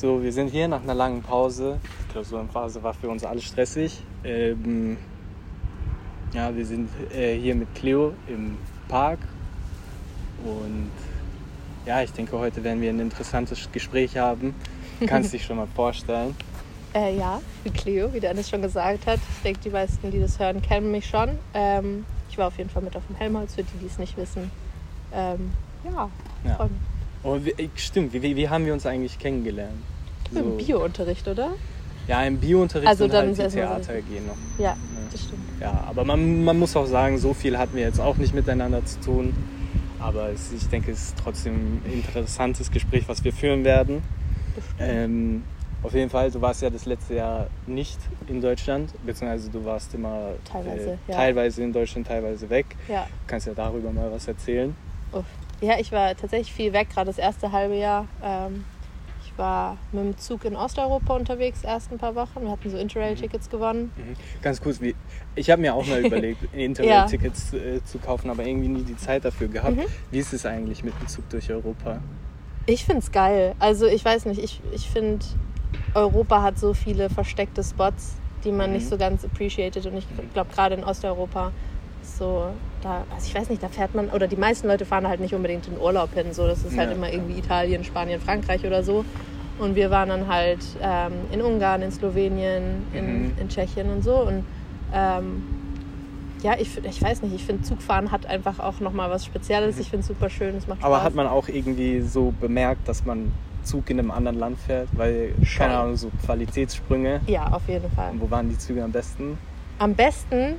[0.00, 1.78] So, wir sind hier nach einer langen Pause.
[1.84, 4.00] Die Klausurenphase war für uns alle stressig.
[4.24, 4.96] Ähm,
[6.32, 8.56] ja, wir sind äh, hier mit Cleo im
[8.88, 9.18] Park
[10.42, 10.90] und
[11.84, 14.54] ja, ich denke, heute werden wir ein interessantes Gespräch haben.
[15.06, 16.34] Kannst dich schon mal vorstellen.
[16.92, 19.20] Äh, ja, wie Cleo, wie Dennis schon gesagt hat.
[19.36, 21.38] Ich denke, die meisten, die das hören, kennen mich schon.
[21.54, 24.16] Ähm, ich war auf jeden Fall mit auf dem Helmholtz, für die, die es nicht
[24.16, 24.50] wissen.
[25.12, 25.52] Ähm,
[25.84, 26.10] ja,
[26.44, 26.56] Ja.
[26.56, 26.89] freue mich.
[27.22, 29.76] Oh, wie, stimmt, wie, wie, haben wir uns eigentlich kennengelernt?
[30.34, 31.50] Im Biounterricht, oder?
[32.06, 34.36] Ja, im Biounterricht Also und dann halt die erstmal so- Theater gehen noch.
[34.64, 34.76] Ja,
[35.12, 35.42] das stimmt.
[35.60, 38.84] Ja, aber man, man muss auch sagen, so viel hatten wir jetzt auch nicht miteinander
[38.84, 39.34] zu tun.
[39.98, 44.02] Aber es, ich denke, es ist trotzdem ein interessantes Gespräch, was wir führen werden.
[44.78, 45.42] Ähm,
[45.82, 49.94] auf jeden Fall, du warst ja das letzte Jahr nicht in Deutschland, beziehungsweise du warst
[49.94, 51.14] immer Teilweise, äh, ja.
[51.16, 52.66] teilweise in Deutschland, teilweise weg.
[52.88, 53.02] Ja.
[53.04, 54.74] Du kannst ja darüber mal was erzählen.
[55.12, 55.24] Uff.
[55.60, 58.06] Ja, ich war tatsächlich viel weg, gerade das erste halbe Jahr.
[58.24, 58.64] Ähm,
[59.24, 62.42] ich war mit dem Zug in Osteuropa unterwegs, erst ein paar Wochen.
[62.42, 63.92] Wir hatten so Interrail-Tickets gewonnen.
[63.96, 64.16] Mhm.
[64.42, 64.94] Ganz kurz, wie,
[65.34, 69.24] ich habe mir auch mal überlegt, Interrail-Tickets äh, zu kaufen, aber irgendwie nie die Zeit
[69.24, 69.76] dafür gehabt.
[69.76, 69.84] Mhm.
[70.10, 72.00] Wie ist es eigentlich mit dem Zug durch Europa?
[72.66, 73.54] Ich finde es geil.
[73.58, 75.24] Also ich weiß nicht, ich, ich finde,
[75.94, 78.14] Europa hat so viele versteckte Spots,
[78.44, 78.76] die man Mhm.
[78.76, 79.84] nicht so ganz appreciated.
[79.86, 81.52] Und ich glaube, gerade in Osteuropa
[82.10, 82.50] ist so,
[82.82, 85.34] da, also ich weiß nicht, da fährt man, oder die meisten Leute fahren halt nicht
[85.34, 86.32] unbedingt in Urlaub hin.
[86.32, 86.96] So, das ist halt Ja.
[86.96, 89.04] immer irgendwie Italien, Spanien, Frankreich oder so.
[89.58, 93.32] Und wir waren dann halt ähm, in Ungarn, in Slowenien, in, Mhm.
[93.38, 94.16] in Tschechien und so.
[94.20, 94.44] Und
[94.92, 95.42] ähm,
[96.42, 99.78] ja, ich, ich weiß nicht, ich finde Zugfahren hat einfach auch nochmal was Spezielles.
[99.78, 100.88] Ich finde es super schön, es macht Spaß.
[100.88, 100.94] Mhm.
[100.94, 103.30] Aber hat man auch irgendwie so bemerkt, dass man
[103.62, 104.88] Zug in einem anderen Land fährt?
[104.92, 107.20] Weil, keine Ahnung, so Qualitätssprünge.
[107.26, 108.12] Ja, auf jeden Fall.
[108.12, 109.36] Und wo waren die Züge am besten?
[109.78, 110.54] Am besten,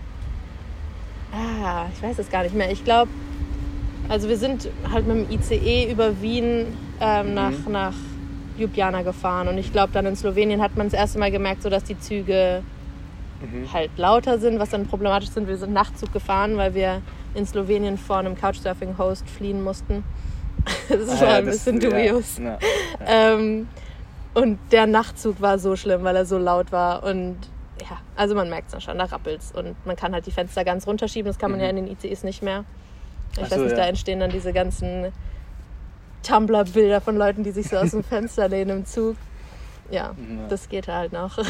[1.31, 2.71] ah, ich weiß es gar nicht mehr.
[2.71, 3.09] Ich glaube,
[4.09, 6.67] also wir sind halt mit dem ICE über Wien
[6.99, 7.71] ähm, nach, Mhm.
[7.71, 7.93] nach
[8.57, 9.47] Ljubljana gefahren.
[9.47, 11.97] Und ich glaube, dann in Slowenien hat man das erste Mal gemerkt, so dass die
[11.99, 12.61] Züge
[13.41, 13.73] Mhm.
[13.73, 15.47] halt lauter sind, was dann problematisch sind.
[15.47, 17.01] Wir sind Nachtzug gefahren, weil wir
[17.33, 20.03] in Slowenien vor einem Couchsurfing-Host fliehen mussten.
[20.89, 22.37] Das Ah, war ja, ein das- bisschen ja, dubios.
[22.37, 22.57] ja.
[23.07, 23.67] Ähm,
[24.35, 27.03] und der Nachtzug war so schlimm, weil er so laut war.
[27.03, 27.37] Und
[27.81, 29.51] ja, also man merkt es dann schon, da rappelt's.
[29.51, 31.27] Und man kann halt die Fenster ganz runterschieben.
[31.29, 31.63] Das kann man Mhm.
[31.63, 32.63] ja in den ICEs nicht mehr.
[33.33, 33.77] Ich Ach weiß nicht, ja.
[33.77, 35.11] da entstehen dann diese ganzen
[36.23, 39.15] Tumblr-Bilder von Leuten, die sich so aus dem Fenster lehnen im Zug.
[39.89, 40.47] Ja, Ja.
[40.49, 41.37] das geht halt noch.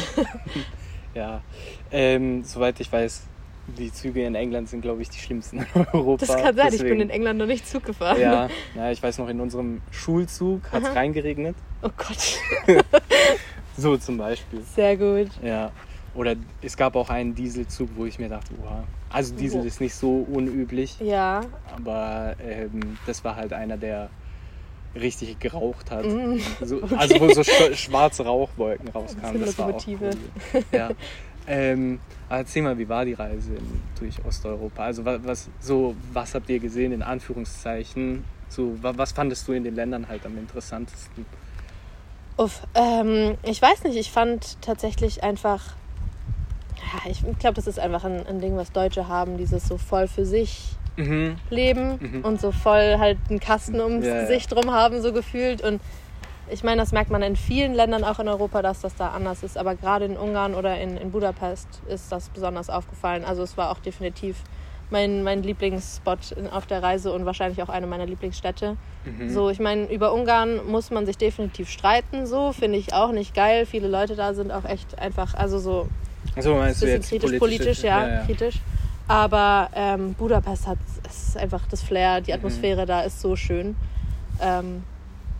[1.14, 1.42] Ja,
[1.90, 3.24] ähm, soweit ich weiß,
[3.76, 6.24] die Züge in England sind, glaube ich, die schlimmsten in Europa.
[6.24, 8.18] Das kann sein, ich bin Deswegen- in England noch nicht Zug gefahren.
[8.18, 11.54] Ja, ja, ich weiß noch, in unserem Schulzug hat es reingeregnet.
[11.82, 12.38] Oh Gott,
[13.76, 14.62] So zum Beispiel.
[14.74, 15.28] sehr gut.
[15.42, 15.70] Ja.
[16.14, 18.84] Oder es gab auch einen Dieselzug, wo ich mir dachte, oha.
[19.10, 19.64] Also Diesel Oh.
[19.64, 21.40] ist nicht so unüblich, Ja,
[21.74, 24.10] aber ähm, das war halt einer, der
[24.94, 26.04] richtig geraucht hat.
[26.04, 26.94] Mm, So, okay.
[26.98, 29.40] Also wo so sch schwarze Rauchwolken rauskamen.
[29.40, 30.10] bisschen Das war auch cool.
[30.70, 30.90] Ja.
[31.46, 34.84] ähm, aber erzähl mal, wie war die Reise in, durch Osteuropa?
[34.84, 38.24] Also was, was, so, was habt ihr gesehen in Anführungszeichen?
[38.50, 41.24] So, wa- was fandest du in den Ländern halt am interessantesten?
[42.36, 45.74] Uff, ähm, ich weiß nicht, ich fand tatsächlich einfach,
[46.82, 50.08] ja, ich glaube, das ist einfach ein, ein Ding, was Deutsche haben, dieses so voll
[50.08, 51.36] für sich Mhm.
[51.48, 52.22] leben Mhm.
[52.24, 54.20] und so voll halt einen Kasten ums Ja, ja.
[54.22, 55.62] Gesicht drum haben, so gefühlt.
[55.62, 55.80] Und
[56.50, 59.42] ich meine, das merkt man in vielen Ländern auch in Europa, dass das da anders
[59.42, 59.56] ist.
[59.56, 63.24] Aber gerade in Ungarn oder in, in Budapest ist das besonders aufgefallen.
[63.24, 64.36] Also es war auch definitiv
[64.90, 68.76] mein, mein Lieblingsspot in, auf der Reise und wahrscheinlich auch eine meiner Lieblingsstädte.
[69.06, 69.30] Mhm.
[69.30, 73.34] So, ich meine, über Ungarn muss man sich definitiv streiten, so finde ich auch nicht
[73.34, 73.64] geil.
[73.64, 75.88] Viele Leute da sind auch echt einfach, also so
[76.34, 78.60] Also meinst du bisschen jetzt kritisch, politisch, ja, kritisch.
[79.08, 82.24] Aber ähm, Budapest hat, es einfach das Flair, Mhm.
[82.24, 83.76] die Atmosphäre da ist so schön.
[84.40, 84.82] Ähm,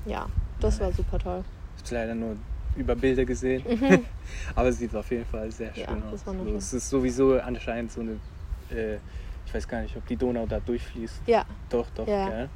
[0.05, 0.27] ja,
[0.61, 1.45] das war super toll.
[1.79, 2.37] Ich habe leider nur
[2.77, 3.63] über Bilder gesehen,
[4.55, 5.77] aber es sieht auf jeden Fall sehr Mhm.
[5.77, 6.37] Ja, schön das aus.
[6.37, 8.13] So, es ist sowieso anscheinend so eine,
[8.71, 8.97] äh,
[9.47, 11.23] ich weiß gar nicht, ob die Donau da durchfließt.
[11.27, 12.29] Ja, Doch, doch, Ja.
[12.29, 12.49] gell?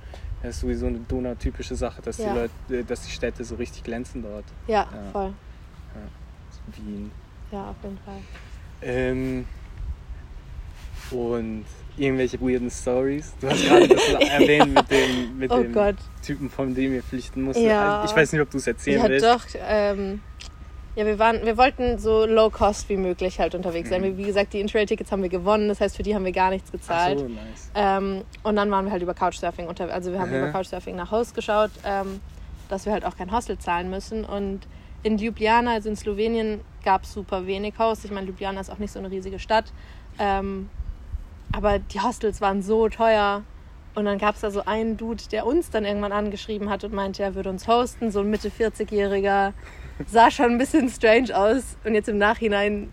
[0.43, 2.33] Das ist sowieso eine Donau-typische Sache, dass, Ja.
[2.33, 2.39] die
[2.75, 4.45] Leute, dass die Städte so richtig glänzen dort.
[4.67, 5.11] ja, Ja.
[5.13, 5.33] voll.
[6.77, 7.11] Wien.
[7.53, 8.19] Ja, auf jeden Fall.
[8.83, 9.47] Ähm,
[11.11, 11.65] und
[11.97, 13.33] irgendwelche weirden Stories.
[13.41, 15.97] Du hast gerade das erwähnt mit dem, mit Oh dem Gott.
[16.25, 17.67] Typen, von dem ihr flüchten musstet.
[17.67, 18.05] Ja.
[18.05, 19.25] Ich weiß nicht, ob du es erzählen Ja, willst.
[19.25, 19.45] doch.
[19.67, 20.21] Ähm,
[20.97, 24.01] ja, wir waren, wir wollten so low cost wie möglich halt unterwegs sein.
[24.03, 24.17] Mhm.
[24.17, 26.73] Wie gesagt, die Interrail-Tickets haben wir gewonnen, das heißt, für die haben wir gar nichts
[26.73, 27.19] gezahlt.
[27.21, 27.71] so, nice.
[27.75, 30.37] Ähm, und dann waren wir halt über Couchsurfing unter, also wir haben Mhm.
[30.39, 32.21] über Couchsurfing nach Haus geschaut, ähm,
[32.69, 34.25] dass wir halt auch kein Hostel zahlen müssen.
[34.25, 34.61] Und
[35.07, 38.05] in Ljubljana, also in Slowenien, gab es super wenig Haus.
[38.05, 39.73] Ich meine, Ljubljana ist auch nicht so eine riesige Stadt.
[40.19, 40.69] Ähm,
[41.53, 43.45] aber die Hostels waren so teuer.
[43.95, 46.93] Und dann gab es da so einen Dude, der uns dann irgendwann angeschrieben hat und
[46.93, 49.53] meinte, er würde uns hosten, so ein Mitte 40-Jähriger.
[50.07, 51.77] sah schon ein bisschen strange aus.
[51.85, 52.93] Und jetzt im Nachhinein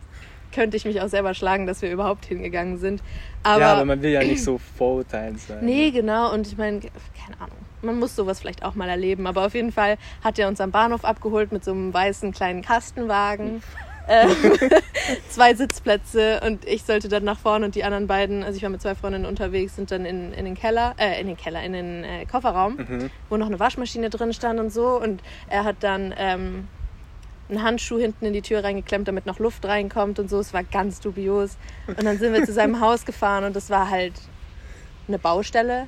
[0.54, 3.02] könnte ich mich auch selber schlagen, dass wir überhaupt hingegangen sind.
[3.42, 5.66] Aber, ja, aber man will ja nicht so vorurteilend sein.
[5.66, 6.32] Nee, genau.
[6.32, 7.58] Und ich meine, keine Ahnung.
[7.84, 9.28] Man muss sowas vielleicht auch mal erleben.
[9.28, 12.62] Aber auf jeden Fall hat er uns am Bahnhof abgeholt mit so einem weißen kleinen
[12.62, 13.62] Kastenwagen.
[14.06, 14.28] Äh,
[15.30, 18.70] zwei Sitzplätze und ich sollte dann nach vorne und die anderen beiden, also ich war
[18.70, 21.72] mit zwei Freundinnen unterwegs, sind dann in, in den Keller, äh, in den Keller, in
[21.72, 23.10] den äh, Kofferraum, Mhm.
[23.30, 25.00] wo noch eine Waschmaschine drin stand und so.
[25.02, 26.68] Und er hat dann ähm,
[27.48, 30.38] einen Handschuh hinten in die Tür reingeklemmt, damit noch Luft reinkommt und so.
[30.40, 31.56] Es war ganz dubios.
[31.88, 34.14] Und dann sind wir zu seinem Haus gefahren und es war halt
[35.08, 35.88] eine Baustelle.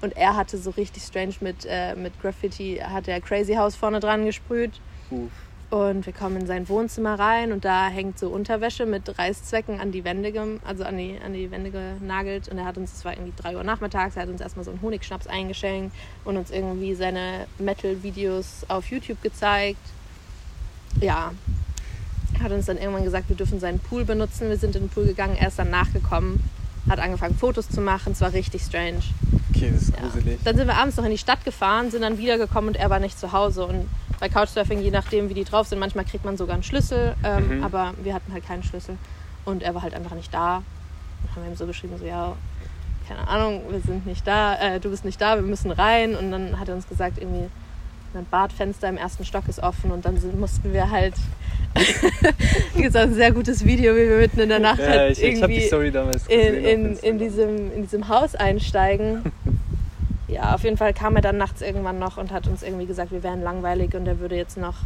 [0.00, 4.00] Und er hatte so richtig strange mit, äh, mit Graffiti, hat er Crazy House vorne
[4.00, 4.72] dran gesprüht.
[5.10, 5.30] Uff.
[5.70, 9.92] Und wir kommen in sein Wohnzimmer rein und da hängt so Unterwäsche mit Reißzwecken an
[9.92, 10.32] die Wände,
[10.64, 12.48] also an die, an die Wände genagelt.
[12.48, 14.70] Und er hat uns, es war irgendwie 3 Uhr nachmittags, er hat uns erstmal so
[14.70, 19.80] einen Honigschnaps eingeschenkt und uns irgendwie seine Metal-Videos auf YouTube gezeigt.
[21.02, 21.32] Ja,
[22.42, 24.48] hat uns dann irgendwann gesagt, wir dürfen seinen Pool benutzen.
[24.48, 26.42] Wir sind in den Pool gegangen, er ist dann nachgekommen,
[26.88, 28.12] hat angefangen Fotos zu machen.
[28.12, 29.00] Es war richtig strange.
[29.54, 30.02] Okay, das ist Ja.
[30.02, 30.38] gruselig.
[30.44, 33.00] Dann sind wir abends noch in die Stadt gefahren, sind dann wiedergekommen und er war
[33.00, 33.66] nicht zu Hause.
[33.66, 33.88] Und
[34.20, 37.58] bei Couchsurfing, je nachdem, wie die drauf sind, manchmal kriegt man sogar einen Schlüssel, ähm,
[37.58, 37.64] Mhm.
[37.64, 38.96] aber wir hatten halt keinen Schlüssel.
[39.44, 40.62] Und er war halt einfach nicht da.
[41.22, 42.34] Dann haben wir ihm so geschrieben, so ja,
[43.08, 46.14] keine Ahnung, wir sind nicht da, äh, du bist nicht da, wir müssen rein.
[46.14, 47.48] Und dann hat er uns gesagt, irgendwie,
[48.14, 51.14] ein Badfenster im ersten Stock ist offen und dann sind, mussten wir halt.
[52.76, 55.40] Gibt ein sehr gutes Video, wie wir mitten in der Nacht Ja, halt ich, ich
[55.40, 59.32] irgendwie Story damals in, in, in, diesem, in diesem Haus einsteigen.
[60.28, 63.12] Ja, auf jeden Fall kam er dann nachts irgendwann noch und hat uns irgendwie gesagt,
[63.12, 64.76] wir wären langweilig und er würde jetzt noch,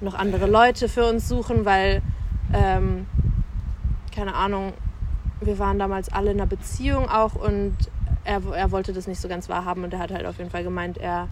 [0.00, 2.00] noch andere Leute für uns suchen, weil,
[2.54, 3.06] ähm,
[4.14, 4.72] keine Ahnung,
[5.42, 7.76] wir waren damals alle in einer Beziehung auch und
[8.24, 10.64] er, er wollte das nicht so ganz wahrhaben und er hat halt auf jeden Fall
[10.64, 11.28] gemeint, er,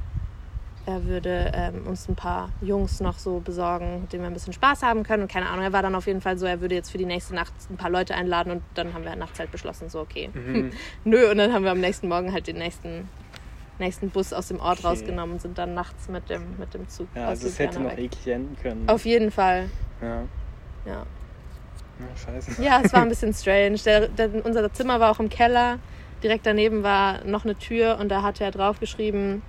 [0.84, 4.52] er würde ähm, uns ein paar Jungs noch so besorgen, mit denen wir ein bisschen
[4.52, 5.22] Spaß haben können.
[5.22, 7.06] Und keine Ahnung, er war dann auf jeden Fall so, er würde jetzt für die
[7.06, 10.30] nächste Nacht ein paar Leute einladen und dann haben wir nachts halt beschlossen, so okay.
[10.34, 10.70] Mhm.
[11.04, 13.08] Nö, und dann haben wir am nächsten Morgen halt den nächsten,
[13.78, 14.88] nächsten Bus aus dem Ort Okay.
[14.88, 17.90] rausgenommen und sind dann nachts mit dem, mit dem Zug Ja, also es hätte noch
[17.92, 17.98] weg.
[17.98, 18.88] eklig enden können.
[18.88, 19.68] Auf jeden Fall,
[20.00, 20.22] Ja.
[20.84, 20.92] ja.
[22.00, 22.60] ja, scheiße.
[22.62, 23.76] Ja, es war ein bisschen strange.
[23.84, 25.78] Der, der, unser Zimmer war auch im Keller.
[26.24, 29.42] Direkt daneben war noch eine Tür und da hatte er draufgeschrieben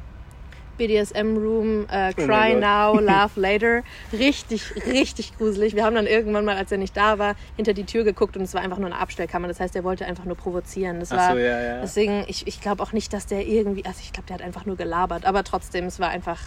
[0.78, 2.62] BDSM Room, äh, Oh Cry Gott.
[2.62, 3.84] Now, Laugh Later.
[4.12, 5.76] Richtig, richtig gruselig.
[5.76, 8.44] Wir haben dann irgendwann mal, als er nicht da war, hinter die Tür geguckt und
[8.44, 9.48] es war einfach nur eine Abstellkammer.
[9.48, 11.00] Das heißt, er wollte einfach nur provozieren.
[11.00, 11.82] Das Ach war so, ja, ja.
[11.82, 14.66] deswegen, ich, ich glaube auch nicht, dass der irgendwie, also ich glaube, der hat einfach
[14.66, 16.40] nur gelabert, aber trotzdem, es war einfach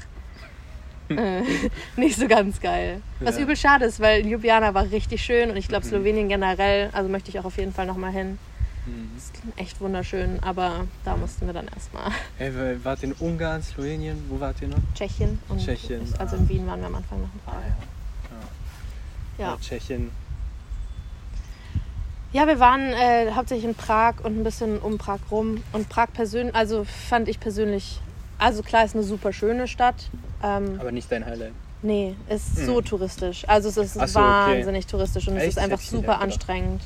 [1.08, 1.42] äh,
[1.96, 3.00] nicht so ganz geil.
[3.20, 3.42] Was Ja.
[3.44, 5.90] übel schade ist, weil Ljubljana war richtig schön und ich glaube Mhm.
[5.90, 8.38] Slowenien generell, also möchte ich auch auf jeden Fall nochmal hin.
[8.86, 9.10] Mhm.
[9.16, 13.14] Es ist echt wunderschön, aber da mussten wir dann erstmal Hey, wa- wart ihr in
[13.14, 14.24] Ungarn, Slowenien?
[14.28, 14.78] Wo wart ihr noch?
[14.94, 16.38] Tschechien und Tschechien, also ah.
[16.38, 17.60] in Wien waren wir am Anfang noch ein paar.
[19.38, 19.46] ja.
[19.50, 19.58] Ja.
[19.60, 20.10] Tschechien.
[22.32, 25.62] Ja, wir waren äh, hauptsächlich in Prag und ein bisschen um Prag rum.
[25.72, 28.00] Und Prag persönlich, also fand ich persönlich,
[28.38, 30.10] also klar, ist eine super schöne Stadt.
[30.42, 31.52] Ähm, Aber nicht dein Highlight.
[31.82, 32.66] nee, ist Mhm.
[32.66, 33.48] so touristisch.
[33.48, 34.14] Also es ist so, okay.
[34.14, 35.52] wahnsinnig touristisch und es Echt?
[35.52, 36.22] ist einfach ich super gedacht.
[36.22, 36.82] anstrengend.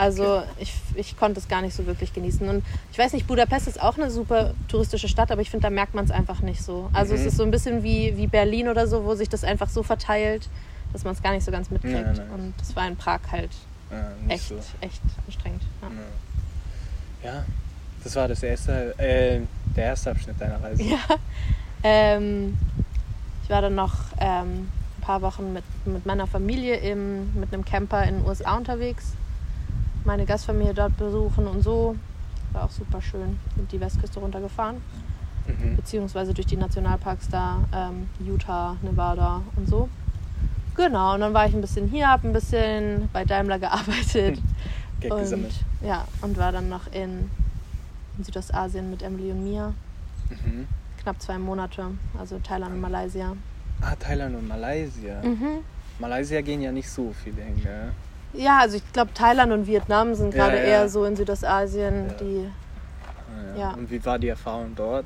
[0.00, 2.48] Also ich, ich konnte es gar nicht so wirklich genießen.
[2.48, 5.70] Und ich weiß nicht, Budapest ist auch eine super touristische Stadt, aber ich finde, da
[5.70, 6.88] merkt man es einfach nicht so.
[6.92, 7.26] Also es Mhm.
[7.28, 10.48] ist so ein bisschen wie, wie Berlin oder so, wo sich das einfach so verteilt,
[10.92, 11.94] dass man es gar nicht so ganz mitkriegt.
[11.94, 12.30] Nein, nein.
[12.30, 13.50] Und das war in Prag halt
[13.90, 14.54] Ja, nicht echt, so.
[14.80, 15.62] echt anstrengend.
[15.82, 15.88] Ja.
[17.30, 17.34] Ja.
[17.36, 17.44] ja,
[18.02, 19.40] das war das erste, äh,
[19.76, 20.82] der erste Abschnitt deiner Reise.
[20.82, 20.98] Ja.
[21.82, 22.56] Ähm,
[23.44, 27.64] ich war dann noch ähm, ein paar Wochen mit, mit meiner Familie im, mit einem
[27.64, 29.12] Camper in den USA unterwegs.
[30.04, 31.96] Meine Gastfamilie dort besuchen und so.
[32.52, 33.38] War auch super schön.
[33.56, 34.76] Sind die Westküste runtergefahren.
[35.46, 35.76] Mhm.
[35.76, 39.88] Beziehungsweise durch die Nationalparks da, ähm, Utah, Nevada und so.
[40.76, 44.40] Genau, und dann war ich ein bisschen hier, habe ein bisschen bei Daimler gearbeitet.
[45.00, 45.54] Geld und, gesammelt.
[45.82, 47.30] ja, und war dann noch in,
[48.16, 49.74] in Südostasien mit Emily und Mia.
[50.30, 50.66] Mhm.
[51.02, 51.86] Knapp zwei Monate,
[52.18, 53.34] also Thailand und Malaysia.
[53.80, 55.22] Ah, Thailand und Malaysia.
[55.22, 55.64] Mhm.
[55.98, 57.92] Malaysia gehen ja nicht so viele hin, gell?
[58.32, 60.62] Ja, also ich glaube, Thailand und Vietnam sind Ja, gerade ja.
[60.64, 62.14] eher so in Südostasien, Ja.
[62.20, 62.46] die
[63.54, 63.70] Ah, Ja.
[63.74, 65.04] Und wie war die Erfahrung dort?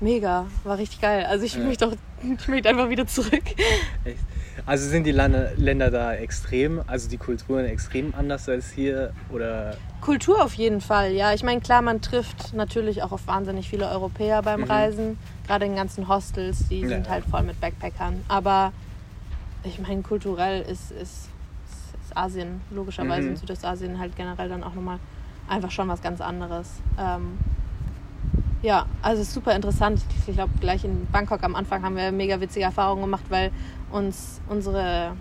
[0.00, 1.24] mega, war richtig geil.
[1.26, 1.60] Also ich Ja.
[1.60, 1.92] möchte auch,
[2.22, 3.42] ich möchte einfach wieder zurück.
[4.04, 4.18] Echt?
[4.66, 9.12] Also sind die Lande, Länder da extrem, also die Kulturen extrem anders als hier?
[9.32, 11.32] Oder Kultur auf jeden Fall, ja.
[11.32, 14.70] Ich meine, klar, man trifft natürlich auch auf wahnsinnig viele Europäer beim Mhm.
[14.70, 15.18] Reisen.
[15.46, 16.88] Gerade in ganzen Hostels, die Ja.
[16.88, 18.24] sind halt voll mit Backpackern.
[18.28, 18.72] Aber
[19.64, 21.28] ich meine, kulturell ist, ist,
[22.12, 23.28] ist Asien, logischerweise Mhm.
[23.30, 24.98] in Südostasien halt generell dann auch nochmal
[25.48, 26.80] einfach schon was ganz anderes.
[26.98, 27.38] Ähm,
[28.62, 30.00] Ja, also super interessant.
[30.28, 33.50] Ich glaube, gleich in Bangkok am Anfang haben wir mega witzige Erfahrungen gemacht, weil
[33.90, 35.16] uns unsere,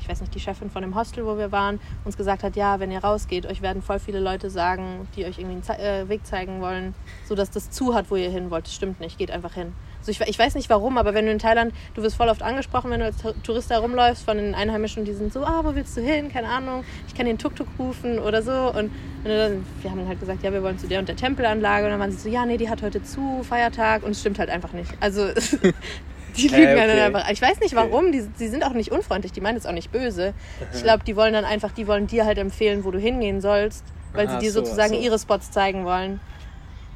[0.00, 2.78] ich weiß nicht, die Chefin von dem Hostel, wo wir waren, uns gesagt hat, ja,
[2.78, 6.08] wenn ihr rausgeht, euch werden voll viele Leute sagen, die euch irgendwie einen Ze äh,
[6.08, 6.94] Weg zeigen wollen,
[7.26, 8.66] so dass das zu hat, wo ihr hin wollt.
[8.66, 9.72] Das stimmt nicht, geht einfach hin.
[10.06, 12.42] Also ich, ich weiß nicht warum, aber wenn du in Thailand, du wirst voll oft
[12.42, 15.74] angesprochen, wenn du als Tourist da rumläufst von den Einheimischen, die sind so, ah, wo
[15.74, 16.30] willst du hin?
[16.30, 18.52] Keine Ahnung, ich kann den Tuk-Tuk rufen oder so.
[18.52, 18.90] Und
[19.24, 21.86] dann, wir haben halt gesagt, ja, wir wollen zu der und der Tempelanlage.
[21.86, 24.02] Und dann waren sie so, ja, nee, die hat heute zu, Feiertag.
[24.02, 24.90] Und es stimmt halt einfach nicht.
[25.00, 25.28] Also
[26.36, 27.00] die lügen Äh, dann okay.
[27.00, 27.30] einfach.
[27.30, 27.88] Ich weiß nicht Okay.
[27.90, 30.34] warum, die, die sind auch nicht unfreundlich, die meinen es auch nicht böse.
[30.74, 33.84] Ich glaube, die wollen dann einfach, die wollen dir halt empfehlen, wo du hingehen sollst,
[34.12, 35.00] weil Aha, sie dir so, sozusagen so.
[35.00, 36.20] ihre Spots zeigen wollen.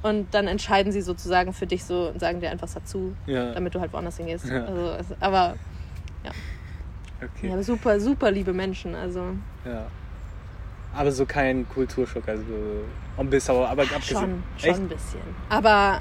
[0.02, 3.52] Und dann entscheiden sie sozusagen für dich so und sagen dir einfach dazu, Ja.
[3.52, 4.46] damit du halt woanders hingehst.
[4.46, 4.64] Ja.
[4.64, 5.54] Also, aber
[7.20, 7.48] Okay.
[7.50, 8.94] ja, super, super liebe Menschen.
[8.94, 9.20] Also
[9.64, 9.86] Ja.
[10.94, 12.42] Aber so kein Kulturschock, also
[13.18, 14.20] ein bisschen, aber, aber abgesehen.
[14.20, 14.78] schon, schon Echt?
[14.80, 15.20] ein bisschen.
[15.48, 16.00] Aber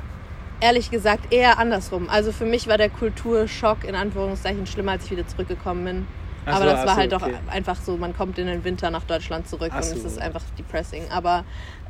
[0.59, 2.07] ehrlich gesagt eher andersrum.
[2.09, 6.07] Also für mich war der Kulturschock in Anführungszeichen schlimmer, als ich wieder zurückgekommen bin.
[6.45, 7.35] Ach aber so, das war so, halt doch okay.
[7.49, 9.95] einfach so, man kommt in den Winter nach Deutschland zurück Ach und so.
[9.97, 11.03] es ist einfach depressing.
[11.11, 11.43] Aber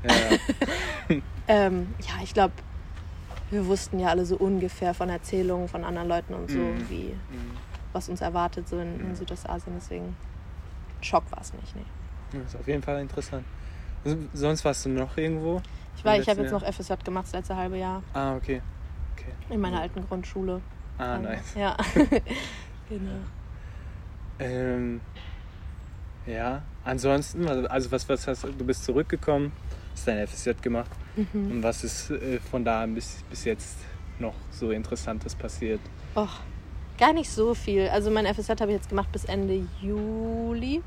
[0.03, 1.17] Ja.
[1.47, 2.53] ähm, ja, ich glaube,
[3.49, 6.89] wir wussten ja alle so ungefähr von Erzählungen von anderen Leuten und so, Mhm.
[6.89, 7.57] wie Mhm.
[7.93, 9.15] was uns erwartet so in, in Mhm.
[9.15, 9.73] Südostasien.
[9.75, 10.15] Deswegen
[11.01, 11.75] Schock war es nicht.
[11.75, 11.85] Nee.
[12.33, 13.45] Das ist auf jeden Fall interessant.
[14.33, 15.61] Sonst warst du noch irgendwo?
[15.95, 18.61] Ich war, ich habe jetzt noch FSJ gemacht das letzte halbe Jahr Ah, okay.
[19.15, 19.31] okay.
[19.49, 20.61] in meiner alten Grundschule.
[20.97, 21.55] Ah, Ähm, nice.
[21.55, 21.75] Ja.
[22.89, 23.19] genau.
[24.39, 25.01] Ähm,
[26.25, 29.51] ja, ansonsten, also- also was, was hast du Du bist zurückgekommen,
[29.97, 30.91] hast dein FSJ gemacht.
[31.15, 31.51] Mhm.
[31.51, 33.77] Und was ist äh, von da bis, bis jetzt
[34.19, 35.79] noch so Interessantes passiert?
[36.15, 36.39] Och,
[36.97, 37.87] gar nicht so viel.
[37.89, 40.81] Also mein FSJ habe ich jetzt gemacht bis Ende Juli.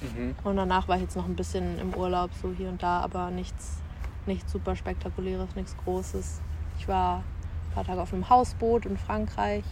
[0.00, 0.34] Mhm.
[0.44, 3.30] Und danach war ich jetzt noch ein bisschen im Urlaub, so hier und da, aber
[3.30, 3.78] nichts,
[4.26, 6.40] nichts super spektakuläres, nichts Großes.
[6.78, 9.64] Ich war ein paar Tage auf einem Hausboot in Frankreich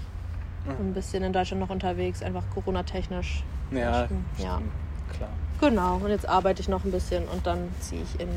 [0.67, 3.45] und ein bisschen in Deutschland noch unterwegs, einfach Corona-technisch.
[3.71, 4.62] Ja, ja.
[5.12, 5.29] klar.
[5.61, 8.29] Genau, und jetzt arbeite ich noch ein bisschen und dann ziehe ich in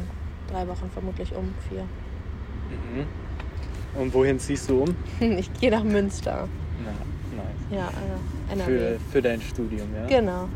[0.47, 1.83] drei Wochen vermutlich um, vier.
[1.83, 3.05] Mhm.
[3.99, 4.95] Und wohin ziehst du um?
[5.37, 6.47] Ich gehe nach Münster.
[6.83, 6.91] Na,
[7.43, 7.55] nice.
[7.71, 8.65] Ja, äh, NRW.
[8.65, 10.07] Für, für dein Studium, ja?
[10.07, 10.47] Genau.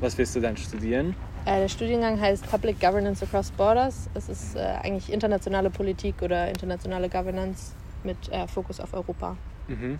[0.00, 1.14] Was willst du dann studieren?
[1.44, 4.08] Äh, der Studiengang heißt Public Governance Across Borders.
[4.14, 7.72] Es ist äh, eigentlich internationale Politik oder internationale Governance
[8.04, 9.36] mit äh, Fokus auf Europa.
[9.68, 9.98] Mhm.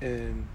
[0.00, 0.46] Ähm,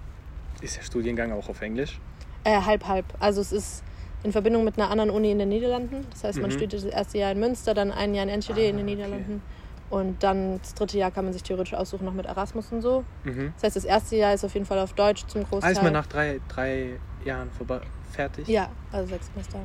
[0.61, 1.99] ist der Studiengang auch auf Englisch?
[2.43, 3.05] Äh, halb, halb.
[3.19, 3.83] Also es ist
[4.23, 6.05] in Verbindung mit einer anderen Uni in den Niederlanden.
[6.11, 6.53] Das heißt, man Mhm.
[6.53, 8.95] studiert das erste Jahr in Münster, dann ein Jahr in Enschede Ah, in den okay.
[8.95, 9.41] Niederlanden.
[9.89, 13.03] Und dann das dritte Jahr kann man sich theoretisch aussuchen, noch mit Erasmus und so.
[13.25, 13.53] Mhm.
[13.55, 15.71] Das heißt, das erste Jahr ist auf jeden Fall auf Deutsch zum Großteil.
[15.75, 18.47] Alles mal nach drei, drei Jahren vorbei, fertig?
[18.47, 19.59] Ja, also sechs Semester.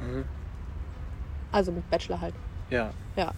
[0.00, 0.24] Mhm.
[1.52, 2.34] Also mit Bachelor halt.
[2.70, 2.90] Ja.
[3.16, 3.32] Ja,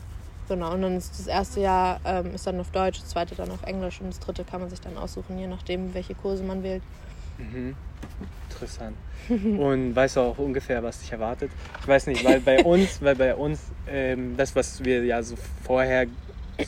[0.48, 0.72] genau.
[0.72, 3.62] Und dann ist das erste Jahr ähm, ist dann auf Deutsch, das zweite dann auf
[3.64, 6.82] Englisch und das dritte kann man sich dann aussuchen, je nachdem, welche Kurse man wählt.
[7.38, 7.74] Mhm.
[8.50, 8.96] Interessant.
[9.28, 11.50] Und weißt du auch ungefähr, was dich erwartet?
[11.80, 15.36] Ich weiß nicht, weil bei uns, weil bei uns ähm, das, was wir ja so
[15.64, 16.06] vorher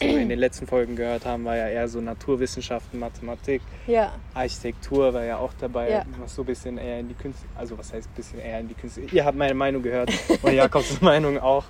[0.00, 5.14] so in den letzten Folgen gehört haben, war ja eher so Naturwissenschaften, Mathematik, Ja, Architektur
[5.14, 6.04] war ja auch dabei, Ja.
[6.20, 8.68] was so ein bisschen eher in die Künste, also was heißt ein bisschen eher in
[8.68, 9.00] die Künste.
[9.00, 10.10] Ihr habt meine Meinung gehört
[10.42, 11.64] und Jakobs Meinung auch.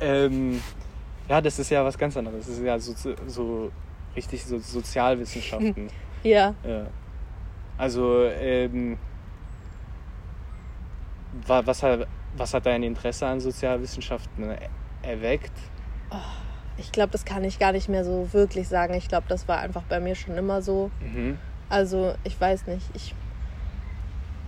[0.00, 0.62] Ähm,
[1.28, 2.46] ja, das ist ja was ganz anderes.
[2.46, 2.94] Das ist ja so,
[3.26, 3.72] so
[4.14, 5.88] richtig so Sozialwissenschaften.
[6.22, 6.54] ja.
[6.64, 6.86] Ja.
[7.78, 8.96] Also, ähm,
[11.46, 12.06] wa- was hat,
[12.36, 14.68] was hat dein Interesse an Sozialwissenschaften er-
[15.02, 15.52] erweckt?
[16.78, 18.94] Ich glaube, das kann ich gar nicht mehr so wirklich sagen.
[18.94, 20.90] Ich glaube, das war einfach bei mir schon immer so.
[21.00, 21.38] Mhm.
[21.68, 22.86] Also, ich weiß nicht.
[22.94, 23.14] Ich,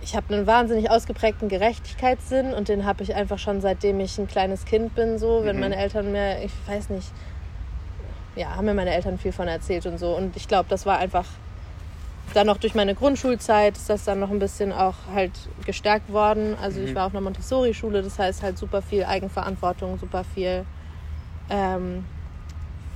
[0.01, 4.27] ich habe einen wahnsinnig ausgeprägten Gerechtigkeitssinn und den habe ich einfach schon seitdem ich ein
[4.27, 5.17] kleines Kind bin.
[5.17, 5.61] So, wenn Mhm.
[5.61, 7.11] meine Eltern mir, ich weiß nicht,
[8.35, 10.15] ja, haben mir meine Eltern viel von erzählt und so.
[10.15, 11.25] Und ich glaube, das war einfach
[12.33, 15.31] dann noch durch meine Grundschulzeit ist das dann noch ein bisschen auch halt
[15.65, 16.55] gestärkt worden.
[16.61, 16.95] Also ich Mhm.
[16.95, 20.65] war auf einer Montessori-Schule, das heißt halt super viel Eigenverantwortung, super viel,
[21.49, 22.05] ähm,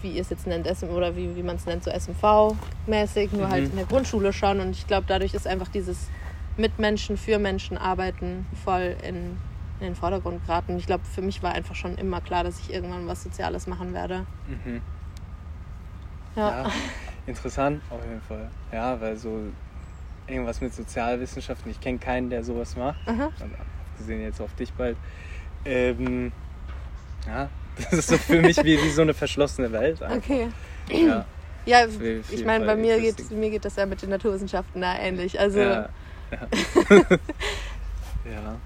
[0.01, 3.47] wie ihr es jetzt nennt, SM, oder wie, wie man es nennt, so SMV-mäßig, nur
[3.47, 3.51] Mhm.
[3.51, 4.59] halt in der Grundschule schon.
[4.59, 6.09] Und ich glaube, dadurch ist einfach dieses
[6.57, 9.37] mit Menschen, für Menschen arbeiten voll in,
[9.79, 10.77] in den Vordergrund geraten.
[10.77, 13.93] Ich glaube, für mich war einfach schon immer klar, dass ich irgendwann was Soziales machen
[13.93, 14.25] werde.
[14.47, 14.81] Mhm.
[16.35, 16.63] Ja.
[16.63, 16.71] Ja,
[17.27, 18.49] interessant auf jeden Fall.
[18.71, 19.39] Ja, weil so
[20.27, 22.99] irgendwas mit Sozialwissenschaften, ich kenne keinen, der sowas macht.
[23.05, 23.29] Aha.
[23.39, 23.55] Also,
[23.91, 24.97] abgesehen jetzt auf dich bald.
[25.65, 26.31] Ähm,
[27.27, 30.01] ja, das ist so für mich wie, wie so eine verschlossene Welt.
[30.01, 30.17] einfach.
[30.17, 30.47] Okay.
[30.89, 31.25] Ja,
[31.65, 31.85] Ja,
[32.29, 35.39] ich meine, bei mir geht, mir geht das ja mit den Naturwissenschaften da ähnlich.
[35.39, 35.89] Also ja,
[36.31, 36.47] ja.
[38.25, 38.57] ja.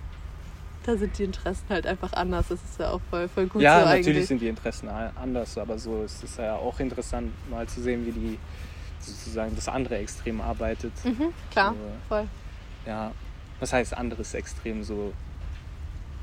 [0.88, 2.48] Da sind die Interessen halt einfach anders.
[2.48, 4.27] Das ist ja auch voll, voll gut ja, so natürlich eigentlich.
[4.27, 8.12] sind die Interessen anders, aber so ist es ja auch interessant, mal zu sehen, wie
[8.12, 8.39] die
[9.00, 10.94] sozusagen das andere Extrem arbeitet.
[11.03, 12.27] Mhm, klar, So, voll.
[12.86, 13.12] ja,
[13.60, 14.84] was heißt anderes Extrem?
[14.84, 15.13] So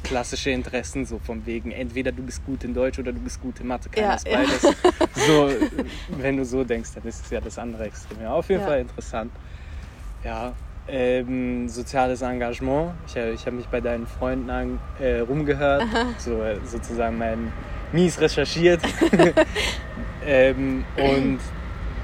[0.02, 3.58] klassische Interessen, so von wegen, entweder du bist gut in Deutsch oder du bist gut
[3.60, 4.38] in Mathe, keiner Ja, ist ja.
[4.38, 4.62] beides.
[5.16, 5.48] So,
[6.08, 8.20] wenn du so denkst, dann ist es ja das andere Extrem.
[8.20, 8.66] Ja, auf jeden Ja.
[8.66, 9.32] Fall interessant.
[10.24, 10.54] Ja,
[10.88, 12.92] ähm, soziales Engagement.
[13.06, 15.84] Ich, hab- ich habe mich bei deinen Freunden an, äh, rumgehört,
[16.18, 17.52] so, äh, sozusagen mein
[17.92, 18.80] mies recherchiert.
[20.26, 21.38] ähm, und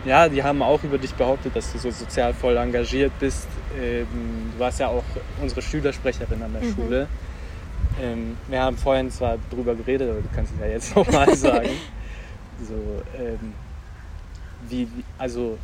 [0.05, 3.47] ja, die haben auch über dich behauptet, dass du so sozial voll engagiert bist.
[3.79, 4.07] Ähm,
[4.55, 5.05] du warst ja auch
[5.43, 6.75] unsere Schülersprecherin an der Mhm.
[6.75, 7.07] Schule.
[8.01, 11.71] Ähm, wir haben vorhin zwar drüber geredet, aber du kannst es ja jetzt nochmal sagen.
[12.63, 12.75] So,
[13.19, 13.55] ähm,
[14.69, 15.57] wie, wie, also,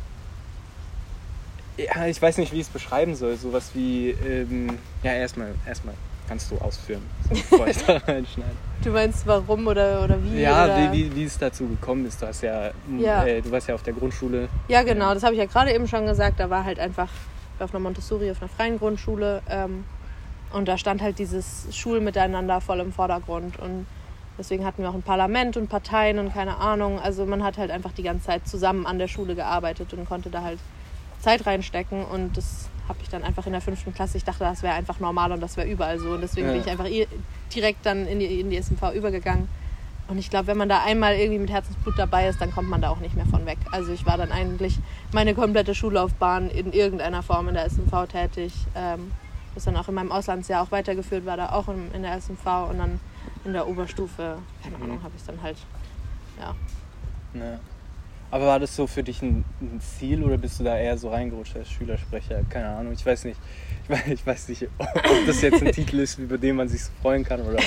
[1.77, 3.37] ja, ich weiß nicht, wie ich es beschreiben soll.
[3.37, 5.93] Sowas wie, ähm, ja, erstmal, erstmal
[6.27, 8.51] kannst du ausführen, so, bevor ich da reinschneide.
[8.83, 10.41] Du meinst warum oder, oder wie?
[10.41, 10.91] Ja, oder?
[10.91, 12.21] wie, wie, wie es dazu gekommen ist.
[12.21, 13.25] Du hast ja, Ja.
[13.25, 14.49] Äh, du warst ja auf der Grundschule.
[14.67, 16.39] Ja, genau, das habe ich ja gerade eben schon gesagt.
[16.39, 17.09] Da war halt einfach
[17.59, 19.41] auf einer Montessori, auf einer freien Grundschule.
[19.49, 19.85] Ähm,
[20.53, 23.59] und da stand halt dieses Schulmiteinander voll im Vordergrund.
[23.59, 23.85] Und
[24.37, 26.99] deswegen hatten wir auch ein Parlament und Parteien und keine Ahnung.
[26.99, 30.29] Also man hat halt einfach die ganze Zeit zusammen an der Schule gearbeitet und konnte
[30.29, 30.59] da halt
[31.19, 32.05] Zeit reinstecken.
[32.05, 34.17] Und das habe ich dann einfach in der fünften Klasse.
[34.17, 36.11] Ich dachte, das wäre einfach normal und das wäre überall so.
[36.11, 36.53] Und deswegen Ja.
[36.53, 36.87] bin ich einfach
[37.53, 39.47] direkt dann in die, in die SMV übergegangen.
[40.09, 42.81] Und ich glaube, wenn man da einmal irgendwie mit Herzensblut dabei ist, dann kommt man
[42.81, 43.57] da auch nicht mehr von weg.
[43.71, 44.79] Also ich war dann eigentlich
[45.11, 48.53] meine komplette Schullaufbahn in irgendeiner Form in der SMV tätig.
[48.73, 49.11] Ähm,
[49.53, 52.45] das dann auch in meinem Auslandsjahr auch weitergeführt, war da auch in, in der SMV
[52.69, 52.99] und dann
[53.43, 54.83] in der Oberstufe, keine Mhm.
[54.83, 55.57] Ahnung, habe ich dann halt,
[56.39, 56.55] ja.
[57.33, 57.59] Ja.
[58.29, 61.09] Aber war das so für dich ein, ein Ziel oder bist du da eher so
[61.09, 62.41] reingerutscht als Schülersprecher?
[62.49, 63.39] Keine Ahnung, ich weiß nicht.
[63.83, 66.83] Ich weiß, ich weiß nicht, ob das jetzt ein Titel ist, über den man sich
[66.83, 67.59] so freuen kann oder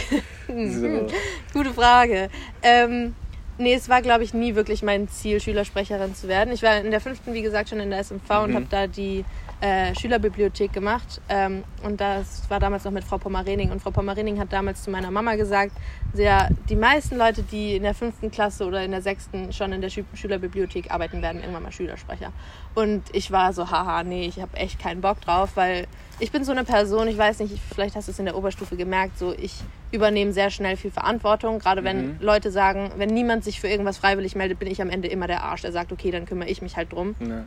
[0.47, 1.07] so.
[1.55, 2.29] Gute Frage.
[2.63, 3.15] Ähm,
[3.57, 6.53] nee, es war, glaube ich, nie wirklich mein Ziel, Schülersprecherin zu werden.
[6.53, 8.55] Ich war in der fünften, wie gesagt, schon in der SMV und Mhm.
[8.55, 9.25] habe da die
[9.61, 11.21] äh, Schülerbibliothek gemacht.
[11.29, 13.71] Ähm, und das war damals noch mit Frau Pommerening.
[13.71, 15.73] Und Frau Pommerening hat damals zu meiner Mama gesagt,
[16.15, 19.81] ja, die meisten Leute, die in der fünften Klasse oder in der sechsten schon in
[19.81, 22.33] der Schü Schülerbibliothek arbeiten, werden irgendwann mal Schülersprecher.
[22.75, 25.87] Und ich war so, haha, nee, ich habe echt keinen Bock drauf, weil
[26.19, 28.77] ich bin so eine Person, ich weiß nicht, vielleicht hast du es in der Oberstufe
[28.77, 29.55] gemerkt, so ich
[29.93, 31.59] übernehme sehr schnell viel Verantwortung.
[31.59, 32.17] Gerade wenn Mhm.
[32.21, 35.43] Leute sagen, wenn niemand sich für irgendwas freiwillig meldet, bin ich am Ende immer der
[35.43, 37.45] Arsch, der sagt, okay, dann kümmere ich mich halt drum Ja.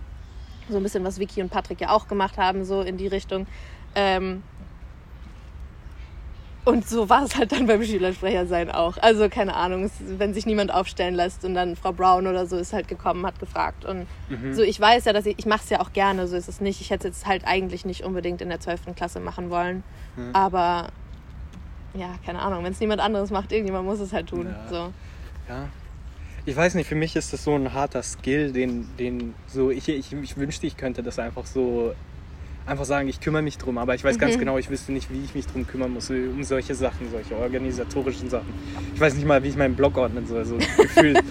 [0.70, 3.48] So ein bisschen, was Vicky und Patrick ja auch gemacht haben, so in die Richtung.
[3.96, 4.44] Ähm
[6.66, 8.98] und so war es halt dann beim Schülersprecher sein auch.
[9.02, 12.72] Also keine Ahnung, wenn sich niemand aufstellen lässt und dann Frau Brown oder so ist
[12.72, 13.84] halt gekommen, hat gefragt.
[13.84, 14.54] Und Mhm.
[14.54, 16.62] so, ich weiß ja, dass ich, ich mache es ja auch gerne, so ist es
[16.62, 16.80] nicht.
[16.80, 18.96] Ich hätte es jetzt halt eigentlich nicht unbedingt in der 12.
[18.96, 19.84] Klasse machen wollen.
[20.16, 20.30] Mhm.
[20.34, 20.88] Aber
[21.96, 24.48] ja, keine Ahnung, wenn es niemand anderes macht, irgendjemand muss es halt tun.
[24.48, 24.70] Ja.
[24.70, 24.76] So.
[25.50, 25.68] Ja.
[26.46, 29.88] Ich weiß nicht, für mich ist das so ein harter Skill, den, den so, ich,
[29.88, 31.94] ich, ich wünschte, ich könnte das einfach so,
[32.66, 34.40] einfach sagen, ich kümmere mich drum, aber ich weiß ganz Mhm.
[34.40, 38.30] genau, ich wüsste nicht, wie ich mich drum kümmern muss, um solche Sachen, solche organisatorischen
[38.30, 38.54] Sachen.
[38.94, 41.24] Ich weiß nicht mal, wie ich meinen Blog ordnen soll, so gefühlt.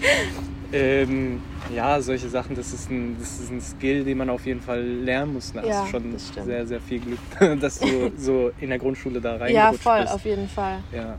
[0.73, 1.41] ähm,
[1.75, 4.83] ja, solche Sachen, das ist, ein, das ist ein Skill, den man auf jeden Fall
[4.83, 5.53] lernen muss.
[5.53, 7.19] Da Ja, hast du schon sehr, sehr viel Glück,
[7.61, 10.15] dass du so in der Grundschule da reingerutscht Ja, voll, bist.
[10.15, 10.83] auf jeden Fall.
[10.91, 11.19] Ja.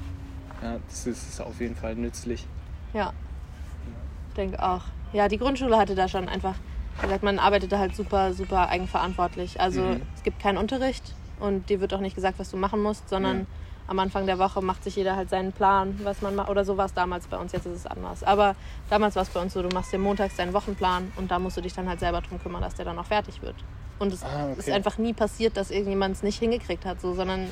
[0.63, 2.43] ja, das ist, auf jeden Fall nützlich.
[2.93, 3.13] Ja,
[4.33, 4.81] denke auch.
[5.13, 6.55] Ja, die Grundschule hatte da schon einfach,
[6.99, 9.59] wie gesagt, man arbeitet da halt super, super eigenverantwortlich.
[9.59, 10.01] Also Mhm.
[10.15, 13.39] es gibt keinen Unterricht und dir wird auch nicht gesagt, was du machen musst, sondern
[13.39, 13.45] Ja.
[13.87, 16.49] am Anfang der Woche macht sich jeder halt seinen Plan, was man macht.
[16.49, 18.23] Oder so war es damals bei uns, jetzt ist es anders.
[18.23, 18.55] Aber
[18.89, 21.57] damals war es bei uns so, du machst dir montags deinen Wochenplan und da musst
[21.57, 23.55] du dich dann halt selber drum kümmern, dass der dann auch fertig wird.
[23.99, 24.59] Und es Ah, okay.
[24.59, 27.49] ist einfach nie passiert, dass irgendjemand es nicht hingekriegt hat, so, sondern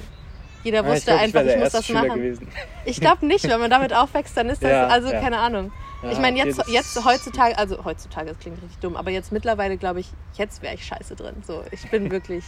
[0.64, 2.10] jeder Ja, wusste ich glaub, ich einfach, ich, der muss das machen.
[2.10, 2.50] gewesen.
[2.86, 5.20] Ich glaube nicht, wenn man damit aufwächst, dann ist das, Ja, also ja.
[5.20, 5.72] keine Ahnung.
[6.04, 9.78] Ja, ich meine, jetzt, jetzt heutzutage, also heutzutage, das klingt richtig dumm, aber jetzt mittlerweile
[9.78, 11.36] glaube ich, jetzt wäre ich scheiße drin.
[11.46, 12.44] So, ich bin wirklich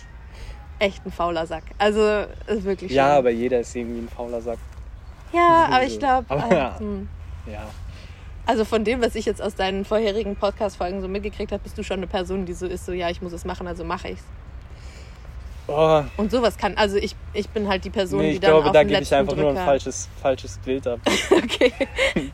[0.80, 1.64] echt ein fauler Sack.
[1.78, 3.18] Also, ist wirklich Ja, schlimm.
[3.18, 4.58] aber jeder ist irgendwie ein fauler Sack.
[5.32, 6.80] Ja, aber ich glaube, äh, ja.
[6.80, 7.08] hm.
[7.46, 7.64] Ja.
[8.46, 11.84] also von dem, was ich jetzt aus deinen vorherigen Podcast-Folgen so mitgekriegt habe, bist du
[11.84, 14.24] schon eine Person, die so ist, so, ja, ich muss es machen, also mache ich's.
[15.68, 18.52] Oh, Und sowas kann, also ich, ich bin halt die Person, nee, die ich dann
[18.52, 19.66] glaube, auf da gebe ich einfach nur ein Drücker...
[19.66, 21.00] falsches, falsches Bild ab.
[21.32, 21.72] okay.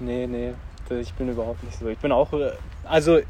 [0.00, 0.52] Nee, nee,
[1.00, 1.88] ich bin überhaupt nicht so.
[1.88, 2.50] Ich bin auch, äh,
[2.84, 3.20] also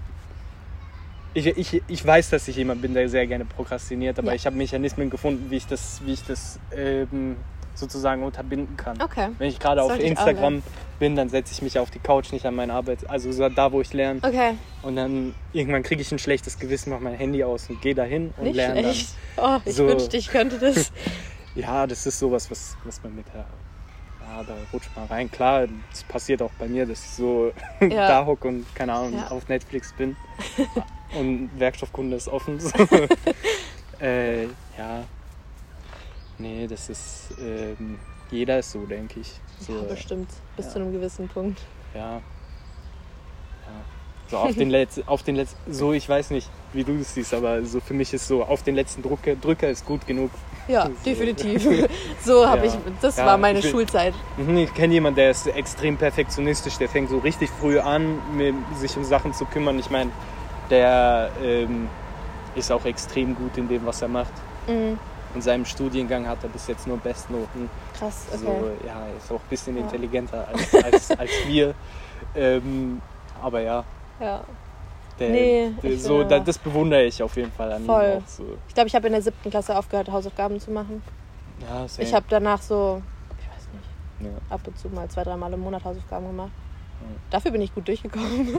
[1.35, 4.35] ich, ich, ich weiß, dass ich jemand bin, der sehr gerne prokrastiniert, aber Ja.
[4.35, 7.37] ich habe Mechanismen gefunden, wie ich das, wie ich das ähm,
[7.74, 9.00] sozusagen unterbinden kann.
[9.03, 9.31] Okay.
[9.38, 10.62] Wenn ich gerade auf Instagram
[11.00, 13.72] bin, dann setze ich mich auf die Couch, nicht an meine Arbeit, also so da,
[13.72, 14.20] wo ich lerne.
[14.22, 14.53] Okay.
[14.83, 18.33] Und dann irgendwann kriege ich ein schlechtes Gewissen, mache mein Handy aus und gehe dahin
[18.37, 19.09] und Nicht lerne schlecht.
[19.37, 19.88] Oh, ich So.
[19.88, 20.74] wünschte, ich könnte das.
[20.74, 20.85] dann.
[21.57, 23.27] ja, das ist sowas, was, was man mit.
[24.35, 25.31] Ja, da rutscht man rein.
[25.31, 28.09] Klar, das passiert auch bei mir, dass ich so Ja.
[28.09, 29.29] da hocke und keine Ahnung, Ja.
[29.29, 30.16] auf Netflix bin.
[31.18, 32.59] und Werkstoffkunde ist offen.
[32.59, 32.70] So.
[34.01, 35.05] äh, ja.
[36.38, 37.35] Nee, das ist.
[37.38, 39.33] Ähm, jeder ist so, denke ich.
[39.61, 40.29] So, ja, bestimmt.
[40.57, 40.73] Bis ja.
[40.73, 41.61] zu einem gewissen Punkt.
[41.94, 42.14] Ja.
[42.14, 42.20] ja.
[44.27, 47.35] So auf den letzten, auf den letzten, so ich weiß nicht, wie du das siehst,
[47.35, 50.33] aber so für mich ist so, auf den letzten Drücker, Drücker ist gut genug.
[50.68, 51.62] Ja, definitiv.
[52.24, 52.72] So habe Ja.
[52.72, 54.14] ich, das Ja, war meine ich Schulzeit.
[54.37, 58.18] Mhm, Ich kenne jemanden, der ist extrem perfektionistisch, der fängt so richtig früh an,
[58.77, 59.79] sich um Sachen zu kümmern.
[59.79, 60.11] Ich meine,
[60.70, 61.88] der ähm,
[62.55, 64.33] ist auch extrem gut in dem, was er macht.
[64.66, 64.98] Mhm.
[65.35, 67.68] In seinem Studiengang hat er bis jetzt nur Bestnoten.
[67.98, 68.38] Krass, okay.
[68.44, 69.83] So, ja, er ist auch ein bisschen Ja.
[69.83, 71.74] intelligenter als, als, als wir.
[72.37, 73.00] Ähm,
[73.40, 73.85] aber ja,
[74.18, 74.40] Ja.
[75.18, 78.05] Der, Nee, der, so, bin da, das bewundere ich auf jeden Fall an Voll.
[78.18, 78.29] ihm auch.
[78.29, 78.44] So.
[78.68, 81.03] Ich glaube, ich habe in der siebten Klasse aufgehört, Hausaufgaben zu machen.
[81.61, 82.07] Ja, same.
[82.09, 83.00] Ich habe danach so,
[83.38, 84.38] ich weiß nicht, ja.
[84.55, 86.50] ab und zu mal zwei, dreimal im Monat Hausaufgaben gemacht.
[87.00, 87.07] Ja.
[87.31, 88.59] Dafür bin ich gut durchgekommen.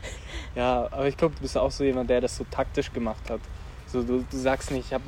[0.54, 3.40] ja, aber ich glaube, du bist auch so jemand, der das so taktisch gemacht hat.
[3.86, 5.04] So, du, du sagst nicht, ich habe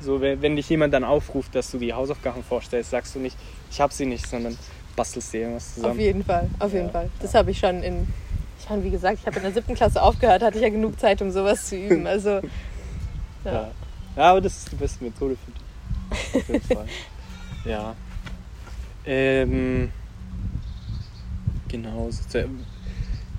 [0.00, 3.36] so, wenn, wenn dich jemand dann aufruft, dass du die Hausaufgaben vorstellst, sagst du nicht,
[3.70, 4.56] ich habe sie nicht, sondern
[4.94, 6.00] bastelst dir irgendwas Auf zusammen.
[6.00, 7.10] jeden Fall, auf jeden Ja, Fall.
[7.20, 8.06] Das habe ich schon in,
[8.66, 10.98] ich meine, wie gesagt, ich habe in der siebten Klasse aufgehört, hatte ich ja genug
[10.98, 12.04] Zeit, um sowas zu üben.
[12.16, 12.40] Also,
[13.44, 13.52] ja.
[13.52, 13.70] Ja.
[14.16, 16.42] ja, aber das ist die beste Methode für dich.
[16.42, 16.86] Auf jeden Fall.
[17.64, 17.96] Ja.
[19.04, 19.90] Ähm,
[21.68, 22.08] genau.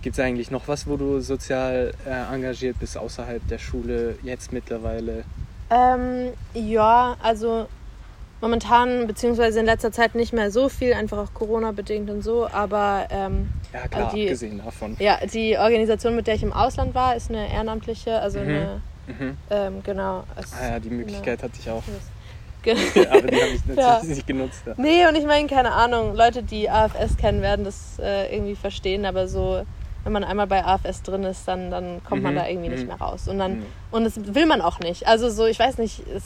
[0.02, 4.52] Gibt es eigentlich noch was, wo du sozial äh, engagiert bist, außerhalb der Schule, jetzt
[4.52, 5.24] mittlerweile?
[5.70, 7.68] Ähm, ja, also
[8.42, 13.08] momentan, beziehungsweise in letzter Zeit nicht mehr so viel, einfach auch Corona-bedingt und so, aber
[13.10, 14.96] ähm, Ja, klar, Also die- abgesehen davon.
[15.00, 18.48] ja, die Organisation, mit der ich im Ausland war, ist eine ehrenamtliche, also Mhm.
[18.48, 19.38] eine, Mhm.
[19.50, 20.24] ähm, genau.
[20.36, 21.84] Es, Ah ja, die Möglichkeit hatte ich auch.
[22.68, 24.02] Aber die habe ich natürlich Ja.
[24.04, 24.62] nicht genutzt.
[24.66, 24.74] Ja.
[24.78, 29.06] Nee, und ich meine, keine Ahnung, Leute, die AFS kennen, werden das äh, irgendwie verstehen,
[29.06, 29.62] aber so,
[30.04, 32.82] wenn man einmal bei AFS drin ist, dann, dann kommt man Mhm, da irgendwie nicht
[32.82, 32.88] mhm.
[32.88, 33.28] mehr raus.
[33.30, 33.66] Und dann Mhm.
[33.92, 35.08] und das will man auch nicht.
[35.08, 36.24] Also so, ich weiß nicht, es,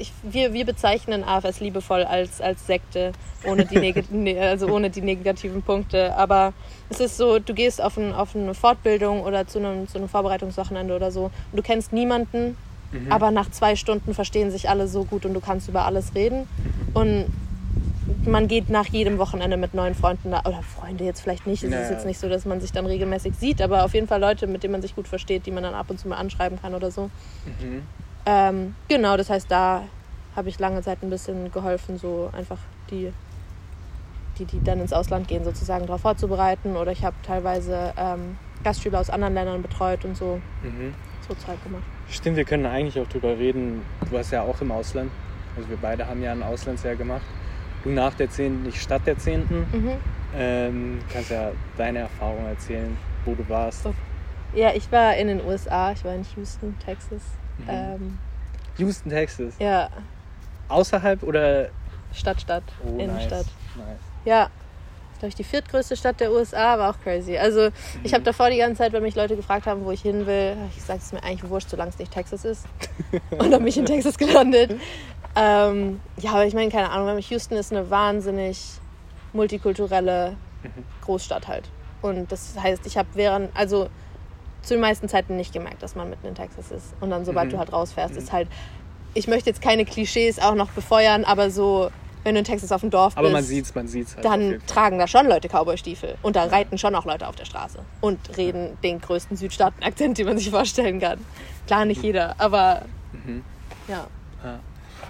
[0.00, 3.12] ich, wir, wir bezeichnen AFS liebevoll als, als Sekte,
[3.44, 6.16] ohne die, ne, also ohne die negativen Punkte.
[6.16, 6.52] Aber
[6.88, 10.08] es ist so, du gehst auf, ein, auf eine Fortbildung oder zu einem, zu einem
[10.08, 12.56] Vorbereitungswochenende oder so und du kennst niemanden,
[12.92, 13.12] Mhm.
[13.12, 16.48] aber nach zwei Stunden verstehen sich alle so gut und du kannst über alles reden.
[16.92, 17.26] Und
[18.26, 21.62] man geht nach jedem Wochenende mit neuen Freunden da, oder Freunde jetzt vielleicht nicht.
[21.62, 24.08] Es Ja, ist jetzt nicht so, dass man sich dann regelmäßig sieht, aber auf jeden
[24.08, 26.16] Fall Leute, mit denen man sich gut versteht, die man dann ab und zu mal
[26.16, 27.10] anschreiben kann oder so.
[27.60, 27.82] Mhm.
[28.26, 29.84] Ähm, genau, das heißt, da
[30.36, 32.58] habe ich lange Zeit ein bisschen geholfen, so einfach
[32.90, 33.12] die,
[34.38, 36.76] die, die dann ins Ausland gehen, sozusagen darauf vorzubereiten.
[36.76, 40.94] Oder ich habe teilweise ähm, Gastschüler aus anderen Ländern betreut und so, Mhm.
[41.28, 41.82] so Zeug gemacht.
[42.10, 43.82] Stimmt, wir können eigentlich auch drüber reden.
[44.06, 45.10] Du warst ja auch im Ausland.
[45.56, 47.22] Also wir beide haben ja ein Auslandsjahr gemacht.
[47.82, 49.40] Du nach der 10., nicht statt der 10.
[49.72, 49.90] Mhm.
[50.36, 53.88] Ähm, kannst ja deine Erfahrung erzählen, wo du warst.
[54.54, 57.22] Ja, ich war in den USA, ich war in Houston, Texas.
[57.66, 57.68] Mhm.
[57.68, 58.18] Ähm,
[58.78, 59.54] Houston, Texas.
[59.58, 59.88] ja,
[60.68, 61.68] Außerhalb oder?
[62.12, 63.46] Stadt, Stadt, Oh, Innenstadt.
[63.76, 63.86] Nice.
[63.86, 63.98] nice.
[64.24, 64.48] Ja,
[65.18, 67.36] glaube ich, die viertgrößte Stadt der USA, war auch crazy.
[67.36, 67.70] Also,
[68.02, 70.56] ich habe davor die ganze Zeit, wenn mich Leute gefragt haben, wo ich hin will,
[70.70, 72.66] ich gesagt, es ist mir eigentlich wurscht, solange es nicht Texas ist.
[73.32, 74.76] Und dann bin ich in Texas gelandet.
[75.36, 78.78] Ähm, ja, aber ich meine, keine Ahnung, Houston ist eine wahnsinnig
[79.32, 80.36] multikulturelle
[81.02, 81.68] Großstadt halt.
[82.02, 83.88] Und das heißt, ich habe während, also
[84.62, 86.94] zu den meisten Zeiten nicht gemerkt, dass man mitten in Texas ist.
[87.00, 87.52] Und dann, sobald Mhm.
[87.52, 88.48] du halt rausfährst, ist halt,
[89.14, 91.90] ich möchte jetzt keine Klischees auch noch befeuern, aber so,
[92.22, 94.24] wenn du in Texas auf dem Dorf Aber bist man sieht's, man sieht's halt.
[94.24, 97.78] dann tragen da schon Leute Cowboystiefel und da reiten schon auch Leute auf der Straße
[98.02, 101.18] und reden den größten Südstaaten-Akzent, den man sich vorstellen kann.
[101.66, 103.42] Klar, nicht jeder, aber Mhm.
[103.88, 104.06] ja.
[104.44, 104.58] Ja.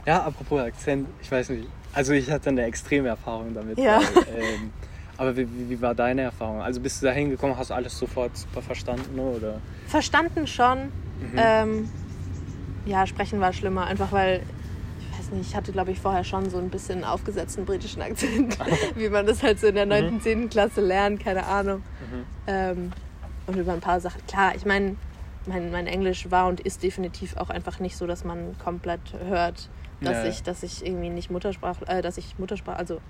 [0.06, 1.68] ja, apropos Akzent, ich weiß nicht.
[1.92, 3.78] Also ich hatte eine extreme Erfahrung damit.
[3.78, 3.98] Ja.
[4.00, 4.72] Weil, ähm,
[5.20, 6.62] aber wie, wie, war deine Erfahrung?
[6.62, 9.60] Also bist du da hingekommen, hast du alles sofort super verstanden oder?
[9.86, 10.84] Verstanden schon.
[11.20, 11.36] Mhm.
[11.36, 11.88] Ähm,
[12.86, 14.40] ja, sprechen war schlimmer, einfach weil,
[15.12, 18.56] ich weiß nicht, ich hatte, glaube ich, vorher schon so ein bisschen aufgesetzten britischen Akzent,
[18.96, 20.20] wie man das halt so in der 9., Mhm.
[20.22, 20.48] 10.
[20.48, 21.82] Klasse lernt, keine Ahnung.
[22.00, 22.24] Mhm.
[22.46, 22.90] Ähm,
[23.46, 24.26] und über ein paar Sachen.
[24.26, 24.96] Klar, ich meine,
[25.44, 29.68] mein, mein Englisch war und ist definitiv auch einfach nicht so, dass man komplett hört,
[30.00, 33.00] dass Ja, ich, dass ich irgendwie nicht Muttersprach, äh, dass ich Muttersprach, also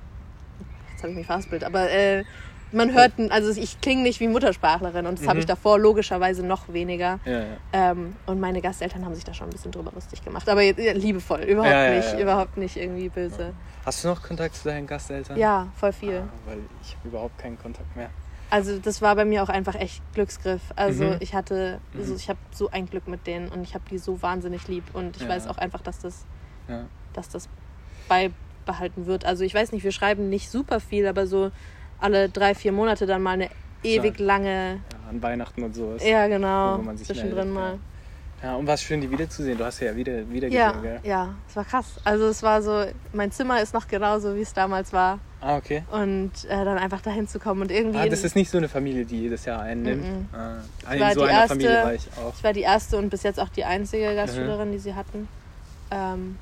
[1.00, 2.24] jetzt habe ich mich verhaspelt, aber äh,
[2.72, 5.40] man hört, also ich klinge nicht wie Muttersprachlerin und das habe Mhm.
[5.40, 7.18] ich davor logischerweise noch weniger.
[7.24, 7.46] Ja, ja.
[7.72, 10.92] Ähm, und meine Gasteltern haben sich da schon ein bisschen drüber lustig gemacht, aber ja,
[10.92, 13.54] liebevoll, überhaupt nicht, überhaupt nicht irgendwie böse.
[13.84, 15.38] Hast du noch Kontakt zu deinen Gasteltern?
[15.38, 16.18] Ja, voll viel.
[16.18, 18.10] Ah, weil ich habe überhaupt keinen Kontakt mehr.
[18.50, 20.62] Also das war bei mir auch einfach echt Glücksgriff.
[20.76, 21.16] Also Mhm.
[21.20, 22.00] ich hatte, Mhm.
[22.00, 24.84] also ich habe so ein Glück mit denen und ich habe die so wahnsinnig lieb
[24.92, 26.24] und ich weiß auch einfach, dass das,
[27.14, 27.48] dass das
[28.64, 29.24] beibehalten wird.
[29.24, 31.50] Also ich weiß nicht, wir schreiben nicht super viel, aber so
[32.00, 33.48] alle drei, vier Monate dann mal eine
[33.82, 34.80] ewig lange.
[34.92, 36.02] Ja, an Weihnachten und sowas.
[36.06, 36.78] Ja, genau.
[36.78, 37.72] Wo man sich Zwischendrin meldet, mal.
[37.72, 37.78] ja.
[38.42, 39.58] Ja, und war schön, die wiederzusehen.
[39.58, 41.00] Du hast ja wieder, wieder Ja, gesehen, gell?
[41.02, 42.00] ja, es war krass.
[42.04, 45.18] Also es war so, mein Zimmer ist noch genauso, wie es damals war.
[45.42, 45.82] Ah, okay.
[45.90, 47.98] Und äh, dann einfach dahin zu kommen und irgendwie.
[47.98, 50.06] Ah, das ist nicht so eine Familie, die jedes Jahr einnimmt.
[50.06, 50.28] Mhm.
[50.32, 50.54] Ah,
[50.98, 52.32] war in so einer erste- Familie war ich auch.
[52.34, 54.16] ich war die erste und bis jetzt auch die einzige Mhm.
[54.16, 55.28] Gastschülerin, die sie hatten.
[55.90, 56.38] Ähm,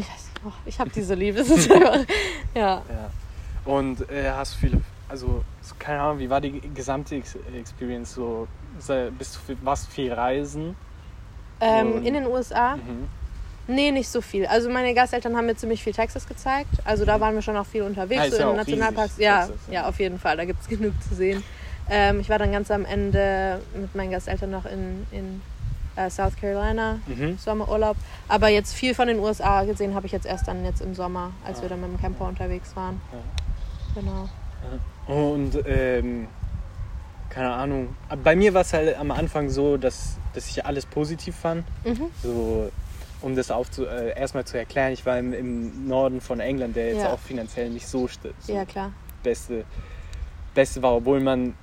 [0.00, 0.30] ich weiß,
[0.66, 1.44] ich habe diese Liebe.
[2.54, 2.82] Ja.
[2.88, 3.10] Ja.
[3.64, 8.14] Und äh, hast du viele, also so, keine Ahnung, wie war die gesamte Ex Experience
[8.14, 8.46] so?
[9.18, 9.54] Bist du
[9.88, 10.76] du viel reisen?
[11.60, 12.76] Ähm, in den USA?
[12.76, 13.08] Mhm.
[13.66, 14.46] Nee, nicht so viel.
[14.46, 16.68] Also meine Gasteltern haben mir ziemlich viel Texas gezeigt.
[16.84, 18.50] Also da waren wir schon auch viel unterwegs, Ah, ist so ja
[19.18, 19.74] Ja, Texas, ja.
[19.82, 20.36] ja, auf jeden Fall.
[20.36, 21.42] Da gibt es genug zu sehen.
[21.88, 25.40] Ähm, ich war dann ganz am Ende mit meinen Gasteltern noch in, in
[25.96, 27.38] äh, South Carolina, Mhm.
[27.38, 27.96] Sommerurlaub.
[28.28, 31.32] Aber jetzt viel von den USA gesehen habe ich jetzt erst dann jetzt im Sommer,
[31.46, 31.62] als Ah.
[31.62, 33.00] wir dann mit dem Camper unterwegs waren.
[33.12, 34.00] Ja.
[34.00, 34.28] Genau.
[35.06, 36.26] Und ähm,
[37.30, 37.96] keine Ahnung.
[38.22, 41.64] Bei mir war es halt am Anfang so, dass, dass ich alles positiv fand.
[41.84, 42.06] Mhm.
[42.22, 42.70] So,
[43.20, 46.88] um das aufzu äh, erstmal zu erklären, ich war im, im Norden von England, der
[46.92, 47.12] jetzt Ja.
[47.12, 48.08] auch finanziell nicht so,
[48.40, 48.92] so Ja, klar.
[49.22, 49.64] beste,
[50.54, 51.54] beste war, obwohl man.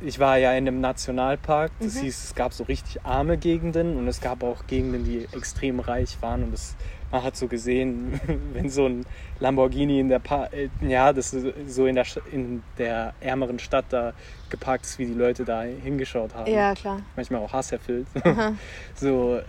[0.00, 2.00] Ich war ja in einem Nationalpark, das Mhm.
[2.00, 6.18] hieß, es gab so richtig arme Gegenden und es gab auch Gegenden, die extrem reich
[6.20, 6.76] waren und das,
[7.10, 8.20] man hat so gesehen,
[8.52, 9.06] wenn so ein
[9.40, 11.34] Lamborghini in der pa äh, ja, das
[11.66, 14.12] so in der, in der ärmeren Stadt da
[14.50, 16.52] geparkt ist, wie die Leute da hingeschaut haben.
[16.52, 17.00] Ja, klar.
[17.16, 18.06] Manchmal auch hasserfüllt.
[18.22, 18.52] Aha.
[18.96, 19.40] So,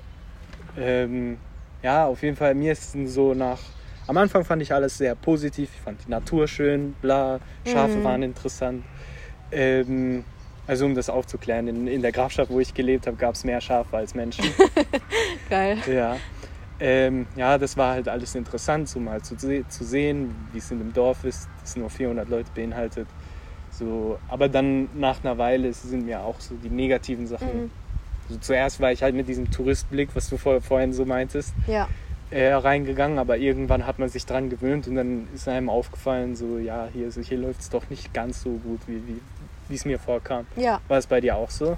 [0.78, 1.38] ähm,
[1.84, 3.60] ja, auf jeden Fall, mir ist so nach.
[4.08, 5.70] Am Anfang fand ich alles sehr positiv.
[5.76, 8.04] Ich fand die Natur schön, bla, Schafe Mhm.
[8.06, 8.84] waren interessant.
[9.52, 10.24] Ähm,
[10.68, 13.62] also, um das aufzuklären, in, in der Grafschaft, wo ich gelebt habe, gab es mehr
[13.62, 14.46] Schafe als Menschen.
[15.50, 15.78] Geil.
[15.88, 16.18] ja.
[16.80, 20.78] Ähm, ja, das war halt alles interessant, so mal zu, zu sehen, wie es in
[20.78, 23.08] dem Dorf ist, das nur 400 Leute beinhaltet.
[23.72, 27.72] So, aber dann nach einer Weile sind mir auch so die negativen Sachen Mhm.
[28.30, 31.88] also zuerst war ich halt mit diesem Touristblick, was du vor, vorhin so meintest, Ja.
[32.30, 36.58] äh, reingegangen, aber irgendwann hat man sich dran gewöhnt und dann ist einem aufgefallen, so
[36.60, 39.20] ja, hier, so, hier läuft es doch nicht ganz so gut, wie wie
[39.70, 40.46] wie es mir vorkam.
[40.56, 40.80] Ja.
[40.88, 41.78] War es bei dir auch so?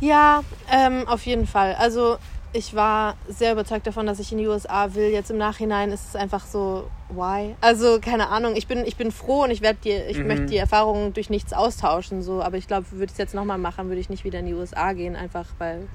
[0.00, 1.74] Ja, ähm, auf jeden Fall.
[1.78, 2.18] Also
[2.52, 5.08] ich war sehr überzeugt davon, dass ich in die USA will.
[5.10, 7.54] Jetzt im Nachhinein ist es einfach so, why?
[7.60, 8.56] Also keine Ahnung.
[8.56, 10.26] Ich bin, ich bin froh und ich werde die, ich Mhm.
[10.26, 12.22] möchte die Erfahrungen durch nichts austauschen.
[12.22, 14.46] So, aber ich glaube, würde ich es jetzt nochmal machen, würde ich nicht wieder in
[14.46, 15.86] die USA gehen, einfach weil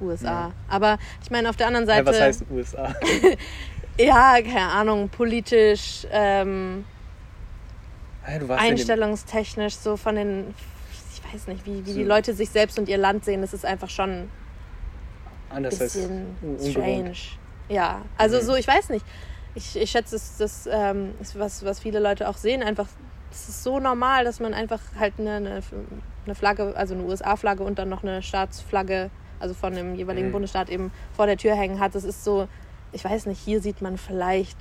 [0.00, 0.26] USA.
[0.48, 0.52] Ja.
[0.68, 2.92] Aber ich meine, auf der anderen Ja, Seite, was heißt USA?
[3.98, 6.84] ja, keine Ahnung, politisch, ähm,
[8.26, 10.54] Dem- einstellungstechnisch, so von den,
[11.14, 12.08] ich weiß nicht, wie, wie die So.
[12.08, 14.28] Leute sich selbst und ihr Land sehen, das ist einfach schon
[15.50, 17.12] anders als bisschen strange.
[17.68, 18.42] Ja, also Mhm.
[18.42, 19.04] so, ich weiß nicht.
[19.54, 22.62] Ich, ich schätze, das, das ähm, ist was, was viele Leute auch sehen.
[22.62, 22.86] Einfach,
[23.30, 25.62] es ist so normal, dass man einfach halt eine, eine,
[26.24, 30.32] eine Flagge, also eine USA-Flagge und dann noch eine Staatsflagge, also von dem jeweiligen Mhm.
[30.32, 31.94] Bundesstaat eben vor der Tür hängen hat.
[31.94, 32.48] Das ist so,
[32.92, 34.56] ich weiß nicht, hier sieht man vielleicht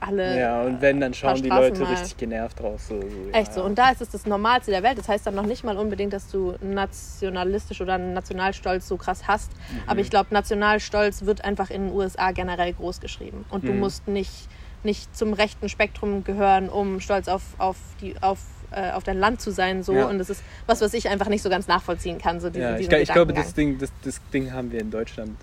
[0.00, 0.38] alle.
[0.38, 1.92] Ja, und wenn, dann schauen die Leute mal.
[1.92, 2.88] richtig genervt raus.
[2.88, 3.54] So, so, Echt ja.
[3.54, 3.64] so.
[3.64, 4.98] Und da ist es das Normalste der Welt.
[4.98, 9.52] Das heißt dann noch nicht mal unbedingt, dass du nationalistisch oder Nationalstolz so krass hast.
[9.52, 9.80] Mhm.
[9.86, 13.44] Aber ich glaube, Nationalstolz wird einfach in den USA generell groß geschrieben.
[13.50, 13.80] Und du Mhm.
[13.80, 14.48] musst nicht,
[14.82, 18.38] nicht zum rechten Spektrum gehören, um stolz auf, auf, die, auf,
[18.70, 19.82] äh, auf dein Land zu sein.
[19.82, 19.94] So.
[19.94, 20.06] Ja.
[20.06, 22.40] Und das ist was, was ich einfach nicht so ganz nachvollziehen kann.
[22.40, 24.90] So diesen, Ja, ich, diesen ich glaube, das Ding, das, das Ding haben wir in
[24.90, 25.36] Deutschland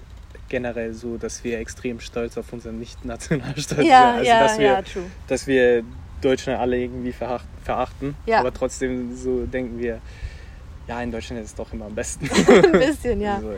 [0.53, 4.19] generell so, dass wir extrem stolz auf unseren Nicht-Nationalstolz Ja, sind.
[4.19, 5.03] Also, ja, dass wir, ja, true.
[5.27, 5.83] dass wir
[6.21, 8.13] Deutschland alle irgendwie veracht, verachten.
[8.27, 8.39] Ja.
[8.39, 9.97] Aber trotzdem so denken wir,
[10.87, 12.29] ja, in Deutschland ist es doch immer am besten.
[12.47, 13.39] Ein bisschen, ja.
[13.41, 13.57] So, ja.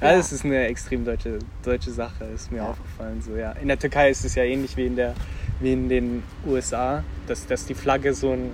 [0.00, 0.16] Ja.
[0.16, 2.70] Das ist eine extrem deutsche, deutsche Sache, ist mir Ja.
[2.70, 3.22] aufgefallen.
[3.22, 3.52] So, ja.
[3.52, 5.14] In der Türkei ist es ja ähnlich wie in, der,
[5.60, 8.50] wie in den USA, dass, dass die Flagge so einen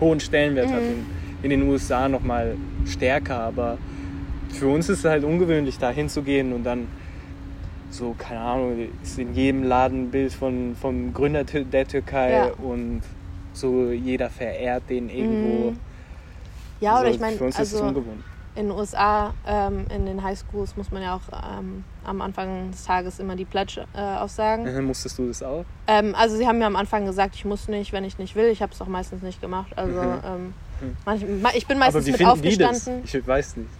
[0.00, 0.82] hohen Stellenwert hat.
[0.82, 1.04] Mhm.
[1.42, 2.54] In, in den USA nochmal
[2.86, 3.76] stärker, aber
[4.50, 6.86] für uns ist es halt ungewöhnlich, da hinzugehen und dann
[7.90, 12.50] so, keine Ahnung, ist in jedem Laden ein Bild von, vom Gründer der Türkei Ja.
[12.62, 13.02] und
[13.54, 15.70] so jeder verehrt den irgendwo.
[15.70, 15.76] Mhm.
[16.80, 18.22] Ja, oder so, ich meine, für uns ist es also ungewohnt.
[18.54, 22.84] in den USA, ähm, in den Highschools muss man ja auch ähm, am Anfang des
[22.84, 24.72] Tages immer die Pledge äh, aufsagen.
[24.72, 25.64] Mhm, Musstest du das auch?
[25.88, 28.46] Ähm, also sie haben mir am Anfang gesagt, ich muss nicht, wenn ich nicht will.
[28.48, 29.72] Ich habe es auch meistens nicht gemacht.
[29.76, 30.18] Also Mhm.
[30.24, 30.96] ähm, Mhm.
[31.04, 32.68] manch, ma- ich bin meistens Aber wie mit finden die das?
[32.68, 33.04] aufgestanden.
[33.04, 33.70] Ich weiß nicht.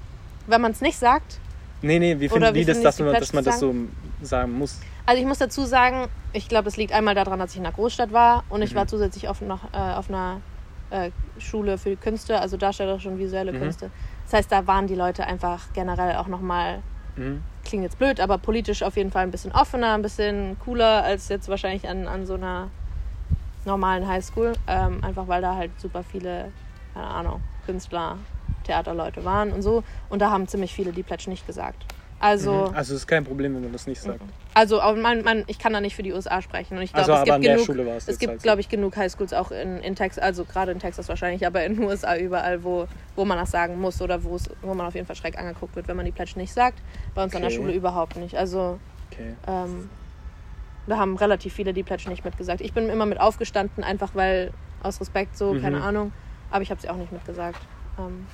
[0.48, 1.38] Wenn man es nicht sagt.
[1.80, 3.74] Nee, nee, wie Oder finden wie die das, dass man, dass man das so
[4.20, 4.80] sagen muss?
[5.06, 7.72] Also ich muss dazu sagen, ich glaube, das liegt einmal daran, dass ich in einer
[7.72, 8.76] Großstadt war und ich Mhm.
[8.76, 10.42] war zusätzlich auf, noch, äh, auf einer
[10.90, 13.58] äh, Schule für Künste, also darstellerische und visuelle Mhm.
[13.58, 13.90] Künste.
[14.24, 16.82] Das heißt, da waren die Leute einfach generell auch nochmal
[17.16, 17.42] Mhm.
[17.64, 21.28] klingt jetzt blöd, aber politisch auf jeden Fall ein bisschen offener, ein bisschen cooler als
[21.28, 22.70] jetzt wahrscheinlich an, an so einer
[23.64, 24.52] normalen Highschool.
[24.66, 26.52] Ähm, einfach weil da halt super viele,
[26.94, 28.18] keine Ahnung, Künstler,
[28.72, 29.82] Theaterleute waren und so.
[30.10, 31.86] Und da haben ziemlich viele die Pledge nicht gesagt.
[32.20, 32.74] Also, Mhm.
[32.74, 34.20] Also es ist kein Problem, wenn man das nicht sagt.
[34.54, 36.76] also auch man, man, ich kann da nicht für die USA sprechen.
[36.76, 38.46] Und ich glaube, Also, es aber gibt genug, Schule war es es gibt, halt so.
[38.46, 41.76] glaube ich, genug Highschools auch in, in Texas, also gerade in Texas wahrscheinlich, aber in
[41.76, 45.16] den USA überall, wo, wo man das sagen muss oder wo man auf jeden Fall
[45.16, 46.82] schräg angeguckt wird, wenn man die Pledge nicht sagt.
[47.14, 47.56] Bei uns an der Okay.
[47.56, 48.36] Schule überhaupt nicht.
[48.36, 48.80] Also
[49.12, 49.36] Okay.
[49.46, 49.88] ähm,
[50.86, 52.60] da haben relativ viele die Pledge nicht mitgesagt.
[52.60, 55.60] Ich bin immer mit aufgestanden, einfach weil aus Respekt so, Mhm.
[55.62, 56.12] keine Ahnung.
[56.50, 57.58] Aber ich habe sie auch nicht mitgesagt.
[57.98, 58.26] Ähm,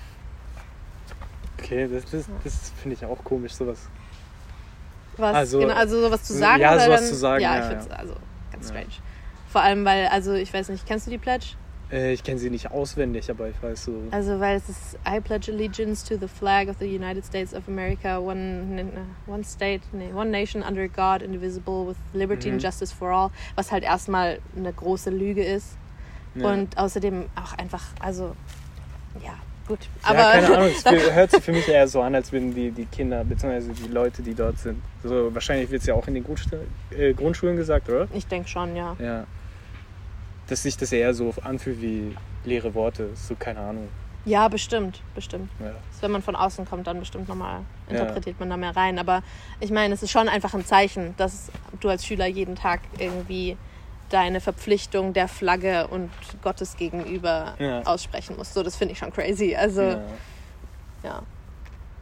[1.65, 3.89] Okay, das, das, das finde ich auch komisch, sowas.
[5.17, 6.61] was, Also- genau, also sowas zu sagen.
[6.61, 7.95] Ja, sowas dann, zu sagen, Ja, ja, ich finde es ja.
[7.97, 8.15] also
[8.53, 8.71] ganz Ja.
[8.75, 8.93] strange.
[9.49, 11.47] Vor allem, weil, also ich weiß nicht, kennst du die Pledge?
[11.93, 13.93] Äh, ich kenne sie nicht auswendig, aber ich weiß so.
[14.11, 17.69] Also, weil es ist I pledge allegiance to the flag of the United States of
[17.69, 22.55] America, one, one state, nee, one nation under God, indivisible, with liberty Mhm.
[22.55, 25.77] and justice for all, was halt erstmal eine große Lüge ist.
[26.35, 26.51] ja.
[26.53, 28.35] Und außerdem auch einfach, also,
[29.23, 29.35] ja,
[29.67, 29.81] gut.
[30.03, 32.71] ja, Aber keine Ahnung, es hört sich für mich eher so an, als würden die,
[32.71, 34.83] die Kinder, beziehungsweise die Leute, die dort sind.
[35.03, 36.25] So, wahrscheinlich wird es ja auch in den
[36.97, 38.09] äh, Grundschulen gesagt, oder?
[38.13, 38.97] ich denke schon, ja.
[38.99, 39.27] Ja.
[40.49, 43.11] Dass sich das eher so anfühlt wie leere Worte.
[43.15, 43.89] So, keine Ahnung.
[44.27, 45.51] Ja, bestimmt, bestimmt.
[45.61, 45.73] Ja.
[45.91, 47.99] Das, wenn man von außen kommt, dann bestimmt nochmal Ja.
[47.99, 48.99] interpretiert man da mehr rein.
[48.99, 49.23] Aber
[49.61, 51.51] ich meine, es ist schon einfach ein Zeichen, dass
[51.81, 53.57] du als Schüler jeden Tag irgendwie
[54.11, 56.11] deine Verpflichtung der Flagge und
[56.43, 57.83] Gottes gegenüber Ja.
[57.83, 58.55] aussprechen musst.
[58.55, 59.55] So, das finde ich schon crazy.
[59.55, 60.01] Also, Ja.
[61.03, 61.23] ja.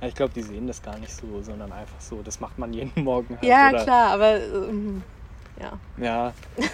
[0.01, 2.73] Ja, ich glaube, die sehen das gar nicht so, sondern einfach so, das macht man
[2.75, 3.35] jeden Morgen.
[3.37, 3.85] Halt, Ja, oder?
[3.85, 5.03] klar, aber ähm,
[5.61, 6.33] ja, Ja.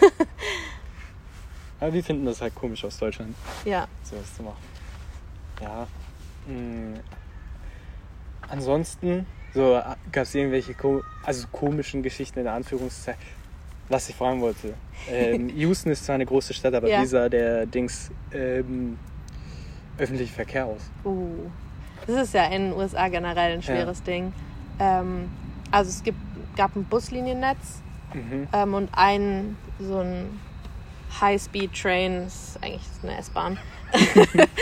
[1.81, 3.87] Aber wir finden das halt komisch aus Deutschland, ja.
[4.03, 4.57] sowas zu machen.
[5.63, 5.87] Ja.
[6.49, 6.99] mh.
[8.49, 10.75] Ansonsten, so gab es irgendwelche
[11.23, 13.38] also komischen Geschichten in Anführungszeichen.
[13.89, 14.75] Was ich fragen wollte.
[15.11, 17.01] Ähm, Houston ist zwar eine große Stadt, aber Ja.
[17.03, 18.99] wie sah der Dings ähm,
[19.97, 20.91] öffentliche Verkehr aus?
[21.05, 21.51] Uh.
[22.07, 24.33] Das ist ja in den USA generell ein schweres Ding.
[24.79, 25.29] Ähm,
[25.71, 26.19] also es gibt,
[26.57, 27.83] gab ein Busliniennetz
[28.15, 28.49] Mhm.
[28.55, 30.41] ähm, und ein so ein
[31.21, 33.59] High-Speed-Train, ist eigentlich eine S-Bahn.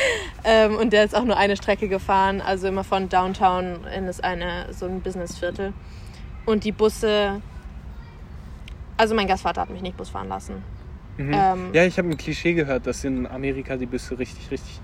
[0.44, 4.20] ähm, und der ist auch nur eine Strecke gefahren, also immer von Downtown in das
[4.20, 5.72] eine, so ein Businessviertel.
[6.44, 7.40] Und die Busse,
[8.96, 10.62] also mein Gastvater hat mich nicht Bus fahren lassen.
[11.18, 11.32] Mhm.
[11.32, 14.80] Ähm, ja, ich habe ein Klischee gehört, dass in Amerika die Busse richtig, richtig.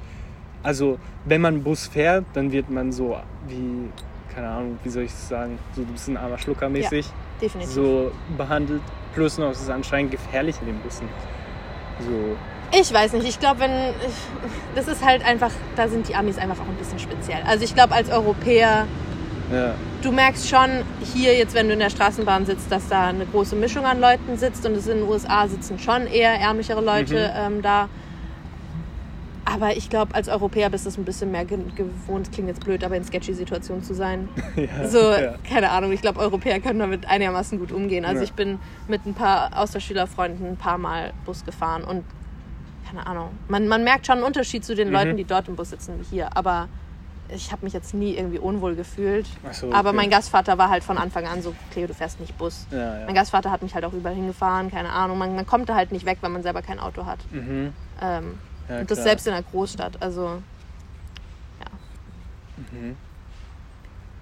[0.63, 3.17] Also, wenn man Bus fährt, dann wird man so
[3.49, 3.91] wie,
[4.35, 7.07] keine Ahnung, wie soll ich es sagen, so ein bisschen armer Schlucker mäßig
[7.41, 7.73] Definitiv.
[7.73, 8.83] so behandelt.
[9.15, 11.07] Plus noch, es ist anscheinend gefährlich in den Bussen.
[12.01, 12.37] So,
[12.79, 13.71] Ich weiß nicht, ich glaube, wenn.
[14.75, 17.43] Das ist halt einfach, da sind die Amis einfach auch ein bisschen speziell.
[17.47, 18.87] Also ich glaube, als Europäer,
[19.53, 19.75] ja.
[20.03, 20.71] du merkst schon
[21.15, 24.37] hier jetzt, wenn du in der Straßenbahn sitzt, dass da eine große Mischung an Leuten
[24.39, 27.89] sitzt und es in den USA sitzen schon eher ärmlichere Leute ähm, da.
[29.45, 32.65] Aber ich glaube, als Europäer bist du es ein bisschen mehr ge gewohnt, klingt jetzt
[32.65, 34.29] blöd, aber in sketchy Situationen zu sein.
[34.57, 34.89] ja.
[34.89, 35.35] So, ja.
[35.49, 38.05] keine Ahnung, ich glaube, Europäer können damit einigermaßen gut umgehen.
[38.05, 38.25] Also Ja.
[38.25, 42.05] ich bin mit ein paar Austauschschülerfreunden ein paar Mal Bus gefahren und
[42.89, 43.31] keine Ahnung.
[43.49, 44.95] Man, man merkt schon einen Unterschied zu den Mhm.
[44.95, 46.37] Leuten, die dort im Bus sitzen wie hier.
[46.37, 46.69] Aber
[47.35, 49.27] ich habe mich jetzt nie irgendwie unwohl gefühlt.
[49.49, 49.97] Ach so, Aber okay.
[49.97, 52.67] mein Gastvater war halt von Anfang an so, Cleo, du fährst nicht Bus.
[52.71, 53.07] Ja, ja.
[53.07, 55.19] Mein Gastvater hat mich halt auch überall hingefahren, keine Ahnung.
[55.19, 57.19] Man, man kommt da halt nicht weg, wenn man selber kein Auto hat.
[57.31, 57.73] Mhm.
[58.01, 59.09] Ähm, Ja, und das klar.
[59.09, 60.01] selbst in einer Großstadt.
[60.03, 60.43] Also
[62.71, 62.97] Mhm.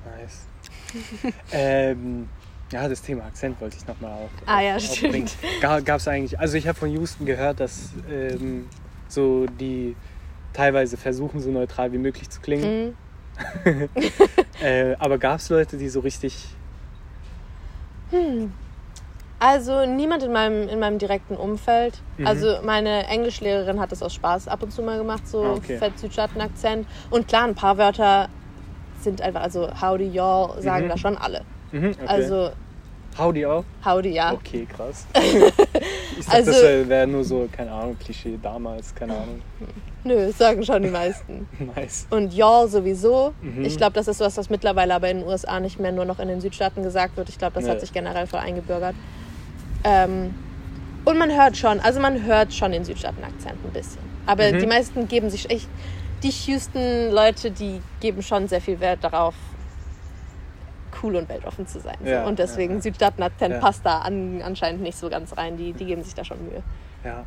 [0.05, 0.47] Nice.
[1.53, 2.29] ähm,
[2.73, 4.31] ja, das Thema Akzent wollte ich nochmal auf.
[4.47, 5.29] Ah ja, auf- aufbringen.
[5.29, 5.85] stimmt.
[5.87, 8.69] Gab es eigentlich, also ich habe von Houston gehört, dass ähm,
[9.09, 9.97] so die
[10.53, 12.89] teilweise versuchen, so neutral wie möglich zu klingen.
[12.89, 12.95] mhm.
[14.63, 16.47] Äh, aber gab es Leute, die so richtig.
[19.39, 21.99] Also niemand in meinem, in meinem direkten Umfeld.
[22.19, 22.27] Mhm.
[22.27, 25.79] Also meine Englischlehrerin hat das aus Spaß ab und zu mal gemacht, so Ah, okay.
[25.79, 26.87] fett Südstaaten-Akzent.
[27.09, 28.29] Und klar, ein paar Wörter
[29.01, 30.89] sind einfach, also howdy y'all sagen Mhm.
[30.91, 31.43] da schon alle.
[31.73, 32.07] Mhm, okay.
[32.07, 32.51] Also
[33.21, 33.65] Howdy auch?
[33.85, 34.33] howdy ja.
[34.33, 35.07] Okay, krass.
[35.15, 39.43] ich dachte, Also- das wäre wär nur so, keine Ahnung, Klischee damals, keine Ahnung.
[40.05, 41.47] Nö, das sagen schon die meisten.
[41.77, 42.07] Nice.
[42.11, 43.35] Und y'all sowieso.
[43.43, 43.65] Mhm.
[43.65, 46.19] Ich glaube, das ist was, was mittlerweile aber in den USA nicht mehr nur noch
[46.19, 47.29] in den Südstaaten gesagt wird.
[47.29, 47.71] Ich glaube, das Nee.
[47.71, 48.95] hat sich generell voll eingebürgert.
[49.85, 50.35] Ähm,
[51.05, 54.01] und man hört schon, also man hört schon den Südstaaten-Akzent ein bisschen.
[54.27, 54.59] Aber Mhm.
[54.61, 55.69] die meisten geben sich echt,
[56.23, 59.35] die Houston-Leute, die geben schon sehr viel Wert darauf,
[61.03, 61.97] cool und weltoffen zu sein.
[62.05, 62.27] Ja.
[62.27, 62.81] Und deswegen ja.
[62.81, 63.61] Südstaaten-Akzent Ja.
[63.61, 65.57] passt da an, anscheinend nicht so ganz rein.
[65.57, 66.63] Die, die geben sich da schon Mühe.
[67.05, 67.25] Ja.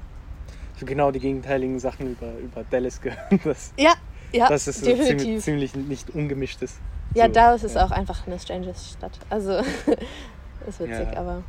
[0.75, 3.19] Ich habe genau die gegenteiligen Sachen über, über Dallas gehört.
[3.43, 3.93] Das, Ja,
[4.31, 5.43] ja, dass es so ziemlich, definitiv.
[5.43, 6.79] ziemlich nicht ungemischt ist.
[7.13, 9.19] Ja, So, Dallas ist auch einfach eine strange Stadt.
[9.29, 9.51] Also,
[10.67, 11.43] ist witzig, aber.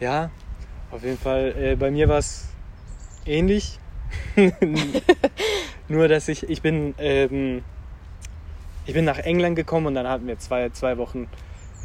[0.00, 0.30] Ja,
[0.90, 1.54] auf jeden Fall.
[1.58, 2.48] Äh, bei mir war es
[3.24, 3.78] ähnlich.
[5.88, 7.62] Nur, dass ich, ich bin, ähm,
[8.86, 11.28] ich bin nach England gekommen und dann hatten wir zwei, zwei Wochen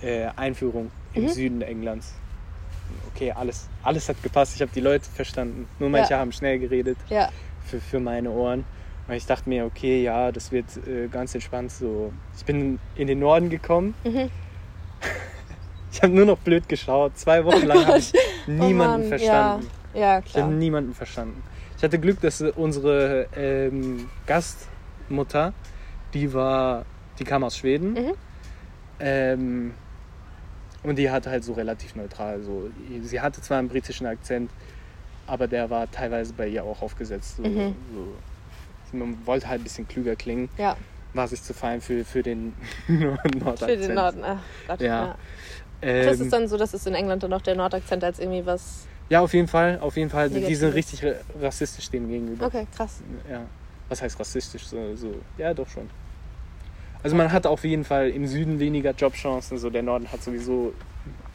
[0.01, 1.29] äh, Einführung im Mhm.
[1.29, 2.13] Süden Englands.
[3.13, 4.55] Okay, alles, alles hat gepasst.
[4.55, 5.67] Ich habe die Leute verstanden.
[5.79, 6.19] Nur manche Ja.
[6.19, 7.29] haben schnell geredet Ja,
[7.65, 8.65] für, für meine Ohren.
[9.07, 12.13] Und ich dachte mir, okay, ja, das wird äh, ganz entspannt so.
[12.37, 13.93] Ich bin in den Norden gekommen.
[14.03, 14.29] Mhm.
[15.93, 17.17] Ich habe nur noch blöd geschaut.
[17.17, 18.13] Zwei Wochen lang habe ich
[18.47, 19.67] niemanden Oh Mann, verstanden.
[19.93, 20.45] Ja, ja Ich klar.
[20.45, 21.43] habe niemanden verstanden.
[21.77, 25.53] Ich hatte Glück, dass unsere ähm, Gastmutter,
[26.13, 26.85] die war,
[27.19, 27.93] die kam aus Schweden.
[27.93, 28.13] Mhm.
[28.99, 29.73] Ähm,
[30.83, 32.41] und die hatte halt so relativ neutral.
[32.41, 32.69] So.
[33.03, 34.49] Sie hatte zwar einen britischen Akzent,
[35.27, 37.37] aber der war teilweise bei ihr auch aufgesetzt.
[37.37, 37.75] So, Mhm.
[37.93, 38.97] so.
[38.97, 40.75] Man wollte halt ein bisschen klüger klingen, Ja,
[41.13, 42.53] war sich zu fein für, für den
[42.87, 43.59] Nordakzent.
[43.81, 44.23] für den Norden.
[44.23, 44.37] Ach
[44.67, 44.87] Gott, Ja.
[45.05, 45.15] ja.
[45.81, 48.45] Das Ähm, ist dann so, dass es in England dann noch der Nordakzent als irgendwie
[48.45, 48.85] was.
[49.09, 49.79] ja, auf jeden Fall.
[49.81, 50.27] Auf jeden Fall.
[50.29, 50.59] Die Negatives.
[50.59, 52.45] sind richtig ra- rassistisch dem gegenüber.
[52.45, 53.01] Okay, krass.
[53.29, 53.41] Ja.
[53.91, 54.67] Was heißt rassistisch?
[54.67, 55.13] So, so.
[55.37, 55.89] Ja, doch schon.
[57.03, 59.57] Also man hat auf jeden Fall im Süden weniger Jobchancen.
[59.57, 60.73] So der Norden hat sowieso.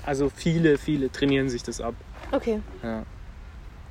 [0.06, 1.94] Also viele, viele trainieren sich das ab.
[2.32, 3.02] Okay, Ja.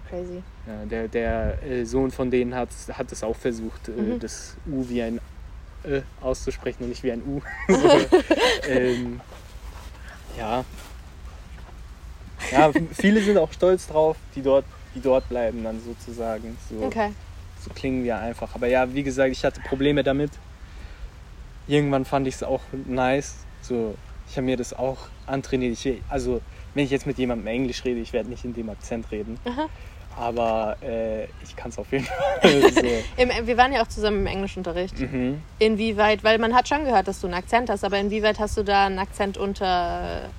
[0.10, 0.42] crazy.
[0.66, 4.20] Ja, der der äh, Sohn von denen hat, hat es auch versucht, äh, Mhm.
[4.20, 5.22] das U wie ein
[5.86, 7.42] Ö auszusprechen und nicht wie ein U.
[7.68, 8.00] so,
[8.68, 9.22] ähm,
[10.40, 10.66] ja.
[12.52, 16.58] Ja, viele sind auch stolz drauf, die dort, die dort bleiben dann sozusagen.
[16.68, 17.12] So, Okay.
[17.66, 18.54] So klingen wir einfach.
[18.56, 20.32] Aber ja, wie gesagt, ich hatte Probleme damit.
[21.68, 23.46] Irgendwann fand ich es auch nice.
[23.62, 23.96] So,
[24.30, 25.74] ich habe mir das auch antrainiert.
[25.74, 26.42] Ich, also,
[26.74, 29.40] wenn ich jetzt mit jemandem Englisch rede, ich werde nicht in dem Akzent reden.
[29.46, 29.68] Aha.
[30.18, 32.72] Aber äh, ich kann es auf jeden Fall.
[32.72, 32.82] so.
[33.18, 35.00] Im, wir waren ja auch zusammen im Englischunterricht.
[35.00, 35.42] mhm.
[35.60, 38.64] Inwieweit, weil man hat schon gehört, dass du einen Akzent hast, aber inwieweit hast du
[38.64, 40.30] da einen Akzent unterdrückt?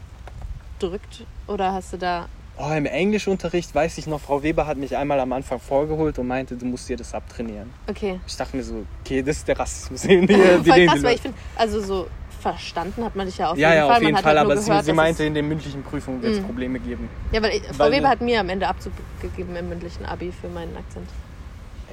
[1.47, 2.29] Oder hast du da.
[2.59, 6.27] Oh, Im Englischunterricht weiß ich noch, Frau Weber hat mich einmal am Anfang vorgeholt und
[6.27, 7.71] meinte, du musst dir das abtrainieren.
[7.89, 8.21] Okay.
[8.27, 10.03] Ich dachte mir so, okay, das ist der Rassismus.
[10.03, 12.07] Den, den, Voll den krass, die weil ich finde, also so
[12.41, 13.97] verstanden hat man dich ja auf ja, jeden ja, Fall.
[13.97, 16.35] auf jeden man Fall, halt aber sie, gehört, sie meinte, in den mündlichen Prüfungen wird
[16.35, 16.47] es Mhm.
[16.47, 17.09] Probleme geben.
[17.33, 20.49] ja, weil Frau weil- Weber hat mir am Ende Abzug gegeben im mündlichen Abi für
[20.49, 21.09] meinen Akzent.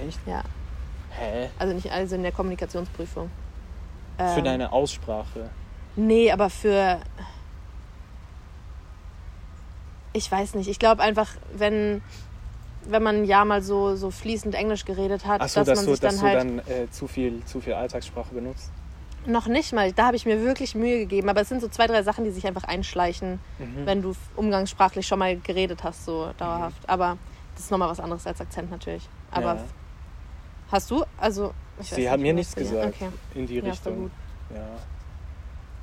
[0.07, 0.20] Echt?
[0.28, 0.43] Ja.
[1.11, 1.49] Hä?
[1.59, 3.30] Also nicht also in der Kommunikationsprüfung.
[4.18, 5.49] Für Ähm, deine Aussprache.
[5.95, 6.99] Nee, aber für.
[10.14, 10.68] Ich weiß nicht.
[10.70, 12.01] Ich glaube einfach, wenn,
[12.86, 15.86] wenn man ein Jahr mal so, so fließend Englisch geredet hat, Achso, dass dass, man
[15.86, 16.43] du, sich dass dann halt.
[16.43, 18.72] du dann äh, zu, viel, zu viel Alltagssprache benutzt.
[19.26, 19.91] Noch nicht mal.
[19.93, 21.30] Da habe ich mir wirklich Mühe gegeben.
[21.30, 23.86] Aber es sind so zwei, drei Sachen, die sich einfach einschleichen, Mhm.
[23.86, 26.88] wenn du umgangssprachlich schon mal geredet hast, so dauerhaft.
[26.88, 27.18] Aber
[27.55, 29.07] das ist nochmal was anderes als Akzent natürlich.
[29.32, 29.64] Aber Ja.
[30.72, 31.05] hast du?
[31.18, 31.53] Also.
[31.80, 33.09] Sie hat nicht, mir nichts gesagt Okay.
[33.34, 34.11] in die Ja, Richtung.
[34.53, 34.59] Ja.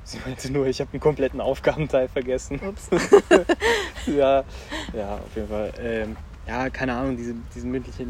[0.03, 2.59] Sie meinte nur, ich habe einen kompletten Aufgabenteil vergessen.
[2.67, 2.89] Ups.
[4.07, 4.43] ja,
[4.93, 5.71] ja, auf jeden Fall.
[5.81, 8.05] Ähm, ja, keine Ahnung, diese, diese mündliche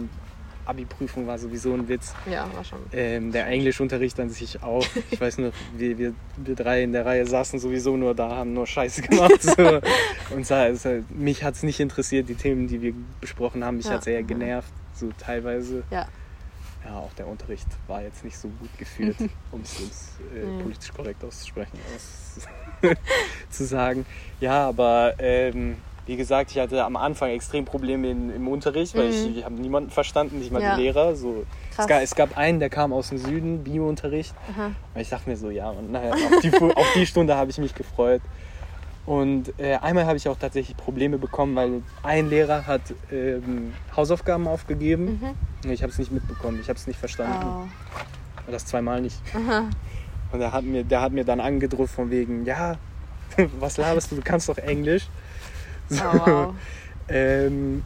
[0.66, 2.14] Abi-Prüfung war sowieso ein Witz.
[2.32, 2.80] ja, war schon.
[2.94, 4.86] Ähm, der Englischunterricht an sich auch.
[5.10, 8.54] Ich weiß nur, wir, wir, wir drei in der Reihe saßen sowieso nur da, haben
[8.54, 9.42] nur Scheiße gemacht.
[9.42, 9.52] So.
[10.34, 13.78] Und es, halt- mich hat es nicht interessiert, die Themen, die wir besprochen haben.
[13.78, 13.94] Mich Ja.
[13.94, 15.84] hat es eher genervt, so teilweise.
[15.92, 16.08] Ja.
[16.84, 19.18] Ja, auch der Unterricht war jetzt nicht so gut geführt,
[19.52, 19.80] um es
[20.34, 22.48] äh, politisch korrekt auszusprechen, aus,
[23.50, 24.06] zu sagen.
[24.40, 25.78] Ja, aber ähm,
[26.08, 29.38] wie gesagt, ich hatte am Anfang extrem Probleme in, im Unterricht, weil ich, Mhm.
[29.38, 30.76] ich habe niemanden verstanden, nicht mal Ja.
[30.76, 31.16] die Lehrer.
[31.16, 31.46] So.
[31.78, 34.34] Es, gab, es gab einen, der kam aus dem Süden, Biounterricht.
[34.94, 37.60] Und ich dachte mir so, ja, und naja, auf die, auf die Stunde habe ich
[37.60, 38.22] mich gefreut.
[39.06, 42.82] Und äh, einmal habe ich auch tatsächlich Probleme bekommen, weil ein Lehrer hat
[43.12, 45.20] ähm, Hausaufgaben aufgegeben.
[45.64, 45.72] Mhm.
[45.72, 47.46] Ich habe es nicht mitbekommen, ich habe es nicht verstanden.
[47.46, 48.52] Oh.
[48.52, 49.20] Das zweimal nicht.
[49.36, 49.70] Aha.
[50.32, 52.76] Und er hat mir, der hat mir dann angedroht von wegen, ja,
[53.60, 55.08] was laberst du, du kannst doch Englisch.
[55.90, 56.54] So, Oh, wow.
[57.10, 57.84] ähm,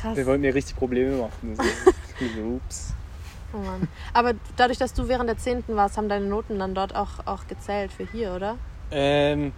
[0.00, 0.14] Krass.
[0.14, 1.56] der wollte mir richtig Probleme machen.
[1.56, 2.94] So, ups.
[3.52, 3.88] Oh Mann.
[4.14, 5.64] Aber dadurch, dass du während der 10.
[5.68, 8.56] warst, haben deine Noten dann dort auch, auch gezählt für hier, oder?
[8.90, 9.52] Ähm,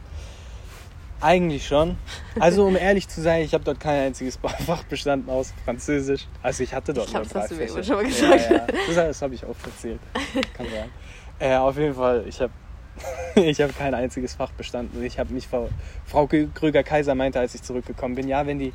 [1.22, 1.96] eigentlich schon.
[2.38, 6.26] Also um ehrlich zu sein, ich habe dort kein einziges Fach bestanden aus Französisch.
[6.42, 8.50] Also ich hatte dort Ich nur das drei hast du mir schon mal gesagt.
[8.50, 8.66] Ja, ja.
[8.66, 10.00] Das, das habe ich auch erzählt.
[10.54, 10.90] Kann sein.
[11.38, 12.52] Äh, auf jeden Fall, ich habe
[13.36, 14.98] ich habe kein einziges Fach bestanden.
[14.98, 15.68] Und Ich habe mich Frau,
[16.04, 18.72] Frau Krüger-Kaiser meinte, als ich zurückgekommen bin, ja, wenn die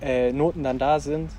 [0.00, 1.30] äh, Noten dann da sind,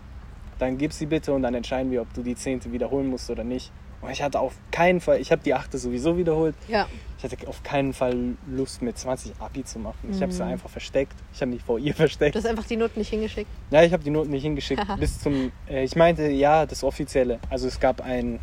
[0.58, 3.44] dann gib sie bitte und dann entscheiden wir, ob du die zehnte wiederholen musst oder
[3.44, 3.72] nicht.
[4.02, 6.56] Und ich hatte auf keinen Fall, ich habe die achte sowieso wiederholt.
[6.68, 6.88] Ja.
[7.18, 8.16] Ich hatte auf keinen Fall
[8.50, 10.10] Lust, mit 20 Abi zu machen.
[10.10, 10.52] Ich habe sie Mhm.
[10.52, 11.14] einfach versteckt.
[11.34, 12.34] Ich habe mich vor ihr versteckt.
[12.36, 13.50] Du hast einfach die Noten nicht hingeschickt.
[13.72, 14.82] Ja, ich habe die Noten nicht hingeschickt.
[15.00, 15.52] bis zum.
[15.70, 17.40] Äh, ich meinte, ja, das Offizielle.
[17.50, 18.40] Also es gab ein.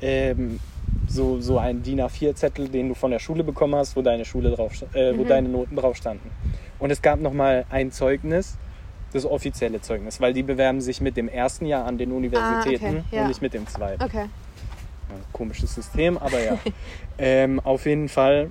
[0.00, 0.60] Ähm,
[1.06, 4.50] so, so ein DIN A4-Zettel, den du von der Schule bekommen hast, wo deine Schule
[4.50, 5.28] drauf, äh, wo Mhm.
[5.28, 6.30] deine Noten drauf standen.
[6.78, 8.56] Und es gab nochmal ein Zeugnis,
[9.12, 13.22] das offizielle Zeugnis, weil die bewerben sich mit dem ersten Jahr an den Universitäten ja.
[13.22, 14.02] und nicht mit dem zweiten.
[14.02, 14.26] Okay.
[15.08, 16.58] Ja, komisches System, aber ja.
[17.18, 18.50] ähm, auf jeden Fall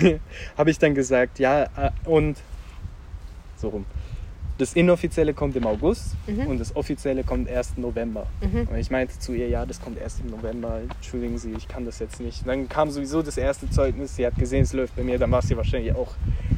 [0.58, 2.36] habe ich dann gesagt, ja, äh, und
[3.56, 3.84] so rum.
[4.56, 6.46] Das Inoffizielle kommt im August Mhm.
[6.46, 8.26] und das Offizielle kommt erst im November.
[8.40, 8.68] Mhm.
[8.70, 11.84] Und ich meinte zu ihr, ja, das kommt erst im November, entschuldigen Sie, ich kann
[11.84, 12.46] das jetzt nicht.
[12.46, 15.40] Dann kam sowieso das erste Zeugnis, sie hat gesehen, es läuft bei mir, dann war
[15.40, 16.12] es ihr wahrscheinlich auch,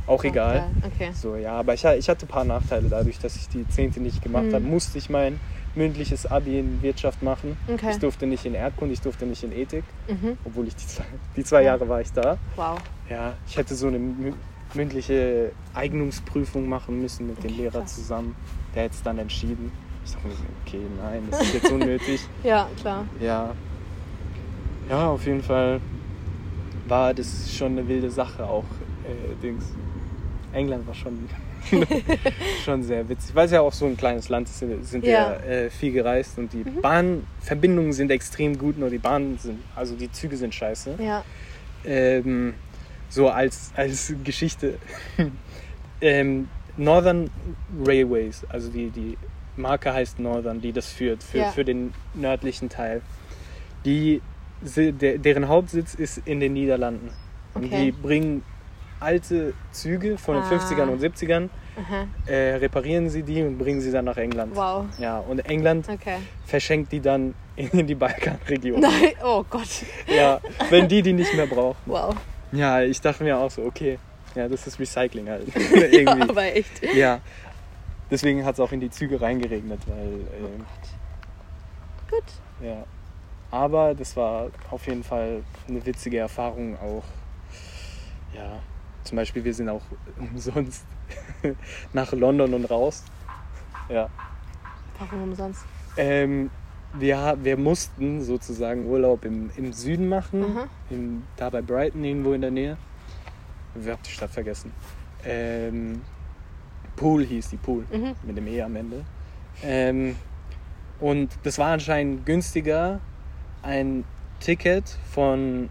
[0.06, 0.66] auch egal.
[0.84, 1.10] Okay.
[1.14, 4.20] So, ja, aber ich, ich hatte ein paar Nachteile dadurch, dass ich die Zehnte nicht
[4.22, 4.52] gemacht Mhm.
[4.54, 4.64] habe.
[4.64, 5.40] Musste ich mein
[5.76, 7.56] mündliches Abi in Wirtschaft machen.
[7.72, 7.90] Okay.
[7.90, 10.38] Ich durfte nicht in Erdkunde, ich durfte nicht in Ethik, Mhm.
[10.44, 11.04] obwohl ich die zwei,
[11.36, 11.72] die zwei Ja.
[11.72, 12.38] Jahre war ich da.
[12.56, 12.78] Wow.
[13.08, 14.34] Ja, ich hätte so eine mü-
[14.74, 17.94] mündliche Eignungsprüfung machen müssen mit dem Okay, Lehrer krass.
[17.94, 18.34] zusammen.
[18.74, 19.70] Der hätte es dann entschieden.
[20.04, 20.34] Ich dachte mir
[20.66, 22.20] okay, nein, das ist jetzt unnötig.
[22.42, 23.04] Ja, klar.
[23.20, 23.54] Ja.
[24.88, 25.80] Ja, auf jeden Fall
[26.88, 28.64] war das schon eine wilde Sache auch.
[29.04, 29.64] Äh, Dings.
[30.52, 31.28] England war schon,
[32.64, 35.32] schon sehr witzig, weil es ja auch so ein kleines Land ist, sind wir Ja.
[35.36, 40.10] äh, viel gereist und die Bahnverbindungen sind extrem gut, nur die Bahnen sind, also die
[40.10, 40.96] Züge sind scheiße.
[40.98, 41.24] Ja.
[41.84, 42.54] Ähm,
[43.08, 44.78] so als, als Geschichte.
[46.00, 47.30] ähm, Northern
[47.84, 49.16] Railways, also die, die
[49.56, 51.50] Marke heißt Northern, die das führt für, Ja.
[51.50, 53.00] für den nördlichen Teil.
[53.84, 54.20] Die,
[54.60, 57.10] der, deren Hauptsitz ist in den Niederlanden.
[57.54, 57.86] Und Okay.
[57.86, 58.42] die bringen
[59.00, 60.48] alte Züge von den Ah.
[60.50, 62.06] 50ern und 70ern, Aha.
[62.26, 64.54] äh, reparieren sie die und bringen sie dann nach England.
[64.56, 64.86] Wow.
[64.98, 66.16] Ja, und England Okay.
[66.46, 68.80] verschenkt die dann in die Balkanregion.
[68.80, 69.12] Nein.
[69.24, 69.68] Oh Gott.
[70.06, 70.40] Ja,
[70.70, 71.76] wenn die die nicht mehr brauchen.
[71.86, 72.14] Wow.
[72.52, 73.98] Ja, ich dachte mir auch so, okay,
[74.34, 75.46] ja, das ist Recycling halt.
[75.74, 76.22] Ja, Irgendwie.
[76.30, 76.82] aber echt.
[76.94, 77.20] Ja.
[78.10, 80.06] Deswegen hat es auch in die Züge reingeregnet, weil,
[80.38, 80.64] ähm,
[82.08, 82.22] Gut.
[82.62, 82.84] ja.
[83.50, 87.02] Aber das war auf jeden Fall eine witzige Erfahrung auch.
[88.34, 88.60] Ja,
[89.06, 89.82] zum Beispiel, wir sind auch
[90.18, 90.84] umsonst
[91.92, 93.02] nach London und raus.
[93.88, 94.08] Ja.
[94.98, 95.64] Warum umsonst?
[95.96, 96.50] Ähm,
[96.94, 100.66] wir, wir mussten sozusagen Urlaub im, im Süden machen, Aha.
[100.90, 102.76] in, da bei Brighton irgendwo in der Nähe.
[103.80, 104.72] Ich hab die Stadt vergessen.
[105.24, 106.02] Ähm,
[106.96, 108.14] Pool hieß die Pool, Mhm.
[108.22, 109.04] mit dem E am Ende.
[109.62, 110.16] Ähm,
[110.98, 113.00] und das war anscheinend günstiger,
[113.62, 114.04] ein
[114.40, 115.68] Ticket von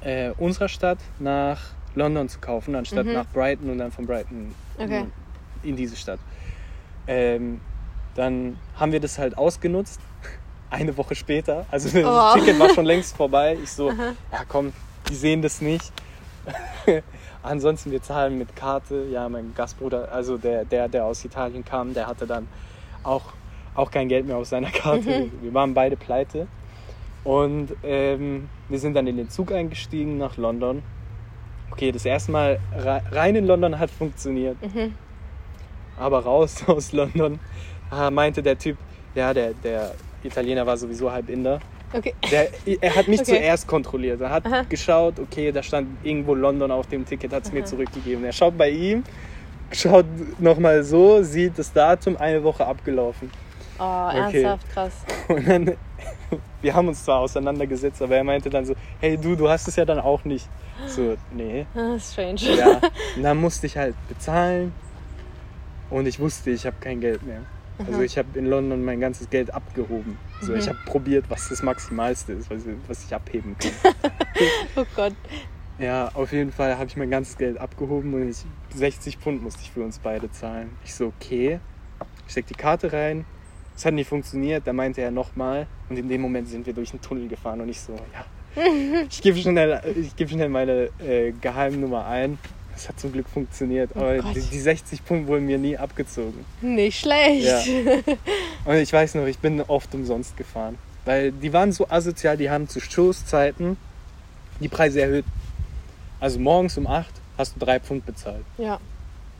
[0.00, 3.14] äh, unserer Stadt nach London zu kaufen, anstatt Mhm.
[3.14, 5.06] nach Brighton und dann von Brighton Okay.
[5.62, 6.20] in, in diese Stadt.
[7.08, 7.60] Ähm,
[8.14, 10.00] dann haben wir das halt ausgenutzt.
[10.70, 11.64] Eine Woche später.
[11.70, 12.34] Also das wow.
[12.34, 13.56] Ticket war schon längst vorbei.
[13.62, 14.12] Ich so, Aha.
[14.32, 14.72] ja komm,
[15.08, 15.92] die sehen das nicht.
[17.42, 19.06] Ansonsten wir zahlen mit Karte.
[19.10, 22.48] Ja, mein Gastbruder, also der, der, der aus Italien kam, der hatte dann
[23.04, 23.32] auch,
[23.74, 25.26] auch kein Geld mehr auf seiner Karte.
[25.26, 25.32] Mhm.
[25.42, 26.46] Wir waren beide pleite.
[27.22, 30.82] Und ähm, wir sind dann in den Zug eingestiegen nach London.
[31.72, 34.94] Okay, das erste Mal re- rein in London hat funktioniert Mhm.
[35.98, 37.38] aber raus aus London,
[37.90, 38.76] ah, meinte der Typ,
[39.14, 39.94] ja, der, der
[40.24, 41.60] Italiener war sowieso halb Inder.
[41.92, 42.14] Okay.
[42.30, 42.48] Der,
[42.80, 43.36] er hat mich Okay.
[43.38, 44.20] zuerst kontrolliert.
[44.20, 44.62] Er hat Aha.
[44.68, 48.24] geschaut, okay, da stand irgendwo London auf dem Ticket, hat es mir zurückgegeben.
[48.24, 49.04] Er schaut bei ihm,
[49.72, 50.04] schaut
[50.38, 53.30] nochmal so, sieht das Datum, eine Woche abgelaufen.
[53.78, 54.42] Oh, Okay.
[54.42, 54.92] ernsthaft krass.
[55.28, 55.76] Und dann,
[56.62, 59.76] wir haben uns zwar auseinandergesetzt, aber er meinte dann so, hey du, du hast es
[59.76, 60.48] ja dann auch nicht.
[60.86, 61.66] So, nee.
[61.74, 62.40] Ah, strange.
[62.56, 62.80] Ja,
[63.16, 64.72] und dann musste ich halt bezahlen
[65.90, 67.42] und ich wusste, ich habe kein Geld mehr.
[67.78, 70.16] Also ich habe in London mein ganzes Geld abgehoben.
[70.40, 70.58] So, Mhm.
[70.58, 73.94] Ich habe probiert, was das Maximalste ist, was, was ich abheben kann.
[74.76, 75.12] Oh Gott.
[75.78, 79.60] ja, auf jeden Fall habe ich mein ganzes Geld abgehoben und ich, 60 Pfund musste
[79.62, 80.74] ich für uns beide zahlen.
[80.84, 81.60] Ich so, okay.
[82.26, 83.24] Ich steck die Karte rein.
[83.76, 84.66] Es hat nicht funktioniert.
[84.66, 87.68] Da meinte er nochmal und in dem Moment sind wir durch einen Tunnel gefahren und
[87.68, 88.24] ich so, ja.
[89.10, 92.38] Ich gebe schnell, ich gebe schnell meine äh, Geheimnummer ein.
[92.74, 96.44] Es hat zum Glück funktioniert, Oh aber die, die 60 Pfund wurden mir nie abgezogen.
[96.60, 97.46] Nicht schlecht.
[97.46, 97.62] Ja.
[98.66, 100.76] Und ich weiß noch, ich bin oft umsonst gefahren.
[101.06, 103.76] Weil die waren so asozial, die haben zu Stoßzeiten
[104.60, 105.24] die Preise erhöht.
[106.20, 107.06] Also morgens um 8
[107.38, 108.44] hast du 3 Pfund bezahlt.
[108.58, 108.78] Ja.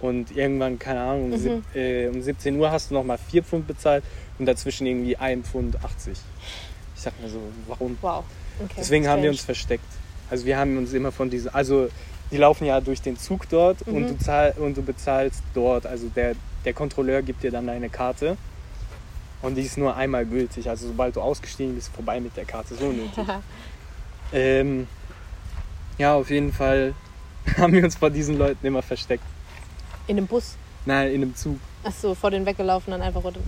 [0.01, 1.63] Und irgendwann, keine Ahnung, um, Mhm.
[1.75, 4.05] äh, um 17 Uhr hast du nochmal 4 Pfund bezahlt
[4.39, 6.17] und dazwischen irgendwie 1 Pfund 80.
[6.95, 7.97] Ich sag mir so, warum?
[8.01, 8.25] Wow.
[8.63, 8.75] Okay.
[8.79, 9.57] Deswegen haben wir uns strange.
[9.57, 9.85] versteckt.
[10.31, 11.89] Also wir haben uns immer von diesen, also
[12.31, 14.07] die laufen ja durch den Zug dort und, Mhm.
[14.09, 15.87] du zahl, und du bezahlst dort.
[15.87, 16.35] Also der,
[16.65, 18.37] der Kontrolleur gibt dir dann eine Karte
[19.43, 20.69] und die ist nur einmal gültig.
[20.69, 22.75] Also sobald du ausgestiegen bist, vorbei mit der Karte.
[22.75, 23.11] So nötig.
[24.33, 24.87] ähm,
[25.99, 26.95] ja, auf jeden Fall
[27.59, 29.23] haben wir uns vor diesen Leuten immer versteckt.
[30.09, 30.57] In einem Bus.
[30.85, 31.59] Nein, in einem Zug.
[31.85, 33.41] Ach so, vor den weggelaufen, dann einfach runter.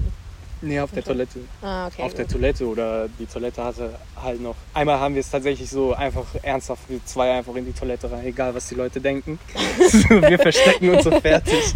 [0.61, 1.09] Nee, auf der Okay.
[1.13, 1.39] Toilette.
[1.63, 2.03] Ah, okay.
[2.03, 2.33] auf der gut.
[2.33, 4.57] Toilette oder die Toilette hatte halt noch.
[4.75, 8.25] Einmal haben wir es tatsächlich so einfach ernsthaft, wir zwei einfach in die Toilette rein,
[8.27, 9.39] egal was die Leute denken.
[10.09, 11.75] Wir verstecken uns so fertig.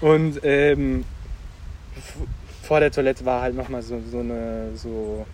[0.00, 1.04] Und ähm,
[2.62, 5.26] vor der Toilette war halt nochmal so, so eine, so,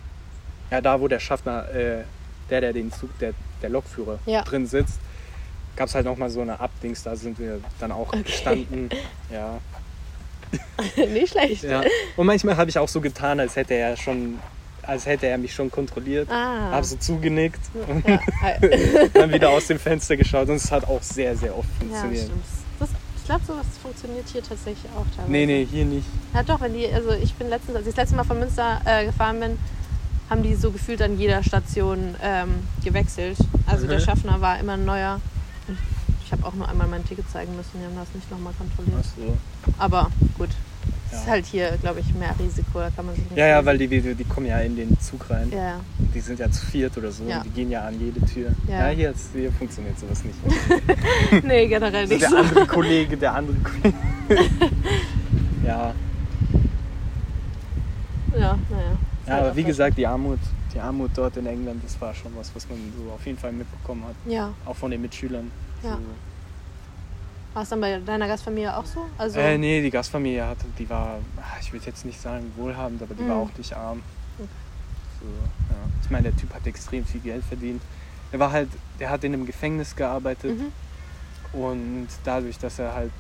[0.71, 2.05] ja, da wo der Schaffner, äh,
[2.51, 4.43] der, der den Zug, der, der Lokführer Ja.
[4.43, 4.99] drin sitzt,
[5.77, 8.23] gab es halt nochmal so eine Abdings, da sind wir dann auch Okay.
[8.25, 8.91] gestanden.
[9.33, 9.59] Ja,
[10.97, 11.63] Nicht schlecht.
[11.65, 11.83] ja.
[12.17, 14.39] Und manchmal habe ich auch so getan, als hätte er schon,
[14.83, 16.29] als hätte er mich schon kontrolliert.
[16.31, 16.71] Ah.
[16.73, 18.19] Habe so zugenickt und ja,
[19.15, 22.25] dann wieder aus dem Fenster geschaut und es hat auch sehr, sehr oft ja, funktioniert.
[22.27, 22.43] stimmt.
[22.81, 25.31] Das, ich glaube, sowas funktioniert hier tatsächlich auch teilweise.
[25.33, 26.07] nee, nee, hier nicht.
[26.35, 28.81] Ja, doch, wenn die, also ich bin letztens, als ich das letzte Mal von Münster
[28.85, 29.59] äh, gefahren bin,
[30.31, 33.37] haben die so gefühlt an jeder Station ähm, gewechselt.
[33.67, 34.03] Also der Mhm.
[34.03, 35.21] Schaffner war immer ein neuer.
[36.29, 38.99] Ich habe auch nur einmal mein Ticket zeigen müssen, die haben das nicht nochmal kontrolliert.
[39.01, 39.39] Ach so.
[39.79, 40.51] Aber gut,
[41.07, 41.19] es Ja.
[41.21, 43.39] ist halt hier, glaube ich, mehr Risiko, da kann man sich nicht.
[43.39, 45.49] Ja, ja, weil die, die, die kommen ja in den Zug rein.
[45.51, 45.81] Ja, ja.
[46.15, 47.25] Die sind ja zu viert oder so.
[47.25, 47.41] Ja.
[47.43, 48.51] Die gehen ja an jede Tür.
[48.69, 48.89] Ja.
[48.89, 50.37] Hier, hier funktioniert sowas nicht.
[51.45, 52.37] nee, generell nicht der so.
[52.37, 53.95] andere Kollege, der andere Kollege.
[55.65, 55.95] ja.
[58.39, 58.99] Ja, naja.
[59.27, 60.39] Ja, aber wie gesagt, die Armut,
[60.75, 63.53] die Armut dort in England, das war schon was, was man so auf jeden Fall
[63.53, 64.15] mitbekommen hat.
[64.31, 64.53] Ja.
[64.67, 65.51] Auch von den Mitschülern.
[65.83, 65.99] Ja.
[67.55, 69.05] War es dann bei deiner Gastfamilie auch so?
[69.17, 73.03] Also, Äh, nee, die Gastfamilie hatte, die war, ah, ich würde jetzt nicht sagen wohlhabend,
[73.03, 73.43] aber die war Mhm.
[73.43, 74.03] auch nicht arm.
[74.39, 74.45] So,
[75.25, 75.77] ja.
[76.05, 77.83] Ich meine, der Typ hat extrem viel Geld verdient.
[78.31, 78.69] Er war halt,
[79.01, 80.73] der hat in einem Gefängnis gearbeitet Mhm.
[81.61, 83.11] und dadurch, dass er halt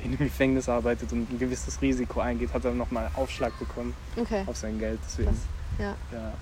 [0.00, 4.42] in einem Gefängnis arbeitet und ein gewisses Risiko eingeht, hat er nochmal Aufschlag bekommen Okay.
[4.46, 4.98] auf sein Geld.
[5.06, 5.38] Deswegen.
[5.78, 5.94] Ja.
[6.12, 6.32] ja,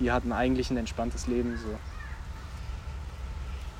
[0.00, 1.56] die hatten eigentlich ein entspanntes Leben.
[1.58, 1.68] So.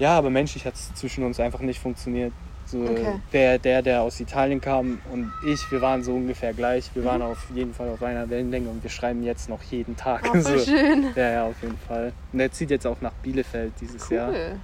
[0.02, 2.32] Ja, aber menschlich hat es zwischen uns einfach nicht funktioniert.
[2.66, 3.20] So, Okay.
[3.32, 6.90] der, der, der aus Italien kam und ich, wir waren so ungefähr gleich.
[6.94, 10.28] Wir waren auf jeden Fall auf einer Wellenlänge und wir schreiben jetzt noch jeden Tag.
[10.34, 10.58] Oh, so.
[10.58, 11.06] schön.
[11.14, 12.12] Ja, ja, auf jeden Fall.
[12.32, 14.30] Und er zieht jetzt auch nach Bielefeld dieses Jahr.
[14.32, 14.56] Cool.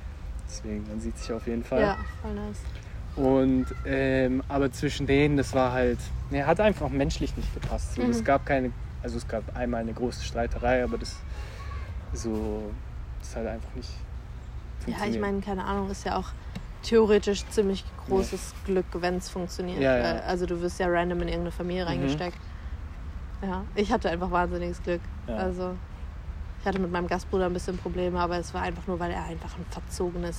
[0.49, 1.83] Deswegen, man sieht sich auf jeden Fall.
[1.83, 2.59] Ja, voll nice.
[3.15, 5.99] Und ähm, aber zwischen denen, das war halt,
[6.33, 7.95] ne, hat einfach menschlich nicht gepasst.
[7.95, 8.25] So, Es Mhm.
[8.25, 8.73] gab keine,
[9.05, 11.15] also es gab einmal eine große Streiterei, aber das
[12.13, 12.73] so,
[13.21, 13.89] das hat einfach nicht
[14.91, 16.27] Ja, ich meine, keine Ahnung, ist ja auch
[16.83, 19.81] theoretisch ziemlich großes Glück, wenn es funktioniert.
[19.81, 20.21] Ja, ja.
[20.21, 21.89] Also du wirst ja random in irgendeine Familie Mhm.
[21.89, 22.39] reingesteckt.
[23.43, 25.01] Ja, ich hatte einfach wahnsinniges Glück.
[25.27, 25.37] Ja.
[25.37, 25.75] Also
[26.61, 29.25] ich hatte mit meinem Gastbruder ein bisschen Probleme, aber es war einfach nur, weil er
[29.25, 30.37] einfach ein verzogenes,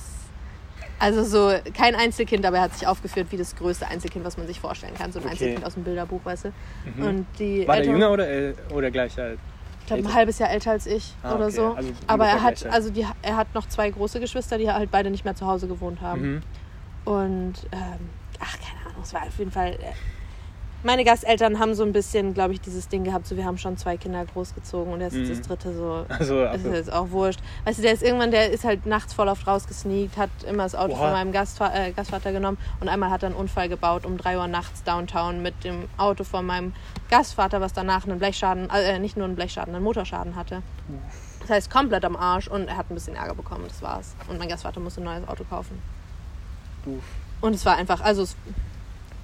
[0.98, 4.46] also so kein Einzelkind, aber er hat sich aufgeführt wie das größte Einzelkind, was man
[4.46, 5.12] sich vorstellen kann.
[5.12, 5.32] So ein Okay.
[5.32, 6.52] Einzelkind aus dem Bilderbuch, weißt du.
[6.96, 7.02] Mhm.
[7.06, 9.38] Und die war der Eltern- jünger oder, äh, oder gleich alt?
[9.94, 11.54] Glaube, ein halbes Jahr älter als ich Ah, oder okay.
[11.54, 11.74] so.
[11.74, 15.10] Also aber er hat, also die, er hat noch zwei große Geschwister, die halt beide
[15.10, 16.22] nicht mehr zu Hause gewohnt haben.
[16.34, 16.42] Mhm.
[17.04, 18.10] Und ähm,
[18.40, 19.78] ach, keine Ahnung, es war auf jeden Fall.
[20.82, 23.76] Meine Gasteltern haben so ein bisschen, glaube ich, dieses Ding gehabt, so wir haben schon
[23.76, 25.38] zwei Kinder großgezogen und jetzt ist Mhm.
[25.38, 26.06] das dritte so.
[26.08, 27.40] Also, Das also ist jetzt auch wurscht.
[27.64, 30.74] Weißt du, der ist irgendwann, der ist halt nachts voll oft rausgesneakt, hat immer das
[30.74, 31.02] Auto Oha.
[31.02, 34.38] von meinem Gastva äh, Gastvater genommen und einmal hat er einen Unfall gebaut um 3
[34.38, 36.72] Uhr nachts downtown mit dem Auto von meinem
[37.10, 40.62] Gastvater, was danach einen Blechschaden, äh, nicht nur einen Blechschaden, einen Motorschaden hatte.
[41.40, 44.14] Das heißt, komplett am Arsch und er hat ein bisschen Ärger bekommen, das war's.
[44.28, 45.78] Und mein Gastvater musste ein neues Auto kaufen.
[46.86, 47.02] uff,
[47.42, 48.34] Und es war einfach, also es,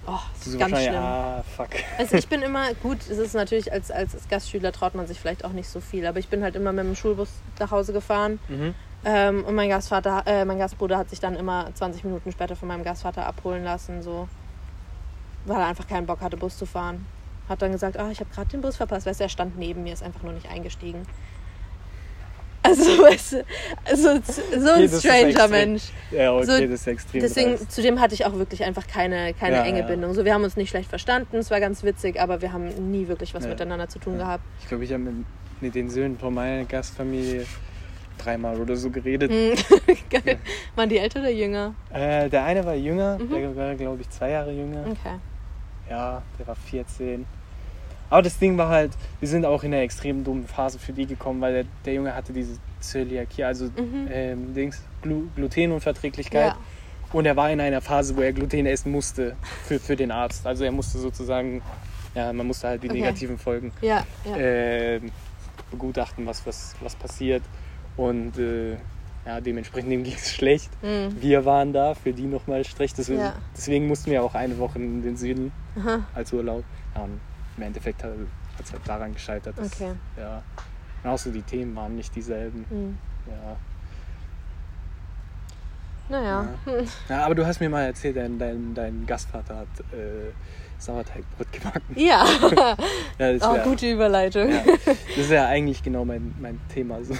[0.07, 0.95] oh, das ist ganz schlimm.
[0.97, 1.69] ah, fuck.
[1.99, 5.45] Also ich bin immer, gut, es ist natürlich, als, als Gastschüler traut man sich vielleicht
[5.45, 7.29] auch nicht so viel, aber ich bin halt immer mit dem Schulbus
[7.59, 8.75] nach Hause gefahren Mhm.
[9.05, 12.69] ähm, und mein Gastvater, äh, mein Gastbruder hat sich dann immer 20 Minuten später von
[12.69, 14.29] meinem Gastvater abholen lassen, so,
[15.45, 17.07] weil er einfach keinen Bock hatte, Bus zu fahren.
[17.49, 19.85] Hat dann gesagt, ah, ich habe gerade den Bus verpasst, weißt du, er stand neben
[19.85, 21.07] mir, ist einfach nur nicht eingestiegen.
[22.67, 23.45] Also, weißt du,
[23.97, 25.49] so Okay, ein ist stranger.
[25.49, 25.83] Mensch.
[26.11, 27.71] Ja, okay, So, das ist extrem Deswegen, dreist.
[27.73, 29.87] zu dem hatte ich auch wirklich einfach keine, keine Ja, enge ja.
[29.87, 30.15] Bindung.
[30.15, 33.09] So, wir haben uns nicht schlecht verstanden, es war ganz witzig, aber wir haben nie
[33.09, 33.51] wirklich was Ja.
[33.51, 34.25] miteinander zu tun Ja.
[34.25, 34.45] gehabt.
[34.61, 35.15] Ich glaube, ich habe mit,
[35.61, 37.47] mit den Söhnen von meiner Gastfamilie
[38.19, 39.31] dreimal oder so geredet.
[39.31, 39.53] Hm,
[40.11, 40.39] Geil.
[40.75, 41.75] Waren die älter oder jünger?
[41.93, 43.31] Äh, der eine war jünger, Mhm.
[43.31, 44.81] der war, glaube ich, zwei Jahre jünger.
[44.91, 45.17] Okay.
[45.91, 47.25] Ja, der war 14.
[48.11, 51.07] Aber das Ding war halt, wir sind auch in einer extrem dummen Phase für die
[51.07, 54.09] gekommen, weil der, der Junge hatte diese Zöliakie, also Mhm.
[54.11, 56.53] ähm, Dings, Glu Glutenunverträglichkeit.
[56.53, 56.57] Ja.
[57.13, 60.47] Und er war in einer Phase, wo er Gluten essen musste für, für den Arzt.
[60.47, 61.63] Also er musste sozusagen,
[62.15, 63.01] ja, man musste halt die Okay.
[63.01, 64.37] negativen Folgen Ja, ja.
[64.37, 65.11] ähm,
[65.71, 67.43] begutachten, was, was, was passiert.
[67.97, 68.73] Und äh,
[69.25, 70.71] ja, dementsprechend dem ging es schlecht.
[70.83, 71.17] Mhm.
[71.21, 72.99] Wir waren da, für die nochmal schlecht.
[72.99, 76.01] Deswegen, deswegen mussten wir auch eine Woche in den Süden Aha.
[76.15, 76.65] als Urlaub.
[76.95, 77.07] Ja,
[77.57, 78.11] im Endeffekt hat
[78.63, 79.59] es halt daran gescheitert.
[79.59, 79.93] Dass, Okay.
[80.17, 80.43] ja,
[81.05, 82.65] und auch so die Themen waren nicht dieselben.
[82.71, 82.99] Mhm.
[83.29, 83.57] Ja.
[86.09, 86.49] Naja.
[86.65, 86.87] Hm.
[87.09, 90.31] Ja, aber du hast mir mal erzählt, dein, dein, dein Gastvater hat äh,
[90.79, 91.83] Sauerteigbrot gebacken.
[91.97, 92.25] Ja.
[93.19, 94.51] Ja, das oh, wär- gute Überleitung.
[94.51, 97.03] Ja, das ist ja eigentlich genau mein, mein Thema.
[97.03, 97.15] So.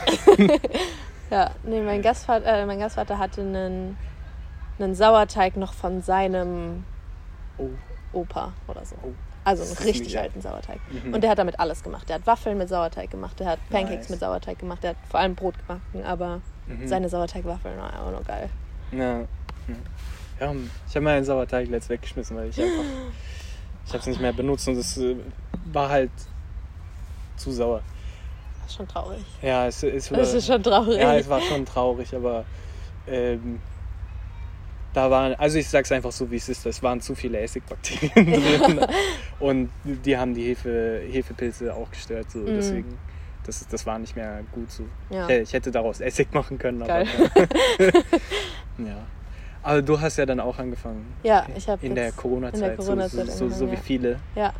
[1.31, 3.97] Ja, nee, mein Gastvater, äh, mein Gastvater hatte einen,
[4.79, 6.85] einen Sauerteig noch von seinem
[7.59, 7.71] Oh,
[8.13, 8.95] Opa oder so.
[9.03, 9.13] oh.
[9.47, 10.81] Also einen richtig alten Sauerteig.
[10.91, 11.15] Mhm.
[11.15, 12.09] Und der hat damit alles gemacht.
[12.09, 14.09] Der hat Waffeln mit Sauerteig gemacht, der hat Pancakes Nice.
[14.11, 16.89] mit Sauerteig gemacht, der hat vor allem Brot gebacken, aber Mhm.
[16.89, 18.51] seine Sauerteigwaffeln waren auch noch geil.
[18.91, 19.21] Ja.
[20.41, 20.53] ja
[20.89, 22.83] ich habe meinen Sauerteig letzt weggeschmissen, weil ich einfach.
[23.87, 25.15] Ich habe es nicht mehr benutzt und es äh,
[25.73, 26.11] war halt
[27.37, 27.83] zu sauer.
[28.63, 29.25] Das ist schon traurig.
[29.43, 30.99] Ja, es, es war, Das ist schon traurig.
[31.01, 32.45] ja, es war schon traurig, aber
[33.07, 33.61] ähm,
[34.97, 38.11] da waren, also ich sag's einfach so, wie es ist, es waren zu viele Essigbakterien
[38.33, 38.81] drin
[39.39, 42.47] und die haben die Hefe, Hefepilze auch gestört, so Mhm.
[42.47, 42.99] deswegen.
[43.45, 44.85] Das, das war nicht mehr gut so.
[45.11, 45.29] Ja.
[45.29, 47.07] Ich, ich hätte daraus Essig machen können, aber Geil.
[48.79, 48.97] ja.
[49.63, 51.07] Aber du hast ja dann auch angefangen.
[51.23, 53.81] Ja, ich habe in der Corona-Zeit, so, so, so, so wie ja.
[53.81, 54.21] viele.
[54.35, 54.53] Ja,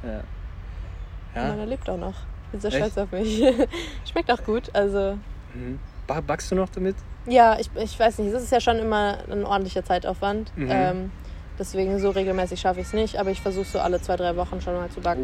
[1.35, 1.57] Ja.
[1.57, 1.65] ja.
[1.65, 2.15] lebt auch noch.
[2.53, 2.77] Bin so Echt?
[2.77, 3.43] stolz auf mich.
[4.11, 4.71] Schmeckt auch gut.
[4.75, 5.19] Also,
[5.55, 5.81] Mhm.
[6.07, 6.97] Ba- Backst du noch damit?
[7.27, 8.33] ja, ich, ich weiß nicht.
[8.33, 10.53] Es ist ja schon immer ein ordentlicher Zeitaufwand.
[10.57, 10.69] Mhm.
[10.71, 11.11] Ähm,
[11.59, 13.19] deswegen so regelmäßig schaffe ich es nicht.
[13.19, 15.23] Aber ich versuche so alle zwei, drei Wochen schon mal zu Oh, backen.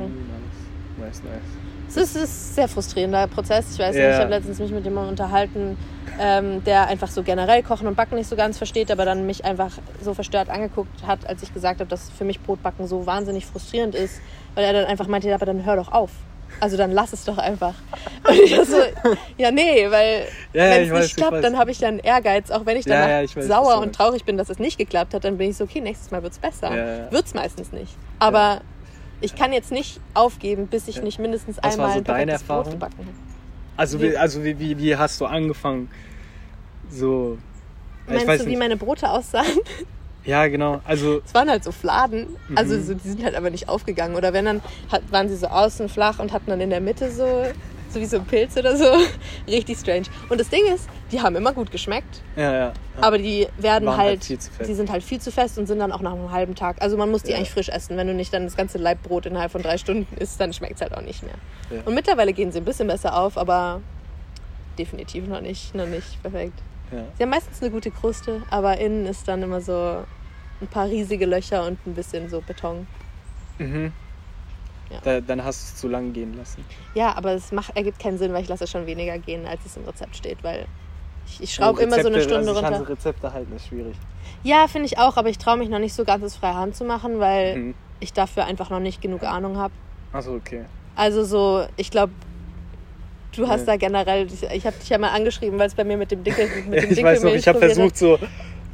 [0.99, 1.21] nice.
[1.21, 1.43] Nice, nice.
[1.89, 3.75] Es ist, ein sehr frustrierender Prozess.
[3.75, 4.03] Ich weiß Ja.
[4.07, 5.77] nicht, ich habe letztens mich mit jemandem unterhalten,
[6.19, 9.45] ähm, der einfach so generell Kochen und Backen nicht so ganz versteht, aber dann mich
[9.45, 13.45] einfach so verstört angeguckt hat, als ich gesagt habe, dass für mich Brotbacken so wahnsinnig
[13.47, 14.21] frustrierend ist,
[14.55, 16.11] weil er dann einfach meinte, ja, aber dann hör doch auf.
[16.61, 17.75] Also dann lass es doch einfach.
[18.29, 18.77] Und ich war so,
[19.37, 21.43] ja, nee, weil Ja, ja, wenn es weiß, nicht ich klappt, weiß.
[21.43, 24.25] dann habe ich dann Ehrgeiz, auch wenn ich danach ja, ich weiß, sauer und traurig
[24.25, 26.75] bin, dass es nicht geklappt hat, dann bin ich so, okay, nächstes Mal wird's besser.
[26.75, 27.13] Ja, ja.
[27.13, 27.97] Wird's meistens nicht.
[28.19, 28.61] Aber
[29.21, 32.33] ich kann jetzt nicht aufgeben, bis ich nicht mindestens Was war einmal so ein deine
[32.33, 32.71] Brot Erfahrung?
[32.73, 33.09] gebacken habe.
[33.77, 35.89] Also, wie, also wie, wie, wie hast du angefangen?
[36.91, 37.39] So.
[38.07, 38.59] Meinst weiß du, wie nicht.
[38.59, 39.47] meine Brote aussahen?
[40.25, 40.81] Ja, genau.
[40.85, 42.29] Also, Es waren halt so Fladen.
[42.55, 42.83] Also Mhm.
[42.85, 44.15] so, die sind halt aber nicht aufgegangen.
[44.17, 47.11] Oder wenn, dann hat, waren sie so außen flach und hatten dann in der Mitte
[47.11, 47.45] so,
[47.91, 48.85] so wie so ein Pilz oder so.
[49.49, 50.05] Richtig strange.
[50.29, 52.23] Und das Ding ist, die haben immer gut geschmeckt.
[52.37, 52.73] ja, ja.
[53.01, 54.69] Aber die werden Waren halt halt, viel zu fest.
[54.71, 56.77] die sind halt viel zu fest und sind dann auch nach einem halben Tag.
[56.81, 57.39] Also man muss die Ja.
[57.39, 57.97] eigentlich frisch essen.
[57.97, 60.83] Wenn du nicht dann das ganze Leibbrot innerhalb von drei Stunden isst, dann schmeckt es
[60.83, 61.35] halt auch nicht mehr.
[61.71, 61.83] Ja.
[61.85, 63.81] Und mittlerweile gehen sie ein bisschen besser auf, aber
[64.79, 66.59] definitiv noch nicht, noch nicht perfekt.
[66.93, 67.05] Ja.
[67.17, 70.05] Sie haben meistens eine gute Kruste, aber innen ist dann immer so
[70.61, 72.87] ein paar riesige Löcher und ein bisschen so Beton.
[73.59, 73.93] Mhm.
[74.91, 74.99] Ja.
[75.03, 76.65] Da, dann hast du es zu lang gehen lassen.
[76.95, 79.77] Ja, aber es macht, ergibt keinen Sinn, weil ich lasse schon weniger gehen, als es
[79.77, 80.67] im Rezept steht, weil
[81.27, 82.89] ich, ich Oh, schraube immer so eine Stunde also ich runter.
[82.89, 83.97] Rezepte halten, ist schwierig.
[84.43, 86.77] Ja, finde ich auch, aber ich traue mich noch nicht so ganz es freie Hand
[86.77, 87.75] zu machen, weil Mhm.
[88.01, 89.73] ich dafür einfach noch nicht genug Ahnung habe.
[90.13, 90.65] Achso, okay.
[90.95, 92.13] Also so, ich glaube,
[93.37, 93.73] du hast Ja.
[93.73, 96.49] da generell, ich habe dich ja mal angeschrieben, weil es bei mir mit dem Dinkel,
[96.69, 98.19] mit dem ich weiß noch, ich habe versucht so,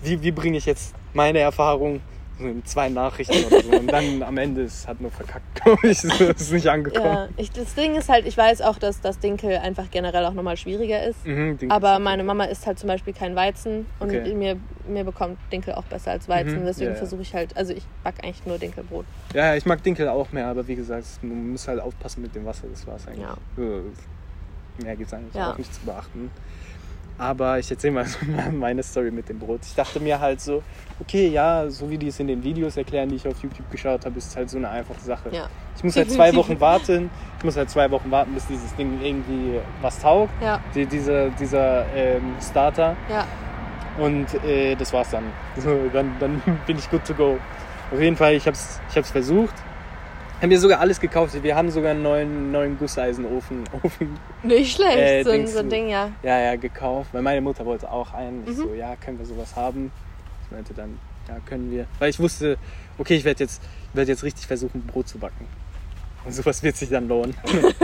[0.03, 2.01] wie, wie bringe ich jetzt meine Erfahrung
[2.41, 3.69] in zwei Nachrichten oder so.
[3.71, 6.05] Und dann am Ende ist hat nur verkackt, glaube ich.
[6.05, 7.05] Es ist nicht angekommen.
[7.05, 10.35] Ja, ich, das Ding ist halt, ich weiß auch, dass das Dinkel einfach generell auch
[10.35, 11.27] nochmal schwieriger ist.
[11.27, 14.35] Mhm, Aber meine Mama isst halt zum Beispiel kein Weizen und Okay.
[14.35, 14.57] mir,
[14.87, 16.61] mir bekommt Dinkel auch besser als Weizen.
[16.63, 19.05] Mhm, Deswegen ja, versuche ich halt, also ich backe eigentlich nur Dinkelbrot.
[19.35, 22.37] Ja, ja, ich mag Dinkel auch mehr, aber wie gesagt, man muss halt aufpassen mit
[22.37, 23.23] dem Wasser, das war es eigentlich.
[23.23, 23.37] Ja.
[24.83, 25.53] Mehr es eigentlich Ja.
[25.53, 26.31] auch nicht zu beachten.
[27.21, 28.19] Aber ich erzähle mal so
[28.53, 29.61] meine Story mit dem Brot.
[29.65, 30.63] Ich dachte mir halt so,
[31.01, 34.05] okay, ja, so wie die es in den Videos erklären, die ich auf YouTube geschaut
[34.07, 35.29] habe, ist es halt so eine einfache Sache.
[35.33, 35.49] Ja.
[35.77, 37.11] Ich muss halt zwei Wochen warten.
[37.39, 40.31] Ich muss halt zwei Wochen warten, bis dieses Ding irgendwie was taugt.
[40.41, 42.97] Ja, Die, dieser dieser ähm, Starter.
[43.11, 43.27] ja.
[43.99, 45.25] Und äh, das war's dann.
[45.57, 46.13] So, dann.
[46.21, 47.37] Dann bin ich good to go.
[47.93, 49.55] Auf jeden Fall, ich hab's, ich hab's versucht.
[50.41, 51.43] Haben mir sogar alles gekauft.
[51.43, 55.59] Wir haben sogar einen neuen, neuen Gusseisenofen Ofen, Nicht schlecht, Äh, so, ein- Dings so
[55.59, 56.11] ein Ding, ja.
[56.23, 57.11] ja, ja, gekauft.
[57.13, 58.43] Weil meine Mutter wollte auch einen.
[58.47, 58.63] Ich Mhm.
[58.63, 59.91] so, ja, können wir sowas haben?
[60.45, 61.87] Ich meinte dann, ja, können wir.
[61.99, 62.57] Weil ich wusste,
[62.99, 63.61] okay, ich werde jetzt,
[63.95, 65.47] werd jetzt richtig versuchen, Brot zu backen.
[66.25, 67.35] Und sowas wird sich dann lohnen.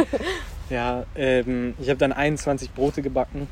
[0.71, 3.49] ja, ähm, ich habe dann 21 Brote gebacken.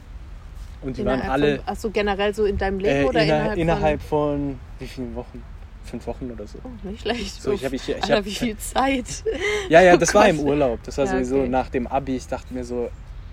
[0.81, 3.59] Und die waren alle Von, achso, generell so in deinem Leben äh, oder inner, innerhalb,
[3.59, 5.43] innerhalb von wie vielen Wochen?
[5.85, 6.59] Fünf Wochen oder so.
[6.65, 7.43] Oh, nicht schlecht.
[7.43, 9.25] So, ich hab- ich- ich Alter, hab- wie viel Zeit.
[9.69, 10.31] Ja, ja, Oh das war Gott.
[10.31, 10.79] im Urlaub.
[10.85, 11.49] Das war Ja, sowieso okay.
[11.49, 12.17] nach dem Abi.
[12.17, 12.89] Ich dachte mir so,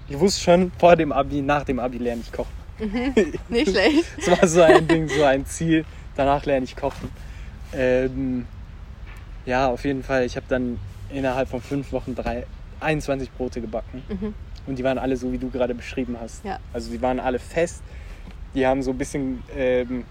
[0.10, 2.52] ich wusste schon vor dem Abi, nach dem Abi lerne ich kochen.
[3.50, 4.06] Nicht schlecht.
[4.18, 5.86] Das war so ein Ding, so ein Ziel.
[6.16, 7.10] Danach lerne ich kochen.
[7.74, 8.46] Ähm,
[9.46, 10.26] ja, auf jeden Fall.
[10.26, 10.80] Ich habe dann
[11.12, 12.46] innerhalb von fünf Wochen drei,
[12.80, 14.04] 21 Brote gebacken.
[14.10, 14.34] Mhm.
[14.68, 16.44] Und die waren alle so, wie du gerade beschrieben hast.
[16.46, 16.60] Ja.
[16.74, 17.82] Also die waren alle fest.
[18.56, 20.04] Die haben so ein bisschen, ähm,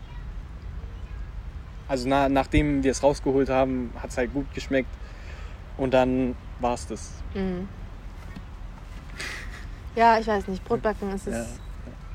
[1.89, 4.89] also na, nachdem wir es rausgeholt haben, hat es halt gut geschmeckt.
[5.76, 7.11] Und dann war es das.
[7.34, 7.68] Mhm.
[9.97, 10.64] Ja, ich weiß nicht.
[10.64, 11.34] Brotbacken ist es.
[11.34, 11.47] Ja.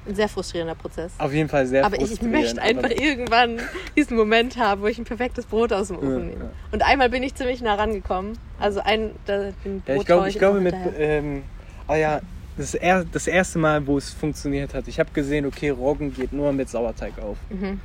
[0.05, 1.13] Ein sehr frustrierender Prozess.
[1.17, 2.41] Auf jeden Fall sehr Aber ich, ich frustrierend.
[2.41, 3.59] möchte einfach aber- irgendwann
[3.95, 6.43] diesen Moment haben, wo ich ein perfektes Brot aus dem Ofen Ja, nehme.
[6.43, 6.49] ja.
[6.73, 8.37] Und einmal bin ich ziemlich nah rangekommen.
[8.59, 11.43] Also ein, da, den Brot Ja, ich glaube, ich glaube mit, ähm,
[11.87, 12.19] oh ja,
[12.57, 16.33] das, er, das erste Mal, wo es funktioniert hat, ich habe gesehen, okay, Roggen geht
[16.33, 17.37] nur mit Sauerteig auf.
[17.49, 17.79] Mhm.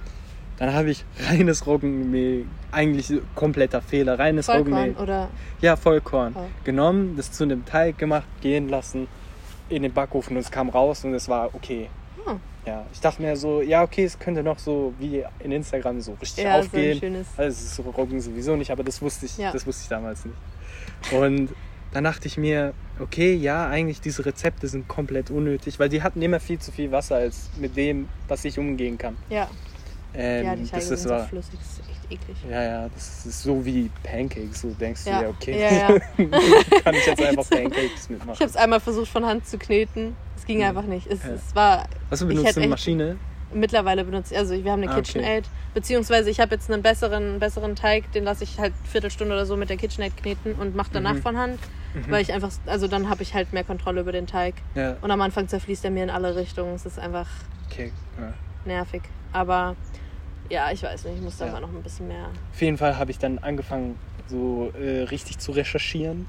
[0.58, 5.28] Dann habe ich reines Roggenmehl, eigentlich kompletter Fehler, reines Vollkorn Roggenmehl, oder
[5.60, 6.44] ja, Vollkorn, Oh.
[6.64, 9.06] genommen, das zu einem Teig gemacht, gehen lassen,
[9.68, 11.88] in den Backofen und es kam raus und es war okay.
[12.24, 12.40] Hm.
[12.66, 16.16] Ja, ich dachte mir so, ja, okay, es könnte noch so wie in Instagram so
[16.20, 16.98] richtig ja, so ein aufgehen.
[16.98, 17.26] schönes.
[17.36, 19.52] Also es ist so Roggen sowieso nicht, aber das wusste ich, Ja.
[19.52, 20.36] das wusste ich damals nicht.
[21.12, 21.50] Und
[21.92, 26.20] dann dachte ich mir, okay, ja, eigentlich diese Rezepte sind komplett unnötig, weil die hatten
[26.20, 29.16] immer viel zu viel Wasser als mit dem, was ich umgehen kann.
[29.30, 29.48] Ja,
[30.20, 32.36] Ähm, ja, die Teige das sind ist so flüssig, das ist echt eklig.
[32.50, 34.60] ja, ja, das ist so wie Pancakes.
[34.62, 35.18] So denkst Ja.
[35.20, 35.98] du ja, okay, Ja, ja.
[36.84, 37.48] kann ich jetzt einfach.
[37.48, 38.34] Pancakes Ich mitmachen.
[38.34, 40.16] habe es einmal versucht von Hand zu kneten.
[40.36, 40.70] Es ging Ja.
[40.70, 41.06] einfach nicht.
[41.06, 41.30] Es, Ja.
[41.34, 43.16] es war Was du ich benutzt hätte eine echt- Maschine?
[43.54, 44.34] mittlerweile benutzt.
[44.34, 45.02] Also wir haben eine Ah, okay.
[45.04, 49.46] KitchenAid, beziehungsweise ich habe jetzt einen besseren, besseren Teig, den lasse ich halt Viertelstunde oder
[49.46, 51.22] so mit der KitchenAid kneten und mache danach Mhm.
[51.22, 51.58] von Hand,
[52.10, 54.54] weil ich einfach, also dann habe ich halt mehr Kontrolle über den Teig.
[54.74, 56.74] Ja, Und am Anfang zerfließt er mir in alle Richtungen.
[56.74, 57.26] Es ist einfach
[57.70, 57.90] okay.
[58.20, 58.34] Ja.
[58.66, 59.00] nervig.
[59.32, 59.76] Aber
[60.50, 61.52] ja, ich weiß nicht, ich muss da Ja.
[61.52, 62.28] mal noch ein bisschen mehr.
[62.52, 63.96] Auf jeden Fall habe ich dann angefangen,
[64.28, 66.26] so äh, richtig zu recherchieren.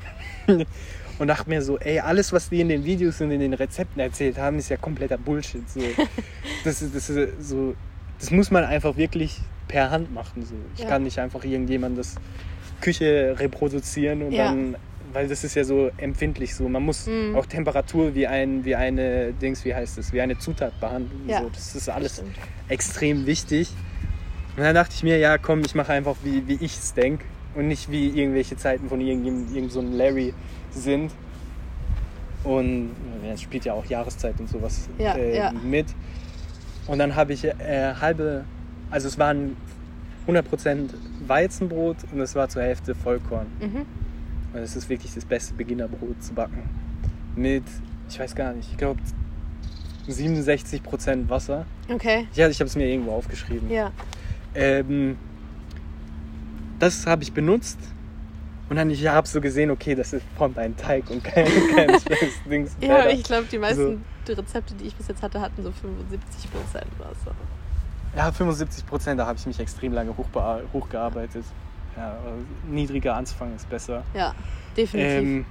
[1.20, 4.00] Und dachte mir so, ey, alles, was die in den Videos und in den Rezepten
[4.00, 5.70] erzählt haben, ist ja kompletter Bullshit.
[5.70, 5.82] So.
[6.64, 7.74] Das, ist, das, ist so,
[8.20, 10.46] das muss man einfach wirklich per Hand machen.
[10.46, 10.56] So.
[10.76, 10.88] Ich Ja.
[10.90, 12.16] kann nicht einfach irgendjemand das
[12.82, 14.46] Küche reproduzieren und Ja.
[14.48, 14.76] dann,
[15.14, 16.68] weil das ist ja so empfindlich so.
[16.70, 17.36] Man muss Mhm.
[17.36, 21.28] auch Temperatur wie ein, wie eine Dings, wie heißt das, wie eine Zutat behandeln.
[21.28, 21.42] Ja.
[21.44, 21.50] So.
[21.50, 22.36] Das ist alles Stimmt.
[22.68, 23.70] extrem wichtig.
[24.60, 27.24] Und dann dachte ich mir, ja komm, ich mache einfach wie, wie ich es denke
[27.56, 30.34] und nicht wie irgendwelche Zeiten von irgendeinem irgend so einem Larry
[30.72, 31.14] sind.
[32.44, 32.92] Und
[33.32, 35.54] es spielt ja auch Jahreszeit und sowas Ja, äh, ja.
[35.54, 35.86] mit.
[36.88, 38.44] Und dann habe ich äh, halbe,
[38.92, 39.56] also es waren
[40.28, 40.90] 100%
[41.26, 43.48] Weizenbrot und es war zur Hälfte Vollkorn.
[43.62, 43.86] Mhm.
[44.52, 46.64] Und es ist wirklich das beste Beginnerbrot zu backen.
[47.34, 47.64] Mit,
[48.10, 49.00] ich weiß gar nicht, ich glaube
[50.10, 51.66] 67% Wasser.
[51.90, 52.28] Okay.
[52.34, 53.72] Ja, ich habe es mir irgendwo aufgeschrieben.
[53.72, 53.94] Ja.
[54.56, 55.18] Ähm,
[56.80, 57.80] das habe ich benutzt
[58.70, 61.46] und dann ich habe so gesehen, okay, das ist von ein Teig und kein,
[61.76, 61.98] kein
[62.50, 62.76] Dings.
[62.82, 64.34] Ja, ich glaube, die meisten So.
[64.34, 67.36] Rezepte, die ich bis jetzt hatte, hatten so 75 Prozent Wasser.
[68.16, 71.46] ja, 75 Prozent, da habe ich mich extrem lange hochgearbeitet.
[71.98, 72.18] Ja,
[72.70, 74.04] niedriger anzufangen ist besser.
[74.14, 74.34] Ja,
[74.78, 75.18] definitiv.
[75.18, 75.46] Ähm,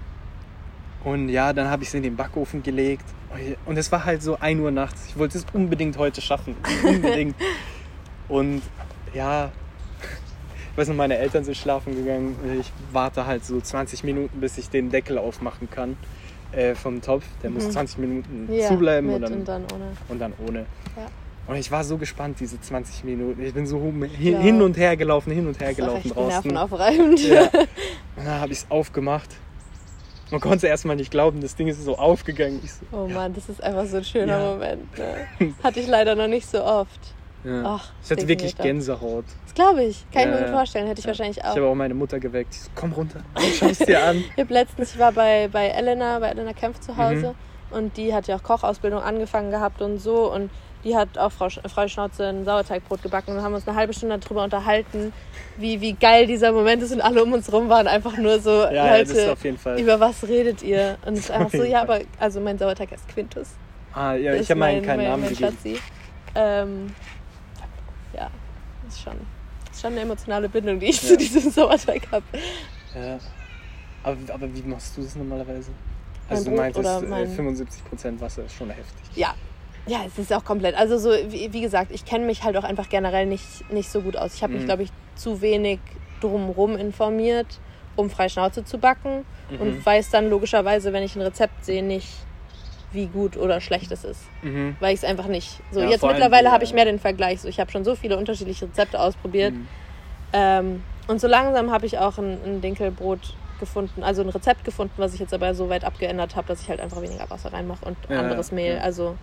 [1.04, 3.04] und ja, dann habe ich es in den Backofen gelegt.
[3.66, 5.06] Und es war halt so 1 Uhr nachts.
[5.08, 6.56] Ich wollte es unbedingt heute schaffen.
[6.84, 7.34] Unbedingt.
[8.28, 8.62] und
[9.14, 9.50] ja,
[10.72, 12.36] ich weiß noch, meine Eltern sind schlafen gegangen.
[12.60, 15.96] Ich warte halt so 20 Minuten, bis ich den Deckel aufmachen kann
[16.52, 17.24] äh, vom Topf.
[17.42, 17.70] Der muss Mhm.
[17.72, 19.84] 20 Minuten ja, zubleiben und dann, und dann ohne.
[20.08, 20.58] und dann ohne.
[20.96, 21.06] Ja.
[21.48, 23.42] Und ich war so gespannt, diese 20 Minuten.
[23.42, 24.38] Ich bin so hin, Ja.
[24.38, 26.28] hin und her gelaufen, hin und her gelaufen draußen.
[26.28, 27.20] nervenaufreibend.
[27.26, 27.42] Ja.
[28.16, 29.30] Und dann habe ich es aufgemacht.
[30.30, 32.60] Man konnte erstmal nicht glauben, das Ding ist so aufgegangen.
[32.90, 34.38] So, Oh Mann, das ist einfach so ein schöner.
[34.52, 34.98] Moment.
[34.98, 35.54] Ne?
[35.62, 37.00] Hatte ich leider noch nicht so oft.
[37.44, 37.62] Ja.
[37.64, 38.86] Ach, ich hatte wirklich definitiv.
[38.86, 39.24] Gänsehaut.
[39.44, 40.04] Das glaube ich.
[40.12, 40.86] Kann ich Ja, mir gut vorstellen.
[40.86, 41.08] Hätte ich Ja.
[41.10, 41.50] wahrscheinlich Ich auch.
[41.56, 42.54] habe auch meine Mutter geweckt.
[42.54, 43.20] Ich so, komm runter,
[43.58, 44.16] schau es dir an.
[44.18, 47.34] Ich habe letztens, ich war bei, bei Elena, bei Elena Kempf zu Hause
[47.70, 47.76] Mhm.
[47.76, 50.50] und die hat ja auch Kochausbildung angefangen gehabt und so und
[50.84, 54.16] die hat auch Frau, Frau Schnauze ein Sauerteigbrot gebacken und haben uns eine halbe Stunde
[54.18, 55.12] darüber unterhalten,
[55.56, 58.50] wie, wie geil dieser Moment ist und alle um uns rum waren einfach nur so,
[58.64, 59.80] Ja, Leute, auf jeden Fall.
[59.80, 60.96] über was redet ihr?
[61.04, 63.48] Und es ist einfach so, ja, aber, also mein Sauerteig heißt Quintus.
[63.92, 65.78] Ah, ja, Das ich habe meinen mein- keinen mein- Namen mein gegeben.
[66.36, 66.94] Ähm,
[68.18, 68.30] ja,
[68.84, 69.14] das ist schon,
[69.70, 71.08] ist schon eine emotionale Bindung, die ich Ja.
[71.08, 72.24] zu diesem Sauerteig habe.
[72.94, 73.18] Ja.
[74.02, 75.70] Aber, aber wie machst du das normalerweise?
[76.28, 79.02] Mein Also du Brot meintest, mein- 75% Wasser ist schon heftig.
[79.16, 79.34] Ja.
[79.86, 80.74] Ja, es ist auch komplett.
[80.76, 84.02] Also so, wie, wie gesagt, ich kenne mich halt auch einfach generell nicht, nicht so
[84.02, 84.34] gut aus.
[84.34, 84.66] Ich habe mich, Mhm.
[84.66, 85.80] glaube ich, zu wenig
[86.20, 87.58] drumherum informiert,
[87.96, 89.24] um frei Schnauze zu backen.
[89.50, 89.60] Mhm.
[89.60, 92.08] Und weiß dann logischerweise, wenn ich ein Rezept sehe, nicht,
[92.92, 94.22] wie gut oder schlecht es ist.
[94.42, 94.76] Mhm.
[94.80, 95.60] Weil ich es einfach nicht.
[95.70, 97.40] So, Ja, jetzt mittlerweile habe ich äh, mehr den Vergleich.
[97.42, 99.54] So, ich habe schon so viele unterschiedliche Rezepte ausprobiert.
[99.54, 99.68] Mhm.
[100.32, 104.94] Ähm, und so langsam habe ich auch ein, ein Dinkelbrot gefunden, also ein Rezept gefunden,
[104.98, 107.84] was ich jetzt aber so weit abgeändert habe, dass ich halt einfach weniger Wasser reinmache
[107.84, 108.76] und Ja, anderes Mehl.
[108.76, 108.80] ja.
[108.82, 109.16] Also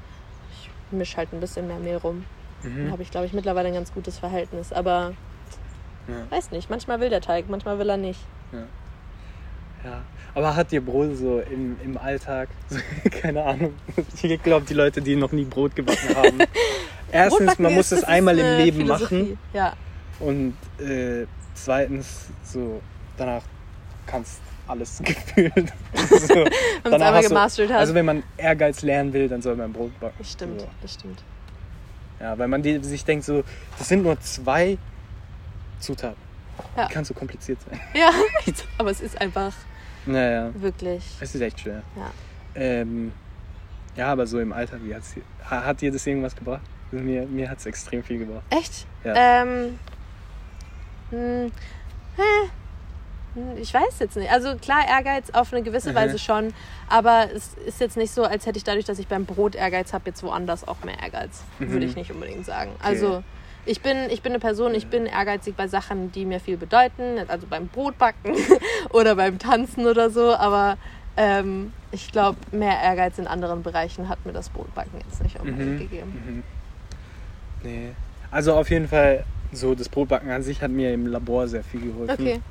[0.52, 2.26] ich mische halt ein bisschen mehr Mehl rum.
[2.64, 2.92] Dann Mhm.
[2.92, 4.74] habe ich, glaube ich, mittlerweile ein ganz gutes Verhältnis.
[4.74, 5.14] Aber
[6.30, 8.20] weiß nicht, manchmal will der Teig, manchmal will er nicht.
[9.86, 10.02] Ja.
[10.34, 12.50] Aber hat dir Brot so im, im Alltag,
[13.22, 13.74] keine Ahnung,
[14.22, 16.40] ich glaube, die Leute, die noch nie Brot gebacken haben.
[17.12, 19.16] Erstens, man muss es einmal im Leben Philosophie.
[19.16, 19.38] machen.
[19.54, 19.74] Ja,
[20.20, 22.82] Und äh, zweitens, so
[23.16, 23.44] danach
[24.06, 25.72] kannst alles gefühlt.
[26.10, 26.44] so,
[26.84, 27.78] danach hast du- gemastert hat.
[27.80, 30.16] Also wenn man Ehrgeiz lernen will, dann soll man Brot backen.
[30.18, 30.68] das stimmt, So.
[30.82, 31.24] das stimmt.
[32.20, 33.44] Ja, weil man die, sich denkt so,
[33.78, 34.78] das sind nur zwei
[35.80, 36.18] Zutaten.
[36.76, 36.88] Ja.
[36.88, 37.80] Kann so kompliziert sein.
[37.94, 38.10] Ja,
[38.78, 39.54] aber es ist einfach
[40.06, 41.04] Naja, wirklich.
[41.20, 41.82] es ist echt schwer.
[41.96, 42.12] Ja.
[42.56, 43.12] Ähm,
[43.96, 46.62] ja, aber so im Alter, wie hat's, hat dir das irgendwas gebracht?
[46.92, 48.44] Also Mir, mir hat es extrem viel gebracht.
[48.50, 48.86] Echt?
[49.04, 49.42] Ja.
[49.42, 49.80] Ähm,
[51.12, 51.52] hm,
[52.18, 52.50] hä?
[53.36, 54.32] Hm, ich weiß jetzt nicht.
[54.32, 55.96] Also klar, Ehrgeiz auf eine gewisse Mhm.
[55.96, 56.54] Weise schon,
[56.90, 59.92] aber es ist jetzt nicht so, als hätte ich dadurch, dass ich beim Brot Ehrgeiz
[59.94, 61.44] habe, jetzt woanders auch mehr Ehrgeiz.
[61.60, 61.72] Mhm.
[61.72, 62.72] Würde ich nicht unbedingt sagen.
[62.82, 63.24] Also
[63.66, 67.20] ich bin, ich bin eine Person, ich bin ehrgeizig bei Sachen, die mir viel bedeuten,
[67.28, 68.36] also beim Brotbacken
[68.92, 70.78] oder beim Tanzen oder so, aber
[71.18, 75.76] ähm, ich glaube, mehr Ehrgeiz in anderen Bereichen hat mir das Brotbacken jetzt nicht unbedingt
[75.76, 75.80] Mhm.
[75.80, 76.22] gegeben.
[76.28, 76.44] Mhm.
[77.64, 77.92] Nee.
[78.32, 81.82] Also auf jeden Fall, so das Brotbacken an sich hat mir im Labor sehr viel
[81.82, 82.12] geholfen.
[82.14, 82.42] Okay.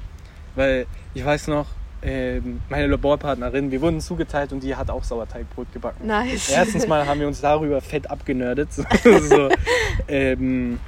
[0.54, 1.66] Weil ich weiß noch,
[2.02, 6.06] ähm, meine Laborpartnerin, wir wurden zugeteilt und die hat auch Sauerteigbrot gebacken.
[6.06, 6.50] Nice.
[6.50, 8.68] Erstens mal haben wir uns darüber fett abgenördet.
[9.02, 9.48] So, so,
[10.08, 10.78] ähm,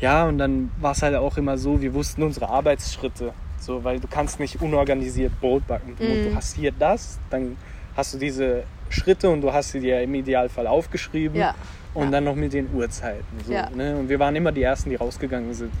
[0.00, 3.32] ja, und dann war es halt auch immer so, wir wussten unsere Arbeitsschritte.
[3.60, 5.94] So, weil du kannst nicht unorganisiert Brot backen.
[5.98, 6.24] Du, Mhm.
[6.30, 7.56] du hast hier das, dann
[7.96, 11.38] hast du diese Schritte und du hast sie dir im Idealfall aufgeschrieben.
[11.38, 11.54] Ja.
[11.92, 12.10] Und Ja.
[12.12, 13.24] dann noch mit den Uhrzeiten.
[13.46, 13.68] So, Ja.
[13.70, 13.96] ne?
[13.98, 15.72] Und wir waren immer die Ersten, die rausgegangen sind.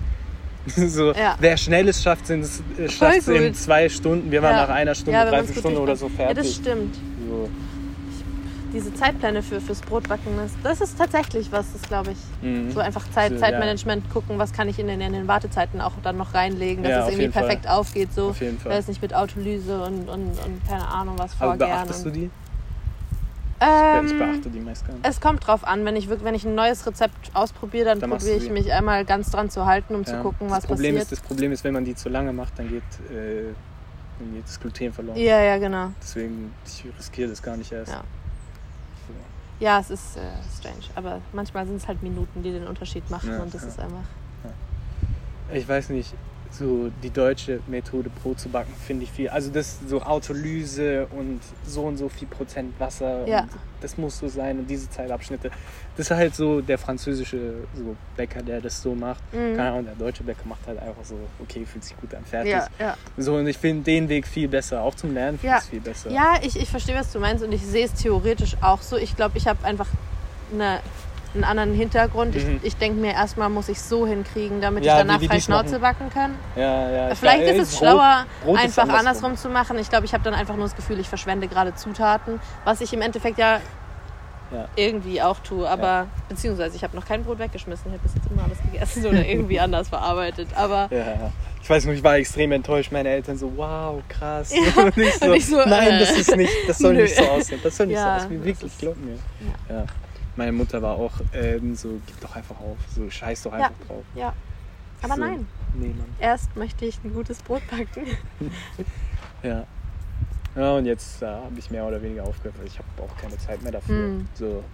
[0.66, 1.36] so, Ja.
[1.40, 4.30] Wer Schnelles schafft, es äh, schafft's Voll in zwei Stunden.
[4.30, 6.36] Wir waren nach einer Stunde, Ja, wenn man's 30 gut Stunden oder so fertig.
[6.36, 6.94] Ja, das stimmt.
[7.28, 7.48] so.
[8.72, 12.18] Diese Zeitpläne für, fürs Brotbacken, das, das ist tatsächlich was, das glaube ich.
[12.40, 12.70] Mhm.
[12.70, 13.40] So einfach Zeit, So, ja.
[13.40, 16.90] Zeitmanagement gucken, was kann ich in den, in den Wartezeiten auch dann noch reinlegen, dass
[16.92, 17.42] Ja, es irgendwie jeden Fall.
[17.44, 18.12] perfekt aufgeht.
[18.14, 18.28] So.
[18.30, 18.72] Auf jeden Fall.
[18.72, 21.70] Weil es nicht mit Autolyse und, und, und keine Ahnung was Aber vorgären.
[21.86, 22.30] beachtest du die?
[23.62, 25.06] ähm, ich beachte die meist gar nicht.
[25.06, 28.10] Es kommt drauf an, wenn ich, wirklich, wenn ich ein neues Rezept ausprobiere, dann, Dann
[28.10, 28.50] probiere ich die.
[28.50, 30.22] mich einmal ganz dran zu halten, um zu Ja.
[30.22, 31.12] gucken, das was Problem passiert.
[31.12, 32.82] Ist, das Problem ist, wenn man die zu lange macht, dann geht,
[33.14, 33.52] äh,
[34.46, 35.16] das Gluten verloren.
[35.18, 35.92] ja, ja, genau.
[36.00, 37.92] Deswegen, ich riskiere das gar nicht erst.
[37.92, 38.02] Ja.
[39.60, 40.20] Ja, es ist äh,
[40.58, 43.68] strange, aber manchmal sind es halt Minuten, die den Unterschied machen Ja, und das ja.
[43.68, 44.04] ist einfach.
[45.52, 46.14] Ich weiß nicht,
[46.50, 49.28] so die deutsche Methode Brot zu backen finde ich viel.
[49.28, 53.26] Also das so Autolyse und so und so viel Prozent Wasser.
[53.26, 53.42] Ja.
[53.42, 55.50] Und das muss so sein und diese Zeitabschnitte.
[55.96, 59.22] Das ist halt so der französische so Bäcker, der das so macht.
[59.32, 59.56] Mhm.
[59.56, 62.52] Keine Ahnung, der deutsche Bäcker macht halt einfach so, okay, fühlt sich gut an, fertig.
[62.52, 62.96] Ja, ja.
[63.16, 64.82] So und ich finde den Weg viel besser.
[64.82, 66.10] Auch zum Lernen finde ich es viel besser.
[66.10, 68.96] Ja, ich, ich verstehe, was du meinst und ich sehe es theoretisch auch so.
[68.96, 69.88] Ich glaube, ich habe einfach
[70.52, 70.80] eine,
[71.34, 72.34] einen anderen Hintergrund.
[72.34, 72.58] Mhm.
[72.62, 75.40] Ich, ich denke mir, erstmal muss ich es so hinkriegen, damit Ja, ich danach frei
[75.40, 75.80] Schnauze machen.
[75.80, 76.34] backen kann.
[76.56, 77.12] ja, ja.
[77.12, 78.98] ich Vielleicht weiß, ist es schlauer, Brot einfach andersrum.
[79.06, 79.78] andersrum zu machen.
[79.78, 82.92] Ich glaube, ich habe dann einfach nur das Gefühl, ich verschwende gerade Zutaten, was ich
[82.92, 83.60] im Endeffekt ja,
[84.76, 85.68] irgendwie auch tue.
[85.68, 87.86] Aber beziehungsweise ich habe noch kein Brot weggeschmissen.
[87.86, 90.48] Ich habe bis jetzt immer alles gegessen oder irgendwie anders verarbeitet.
[90.56, 91.32] Aber Ja, ja.
[91.62, 92.90] Ich weiß nur, ich war extrem enttäuscht.
[92.90, 94.52] Meine Eltern so, wow, krass.
[94.76, 97.02] Ja, und ich so, und ich so, nein, äh, das ist nicht, das soll nö.
[97.02, 97.60] nicht so aussehen.
[97.62, 98.44] Das soll nicht so aussehen.
[98.44, 99.18] Wirklich, glaub mir.
[99.68, 99.84] Ja.
[100.40, 102.78] Meine Mutter war auch ähm, so, gib doch einfach auf.
[102.96, 104.02] So, scheiß doch einfach drauf.
[104.14, 104.32] ja.
[105.02, 106.06] Aber so, nein, Nee, Mann.
[106.18, 108.06] erst möchte ich ein gutes Brot backen.
[109.42, 109.66] Ja.
[110.56, 113.36] Ja, und jetzt äh, habe ich mehr oder weniger aufgehört, weil ich habe auch keine
[113.36, 113.96] Zeit mehr dafür.
[113.96, 114.28] Hm.
[114.32, 114.64] So.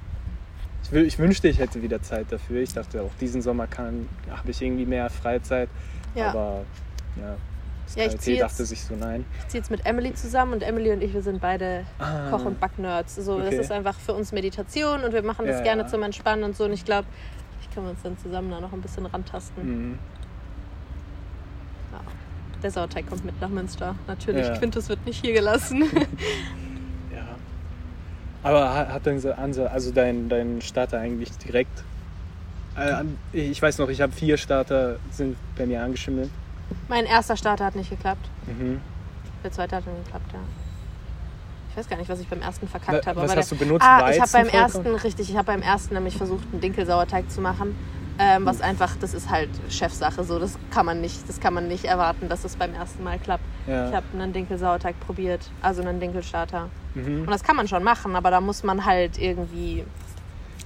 [0.84, 2.60] Ich, will, ich wünschte, ich hätte wieder Zeit dafür.
[2.62, 5.68] Ich dachte, auch diesen Sommer kann habe ich irgendwie mehr Freizeit.
[6.14, 6.28] Ja.
[6.30, 6.62] Aber
[7.16, 7.36] ja,
[7.86, 9.24] das Ja, ich KIT zieh jetzt- dachte sich so, nein.
[9.40, 12.28] Ich ziehe jetzt mit Emily zusammen und Emily und ich, wir sind beide Ah.
[12.30, 13.14] Koch- und Backnerds.
[13.16, 13.56] So, Das Okay.
[13.60, 15.88] ist einfach für uns Meditation und wir machen das Ja, gerne ja.
[15.88, 16.64] zum Entspannen und so.
[16.64, 17.06] Und ich glaube,
[17.62, 19.64] ich kann uns dann zusammen da noch ein bisschen rantasten.
[19.92, 19.98] Mhm.
[21.92, 22.00] Ja.
[22.62, 23.94] Der Sauerteig kommt mit nach Münster.
[24.06, 24.46] Natürlich.
[24.58, 25.84] Quintus wird nicht hier gelassen.
[27.14, 27.24] Ja.
[28.42, 31.82] Aber ha- hat dein Ansa, also dein, dein Starter eigentlich direkt?
[32.76, 36.28] Äh, ich weiß noch, ich habe vier Starter sind bei mir angeschimmelt.
[36.88, 38.28] Mein erster Starter hat nicht geklappt.
[38.46, 38.80] Mhm.
[39.42, 40.40] Der zweite hat dann geklappt, ja.
[41.70, 43.20] Ich weiß gar nicht, was ich beim ersten verkackt habe.
[43.20, 43.84] was hast der, du benutzt?
[43.86, 47.40] Ah, ich habe beim ersten, richtig, ich habe beim ersten nämlich versucht, einen Dinkelsauerteig zu
[47.40, 47.76] machen.
[48.18, 50.38] Ähm, was einfach, das ist halt Chefsache so.
[50.38, 53.44] Das kann man nicht, das kann man nicht erwarten, dass es beim ersten Mal klappt.
[53.66, 53.90] Ja.
[53.90, 56.70] Ich habe einen Dinkelsauerteig probiert, also einen Dinkelstarter.
[56.94, 57.20] Mhm.
[57.20, 59.84] Und das kann man schon machen, aber da muss man halt irgendwie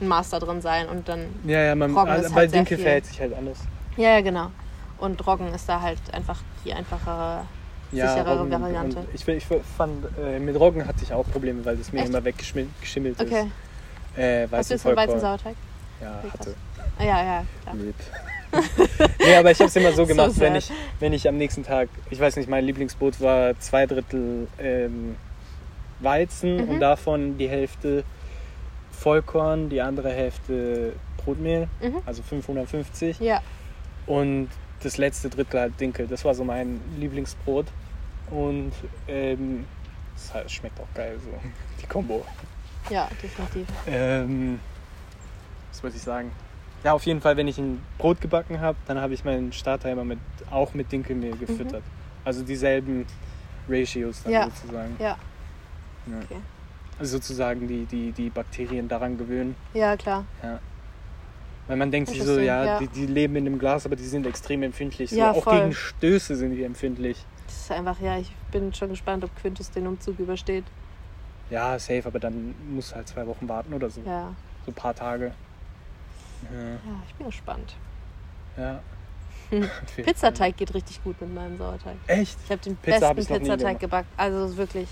[0.01, 1.27] ein Master drin sein und dann.
[1.45, 3.59] Ja, ja, man, also bei halt sehr Dinkel verhält sich halt anders.
[3.97, 4.53] Ja, ja, genau.
[5.01, 7.43] Und Roggen ist da halt einfach die einfachere.
[7.91, 9.05] Sicherere Roggen- Variante.
[9.15, 9.45] Ich, ich
[9.77, 12.09] fand, äh, mit Roggen hatte ich auch Probleme, weil das mir Echt?
[12.11, 12.71] immer weggeschimmelt
[13.19, 13.21] ist.
[13.21, 13.51] Okay.
[14.17, 14.97] Äh, Hast du jetzt einen.
[14.97, 15.57] Weizensauerteig?
[16.01, 16.55] Ja, Okay, hatte.
[16.99, 17.75] Ah, ja, ja, klar.
[19.19, 20.71] Nee, aber ich habe es immer so gemacht, So wenn, ich,
[21.01, 25.17] wenn ich am nächsten Tag, ich weiß nicht, mein Lieblingsbrot war zwei Drittel ähm,
[26.01, 26.69] Weizen Mhm.
[26.69, 28.05] und davon die Hälfte
[28.93, 31.97] Vollkorn, die andere Hälfte Brotmehl, Mhm.
[32.07, 33.41] also 550 Ja.
[34.07, 34.49] und
[34.83, 36.07] das letzte Drittel halt Dinkel.
[36.07, 37.67] Das war so mein Lieblingsbrot.
[38.31, 38.73] und
[39.09, 39.65] ähm,
[40.17, 41.31] es halt- schmeckt auch geil, so
[41.83, 42.25] die Kombo.
[42.89, 43.67] Ja, definitiv.
[43.87, 44.61] Ähm,
[45.73, 46.31] was wollte ich sagen?
[46.85, 49.91] Ja, auf jeden Fall, wenn ich ein Brot gebacken habe, dann habe ich meinen Starter
[49.91, 50.19] immer mit,
[50.51, 51.83] auch mit Dinkelmehl gefüttert.
[52.25, 53.05] Also dieselben
[53.69, 54.45] Ratios dann Ja.
[54.45, 54.97] sozusagen.
[54.99, 55.17] Ja,
[56.07, 56.19] Ja.
[56.25, 56.41] okay.
[56.99, 59.57] Also sozusagen die, die, die Bakterien daran gewöhnen.
[59.75, 60.25] Ja, klar.
[61.71, 62.79] Weil man denkt sich so, ja, ja.
[62.81, 65.11] Die, die leben in dem Glas, aber die sind extrem empfindlich.
[65.11, 65.61] So, Ja, auch voll.
[65.61, 67.25] gegen Stöße sind die empfindlich.
[67.47, 70.65] Das ist einfach, ja, ich bin schon gespannt, ob Quintus den Umzug übersteht.
[71.49, 74.01] Ja, safe, aber dann musst du halt zwei Wochen warten oder so.
[74.05, 74.35] Ja,
[74.67, 75.27] So ein paar Tage.
[76.53, 77.77] ja ich bin gespannt.
[78.57, 78.63] Ja.
[78.63, 78.81] ja.
[79.51, 79.71] Hm.
[80.05, 81.99] Pizzateig geht richtig gut mit meinem Sauerteig.
[82.09, 82.37] Echt?
[82.45, 84.09] Ich habe den Pizza hab besten nie Pizzateig gebacken.
[84.17, 84.89] Also wirklich.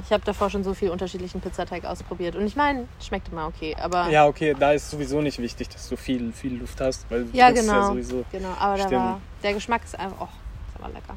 [0.00, 2.36] Ich habe davor schon so viel unterschiedlichen Pizzateig ausprobiert.
[2.36, 3.74] Und ich meine, schmeckt immer okay.
[3.80, 7.26] Aber Ja, okay, da ist sowieso nicht wichtig, dass du viel, viel Luft hast, weil
[7.32, 7.72] Ja, genau.
[7.72, 8.24] ja sowieso.
[8.30, 8.52] genau.
[8.58, 10.28] Aber da war, der Geschmack ist einfach, oh,
[10.68, 11.16] ist aber lecker.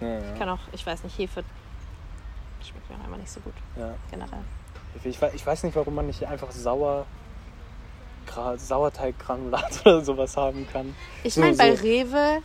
[0.00, 0.38] Ja, Ich ja.
[0.38, 1.42] kann auch, ich weiß nicht, Hefe
[2.62, 3.94] schmeckt mir auch einfach nicht so gut, ja.
[4.10, 4.40] generell.
[5.04, 7.06] Ich, ich weiß nicht, warum man nicht einfach sauer,
[8.28, 10.94] Gra- Sauerteiggranulat oder sowas haben kann.
[11.22, 11.82] Ich So, meine, bei so.
[11.82, 12.42] Rewe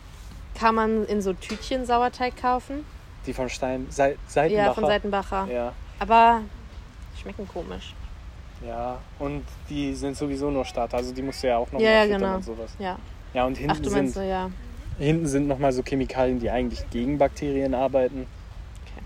[0.58, 2.84] kann man in so Tütchen Sauerteig kaufen.
[3.26, 4.66] Die von Stein, Sei, Seitenbacher.
[4.66, 5.46] Ja, von Seitenbacher.
[5.52, 6.40] Ja, Aber
[7.16, 7.94] die schmecken komisch.
[8.66, 8.98] ja.
[9.18, 12.06] Und die sind sowieso nur Starter, also die musst du ja auch noch Ja, ja,
[12.06, 12.36] genau.
[12.36, 12.74] und sowas.
[12.78, 12.98] Ja.
[13.34, 14.50] Ja, und Ach, hinten meinst sind, so, ja.
[14.98, 18.26] hinten sind nochmal so Chemikalien, die eigentlich gegen Bakterien arbeiten.
[18.84, 19.02] Okay.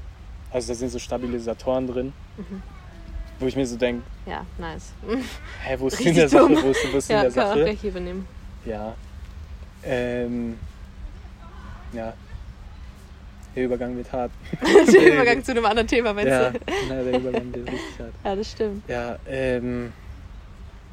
[0.50, 2.62] Also da sind so Stabilisatoren drin, Mhm.
[3.38, 4.92] wo ich mir so denke, Ja, nice.
[5.62, 6.48] hä, wo ist denn Richtig der Sache?
[6.50, 7.64] Wo ist, wo ist ja, der kann auch Sache?
[7.64, 8.26] gleich Hefe nehmen.
[8.64, 8.94] Ja.
[9.84, 10.58] Ähm,
[11.92, 12.14] ja.
[13.56, 14.30] Der Übergang wird hart.
[14.92, 16.58] Der Übergang zu einem anderen Thema, meinst ja, du?
[16.88, 18.12] na, der Übergang wird richtig hart.
[18.24, 18.88] Ja, das stimmt.
[18.88, 19.92] Ja, ähm,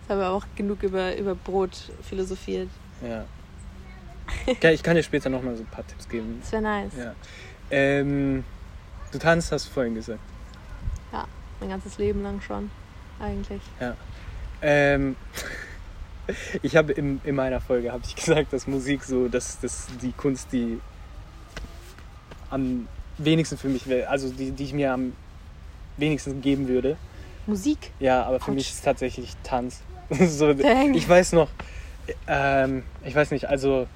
[0.01, 2.70] Jetzt haben wir auch genug über, über Brot philosophiert.
[3.01, 3.26] ja.
[4.72, 6.38] Ich kann dir später nochmal so ein paar Tipps geben.
[6.41, 6.93] Das wäre nice.
[6.97, 7.14] Ja.
[7.70, 8.45] Ähm,
[9.11, 10.20] du tanzt, hast du vorhin gesagt.
[11.64, 12.70] Mein ganzes Leben lang schon,
[13.22, 13.61] eigentlich.
[14.61, 15.16] Ähm,
[16.61, 20.11] ich habe in, in meiner Folge habe ich gesagt, dass Musik so, dass das die
[20.11, 20.82] Kunst, die
[22.54, 22.88] am
[23.18, 25.14] wenigsten für mich wäre, also die, die ich mir am
[25.97, 26.97] wenigsten geben würde.
[27.45, 27.91] Musik?
[27.99, 28.56] Ja, aber für Autsch.
[28.56, 29.82] mich ist tatsächlich Tanz.
[30.10, 30.93] so, Dang.
[30.93, 31.49] ich weiß noch,
[32.28, 33.88] ähm, ich weiß nicht, also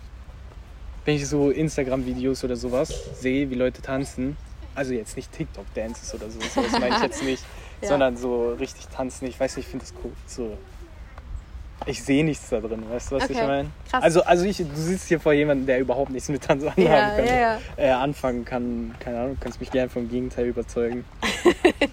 [1.06, 4.36] wenn ich so Instagram-Videos oder sowas sehe, wie Leute tanzen,
[4.76, 7.44] also jetzt nicht TikTok-Dances oder so, sowas meine ich jetzt nicht,
[7.82, 7.90] Ja.
[7.90, 9.28] sondern so richtig tanzen.
[9.28, 10.12] Ich weiß nicht, ich finde das cool.
[10.26, 10.58] So,
[11.86, 13.70] ich sehe nichts da drin, weißt du, was ich Okay, meine?
[13.90, 14.04] krass.
[14.04, 17.10] Also, also ich, du sitzt hier vor jemandem, der überhaupt nichts mit Tanz anfangen Ja,
[17.12, 17.60] kann, ja.
[17.78, 18.96] Äh, anfangen kann.
[19.00, 21.06] Keine Ahnung, kannst mich gerne vom Gegenteil überzeugen.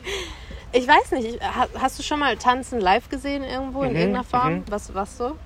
[0.76, 3.96] Ich weiß nicht, ich- ha- hast du schon mal Tanzen live gesehen irgendwo in Mhm,
[3.96, 4.54] irgendeiner Form?
[4.54, 4.64] mhm.
[4.68, 5.36] Was, was so?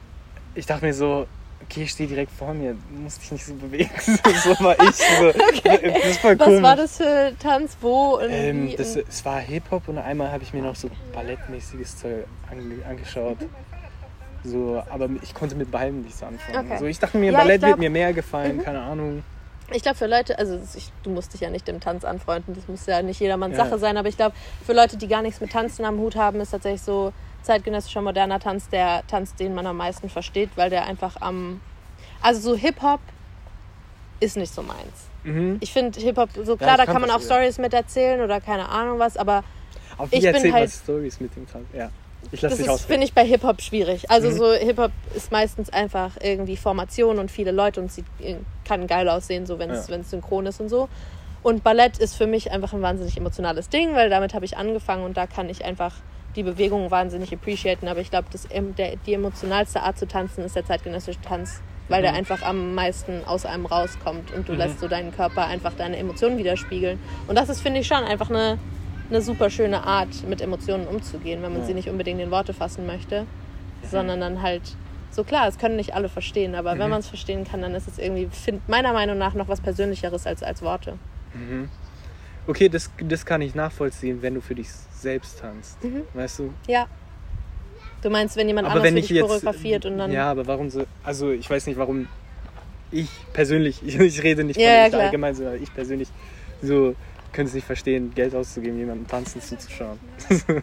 [0.55, 1.27] ich dachte mir so,
[1.63, 3.91] okay, ich stehe direkt vor mir, du musst dich nicht so bewegen.
[4.43, 4.95] so war ich.
[4.97, 5.31] So.
[5.63, 7.77] Das ist voll Was war das für Tanz?
[7.83, 8.17] Wo?
[8.17, 12.25] Und Ähm, das, es war Hip-Hop und einmal habe ich mir noch so ballettmäßiges Zeug
[12.51, 13.37] ange angeschaut.
[14.49, 16.67] So, aber ich konnte mit beiden nichts anfangen.
[16.67, 16.79] Okay.
[16.79, 19.23] So, ich dachte mir, Ja, Ballett glaub- wird mir mehr gefallen, keine Ahnung.
[19.71, 22.67] Ich glaube, für Leute, also ich, du musst dich ja nicht dem Tanz anfreunden, das
[22.69, 23.65] muss ja nicht jedermanns Ja.
[23.67, 24.35] Sache sein, aber ich glaube,
[24.65, 28.41] für Leute, die gar nichts mit Tanzen am Hut haben, ist tatsächlich so zeitgenössischer moderner
[28.41, 31.61] Tanz der Tanz, den man am meisten versteht, weil der einfach am.
[32.23, 33.01] Also so Hip-Hop
[34.21, 34.79] ist nicht so meins.
[35.25, 35.59] Mhm.
[35.61, 37.21] Ich finde Hip-Hop, so klar, da kann kann man auch.
[37.21, 39.45] Stories mit erzählen oder keine Ahnung was, aber
[39.99, 41.67] Auf Ich bin halt- Stories mit dem Tanz?
[41.75, 41.91] Ja,
[42.31, 42.85] ich lasse das dich aus.
[42.85, 44.11] finde ich, bei Hip-Hop schwierig.
[44.11, 44.37] Also Mhm.
[44.37, 48.07] so Hip-Hop ist meistens einfach irgendwie Formation und viele Leute und sieht,
[48.65, 50.03] kann geil aussehen, so wenn es Ja.
[50.05, 50.89] synchron ist und so.
[51.43, 55.05] Und Ballett ist für mich einfach ein wahnsinnig emotionales Ding, weil damit habe ich angefangen
[55.05, 55.95] und da kann ich einfach
[56.37, 57.89] die Bewegung wahnsinnig appreciaten.
[57.89, 62.03] Aber ich glaube, das der, die emotionalste Art zu tanzen ist der zeitgenössische Tanz, weil
[62.03, 62.19] der Mhm.
[62.19, 64.59] einfach am meisten aus einem rauskommt und du Mhm.
[64.59, 66.99] lässt so deinen Körper einfach deine Emotionen widerspiegeln.
[67.29, 68.59] Und das ist, finde ich, schon einfach eine,
[69.11, 71.67] eine super schöne Art, mit Emotionen umzugehen, wenn man Ja.
[71.67, 73.27] sie nicht unbedingt in Worte fassen möchte,
[73.83, 74.63] sondern dann halt
[75.11, 76.91] so klar, es können nicht alle verstehen, aber wenn Mhm.
[76.91, 80.27] man es verstehen kann, dann ist es irgendwie, find, meiner Meinung nach, noch was Persönlicheres
[80.27, 80.99] als, als Worte.
[81.35, 81.69] Mhm.
[82.47, 85.83] Okay, das, das kann ich nachvollziehen, wenn du für dich selbst tanzt.
[85.83, 86.03] Mhm.
[86.15, 86.53] Weißt du?
[86.67, 86.87] Ja.
[88.03, 89.27] Du meinst, wenn jemand aber anders wenn für ich dich jetzt.
[89.27, 90.13] choreografiert und dann.
[90.13, 90.87] Ja, aber warum so.
[91.03, 92.07] Also, ich weiß nicht, warum
[92.91, 96.09] ich persönlich, ich, ich rede nicht von Ja, ja, allgemein, sondern ich persönlich
[96.63, 96.95] so
[97.33, 99.99] könnte es nicht verstehen, Geld auszugeben, jemandem tanzen zuzuschauen.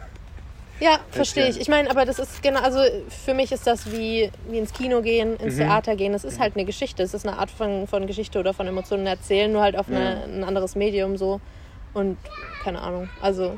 [0.78, 1.48] Ja, verstehe ja.
[1.50, 1.58] ich.
[1.58, 5.00] Ich meine, aber das ist genau, also für mich ist das wie, wie ins Kino
[5.00, 5.60] gehen, ins Mhm.
[5.60, 6.12] Theater gehen.
[6.12, 7.02] Es ist halt eine Geschichte.
[7.02, 9.96] Es ist eine Art von, von Geschichte oder von Emotionen erzählen, nur halt auf Ja.
[9.96, 11.40] eine, ein anderes Medium so.
[11.94, 12.18] Und
[12.62, 13.08] keine Ahnung.
[13.22, 13.56] Also,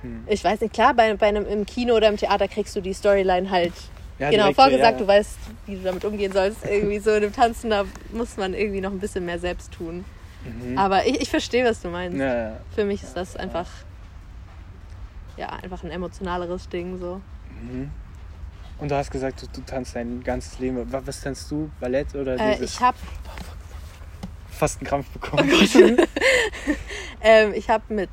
[0.00, 0.24] Hm.
[0.26, 2.94] ich weiß nicht, klar, bei, bei einem im Kino oder im Theater kriegst du die
[2.94, 3.74] Storyline halt
[4.18, 4.92] Ja, genau direkt, vorgesagt.
[4.92, 4.98] ja.
[5.00, 5.36] Du weißt,
[5.66, 6.64] wie du damit umgehen sollst.
[6.64, 10.06] Irgendwie so in dem Tanzen, da muss man irgendwie noch ein bisschen mehr selbst tun.
[10.44, 10.78] Mhm.
[10.78, 12.18] Aber ich, ich verstehe, was du meinst.
[12.18, 12.56] Ja, ja.
[12.74, 13.66] Für mich ist das einfach,
[15.36, 17.20] ja, einfach ein emotionaleres Ding so.
[17.60, 17.90] Mhm.
[18.78, 20.90] Und du hast gesagt, du, du tanzt dein ganzes Leben.
[20.92, 21.70] Was, was tanzt du?
[21.80, 22.96] Ballett oder Äh, ich habe
[24.50, 25.50] fast einen Krampf bekommen.
[27.20, 28.10] ähm, ich hab mit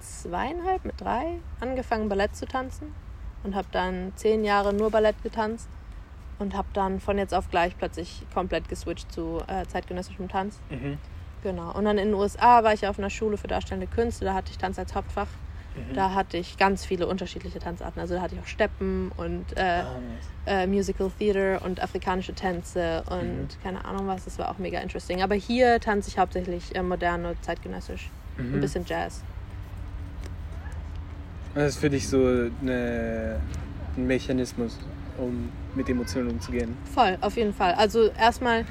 [0.00, 2.92] zweieinhalb, mit drei angefangen Ballett zu tanzen
[3.44, 5.68] und habe dann zehn Jahre nur Ballett getanzt
[6.38, 10.58] und habe dann von jetzt auf gleich plötzlich komplett geswitcht zu äh, zeitgenössischem Tanz.
[10.70, 10.98] mhm.
[11.42, 11.70] Genau.
[11.72, 14.50] Und dann in den USA war ich auf einer Schule für darstellende Künste, da hatte
[14.50, 15.28] ich Tanz als Hauptfach.
[15.76, 15.94] Mhm.
[15.94, 18.00] Da hatte ich ganz viele unterschiedliche Tanzarten.
[18.00, 19.84] Also da hatte ich auch Steppen und äh, Ah,
[20.46, 20.64] nice.
[20.64, 23.48] äh, Musical Theater und afrikanische Tänze und Mhm.
[23.62, 24.24] keine Ahnung was.
[24.24, 25.22] Das war auch mega interesting.
[25.22, 28.10] Aber hier tanze ich hauptsächlich äh, modern und zeitgenössisch.
[28.38, 28.60] Ein Mhm.
[28.60, 29.22] bisschen Jazz.
[31.54, 33.38] Das ist für dich so eine,
[33.96, 34.78] ein Mechanismus,
[35.18, 36.76] um mit Emotionen umzugehen.
[36.94, 37.74] Voll, auf jeden Fall.
[37.74, 38.64] Also erstmal,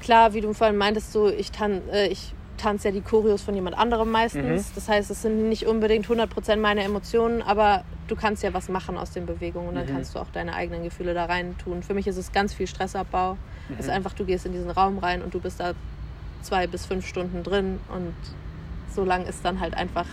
[0.00, 3.54] klar, wie du vorhin meintest, so ich, tan äh, ich tanze ja die Choreos von
[3.54, 4.68] jemand anderem meistens.
[4.70, 4.74] Mhm.
[4.74, 8.98] Das heißt, es sind nicht unbedingt 100% meine Emotionen, aber du kannst ja was machen
[8.98, 9.90] aus den Bewegungen und dann Mhm.
[9.92, 11.82] kannst du auch deine eigenen Gefühle da rein tun.
[11.82, 13.38] Für mich ist es ganz viel Stressabbau.
[13.70, 13.92] Es ist Mhm.
[13.96, 15.72] einfach, du gehst in diesen Raum rein und du bist da
[16.42, 18.14] zwei bis fünf Stunden drin und
[18.94, 20.06] so lang ist dann halt einfach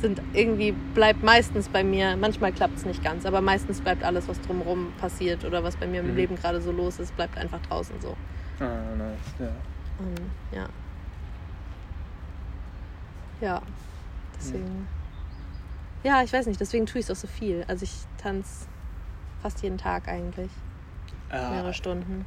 [0.00, 4.28] sind irgendwie bleibt meistens bei mir, manchmal klappt es nicht ganz, aber meistens bleibt alles,
[4.28, 6.16] was drumherum passiert oder was bei mir im Mhm.
[6.16, 8.16] Leben gerade so los ist, bleibt einfach draußen so.
[8.60, 9.18] Ah, nice.
[9.38, 9.46] Ja.
[10.00, 10.14] Ähm,
[10.52, 10.68] ja.
[13.40, 13.62] Ja,
[14.36, 14.86] deswegen.
[16.04, 17.64] Ja, ich weiß nicht, deswegen tue ich es auch so viel.
[17.68, 18.66] Also ich tanze
[19.42, 20.50] fast jeden Tag eigentlich,
[21.30, 22.24] Ah, mehrere Stunden.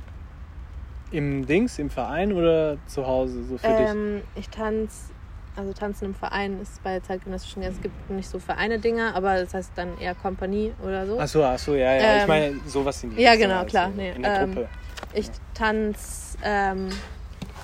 [1.11, 3.89] Im Dings, im Verein oder zu Hause, so für dich?
[3.89, 5.11] Ähm, ich tanze,
[5.55, 9.71] also tanzen im Verein ist bei zeitgenössischen, es gibt nicht so Vereine-Dinger, aber das heißt
[9.75, 11.19] dann eher Kompanie oder so.
[11.19, 12.15] Ach so, ach so, ja, ja.
[12.17, 14.69] ich Ähm, meine, sowas in die ja, genau, also klar, nee, in der ähm, Gruppe.
[15.13, 16.89] Ich tanze ähm,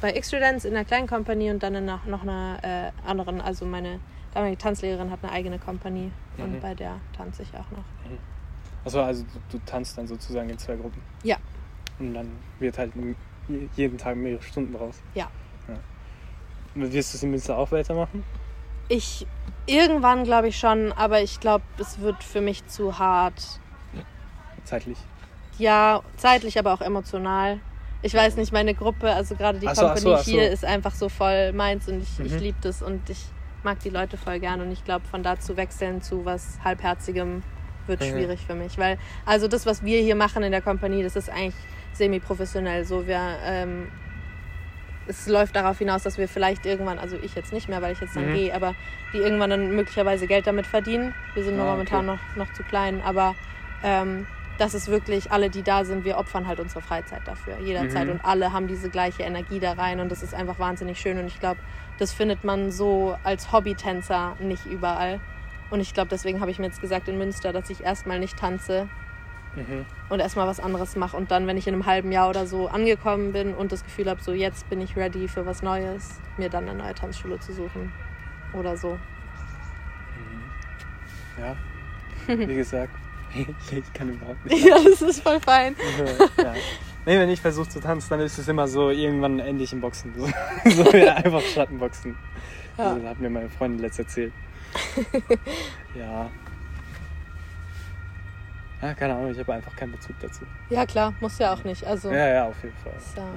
[0.02, 3.66] bei Dance in einer kleinen Kompanie und dann in noch, noch einer äh, anderen, also
[3.66, 4.00] meine
[4.34, 6.44] damalige Tanzlehrerin hat eine eigene Kompanie Mhm.
[6.44, 7.84] und bei der tanze ich auch noch.
[8.86, 11.02] Achso, also du, du tanzt dann sozusagen in zwei Gruppen.
[11.24, 11.38] Ja.
[11.98, 12.92] Und dann wird halt
[13.50, 15.02] je- jeden Tag mehrere Stunden raus.
[15.16, 15.32] Ja.
[16.80, 18.24] Wirst du es in Münster auch weitermachen?
[18.90, 19.26] Ich
[19.66, 23.60] irgendwann glaube ich schon, aber ich glaube, es wird für mich zu hart.
[24.64, 24.98] Zeitlich.
[25.58, 27.60] Ja, zeitlich, aber auch emotional.
[28.04, 30.32] Ich weiß nicht, meine Gruppe, also gerade die Ach so, ach so, ach so.
[30.32, 32.40] hier ist einfach so voll meins und ich, ich Mhm.
[32.40, 33.26] liebe das und ich
[33.64, 37.44] mag die Leute voll gern und ich glaube, von da zu wechseln zu was halbherzigem
[37.88, 38.06] wird Mhm.
[38.12, 41.30] schwierig für mich, weil also das, was wir hier machen in der Kompanie, das ist
[41.30, 41.56] eigentlich
[41.94, 42.86] semi-professionell.
[42.86, 43.88] So wir ähm,
[45.08, 48.00] es läuft darauf hinaus, dass wir vielleicht irgendwann, also ich jetzt nicht mehr, weil ich
[48.02, 48.34] jetzt dann Mhm.
[48.34, 48.76] gehe, aber
[49.14, 51.14] die irgendwann dann möglicherweise Geld damit verdienen.
[51.34, 52.20] Wir sind nur Ah, momentan okay.
[52.36, 53.36] noch, noch zu klein, aber
[53.84, 54.28] ähm,
[54.58, 58.06] das ist wirklich, alle, die da sind, wir opfern halt unsere Freizeit dafür, jederzeit.
[58.06, 58.14] Mhm.
[58.14, 61.20] Und alle haben diese gleiche Energie da rein und das ist einfach wahnsinnig schön.
[61.20, 61.60] Und ich glaube,
[62.00, 65.20] das findet man so als Hobbytänzer nicht überall.
[65.70, 68.38] Und ich glaube, deswegen habe ich mir jetzt gesagt in Münster, dass ich erstmal nicht
[68.38, 68.88] tanze
[69.58, 69.86] Mhm.
[70.10, 71.18] und erstmal was anderes mache.
[71.18, 74.10] Und dann, wenn ich in einem halben Jahr oder so angekommen bin und das Gefühl
[74.10, 77.54] habe, so jetzt bin ich ready für was Neues, mir dann eine neue Tanzschule zu
[77.54, 77.92] suchen
[78.54, 79.00] oder so.
[81.40, 81.56] Ja.
[82.28, 82.94] Wie gesagt,
[83.72, 84.66] ich kann überhaupt nicht.
[84.66, 85.76] Ja, das ist voll fein.
[86.38, 86.54] ja.
[87.06, 89.82] Nee, wenn ich versuche zu tanzen, dann ist es immer so, irgendwann ende ich im
[89.82, 90.14] Boxen.
[90.16, 90.28] So,
[90.84, 92.18] so ja, einfach Schattenboxen.
[92.78, 92.90] Ja.
[92.90, 94.34] Also, das hat mir meine Freundin letzt erzählt.
[95.96, 96.30] ja.
[98.82, 100.46] Ja, keine Ahnung, ich habe einfach keinen Bezug dazu.
[100.70, 101.84] Ja, klar, muss ja auch nicht.
[101.86, 102.94] Also, Ja, ja, auf jeden Fall.
[102.98, 103.18] ist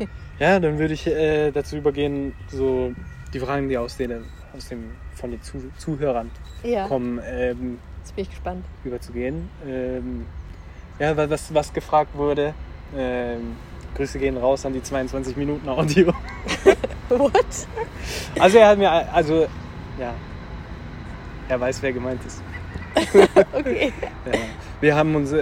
[0.00, 0.06] ja-
[0.38, 2.92] Ja, dann würde ich äh, dazu übergehen, so
[3.32, 4.24] die Fragen, die aus, den,
[4.56, 6.30] aus dem, von den Zuh Zuhörern
[6.62, 8.64] ja, kommen, ähm, jetzt bin ich gespannt.
[8.84, 9.48] überzugehen.
[9.66, 10.26] Ähm,
[10.98, 12.54] ja, wa- was, was gefragt wurde,
[12.96, 13.56] ähm,
[13.96, 16.12] Grüße gehen raus an die 22 Minuten Audio.
[17.10, 17.34] What?
[18.40, 19.46] Also er hat mir, also
[19.98, 20.14] ja,
[21.48, 22.42] er weiß, wer gemeint ist.
[23.52, 23.92] Okay.
[24.26, 24.38] Ja.
[24.80, 25.32] Wir haben uns,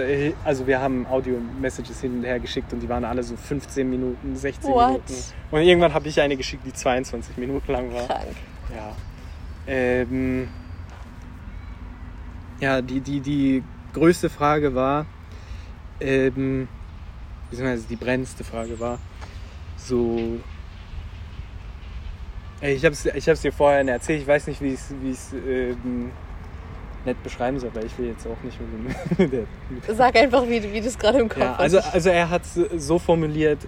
[0.45, 4.35] also wir haben Audio-Messages hin und her geschickt und die waren alle so 15 Minuten,
[4.35, 4.87] 16 What?
[4.87, 5.13] Minuten.
[5.51, 8.07] Und irgendwann habe ich eine geschickt, die 22 Minuten lang war.
[8.07, 8.35] Krank.
[8.73, 8.95] Ja.
[9.67, 10.47] Ähm,
[12.59, 13.63] ja, die, die, die
[13.93, 15.05] größte Frage war,
[15.99, 16.67] ähm,
[17.49, 18.99] beziehungsweise die brennendste Frage war,
[19.77, 20.39] so.
[22.61, 26.11] Ich habe es ich hab's dir vorher erzählt, ich weiß nicht, wie ich es ähm,
[27.05, 28.57] nett beschreiben soll, weil ich will jetzt auch nicht
[29.19, 29.47] mit dem.
[29.95, 31.59] Sag einfach, wie, wie du es gerade im Kopf ja, hast.
[31.59, 32.53] also, also er hat es
[32.85, 33.59] so formuliert,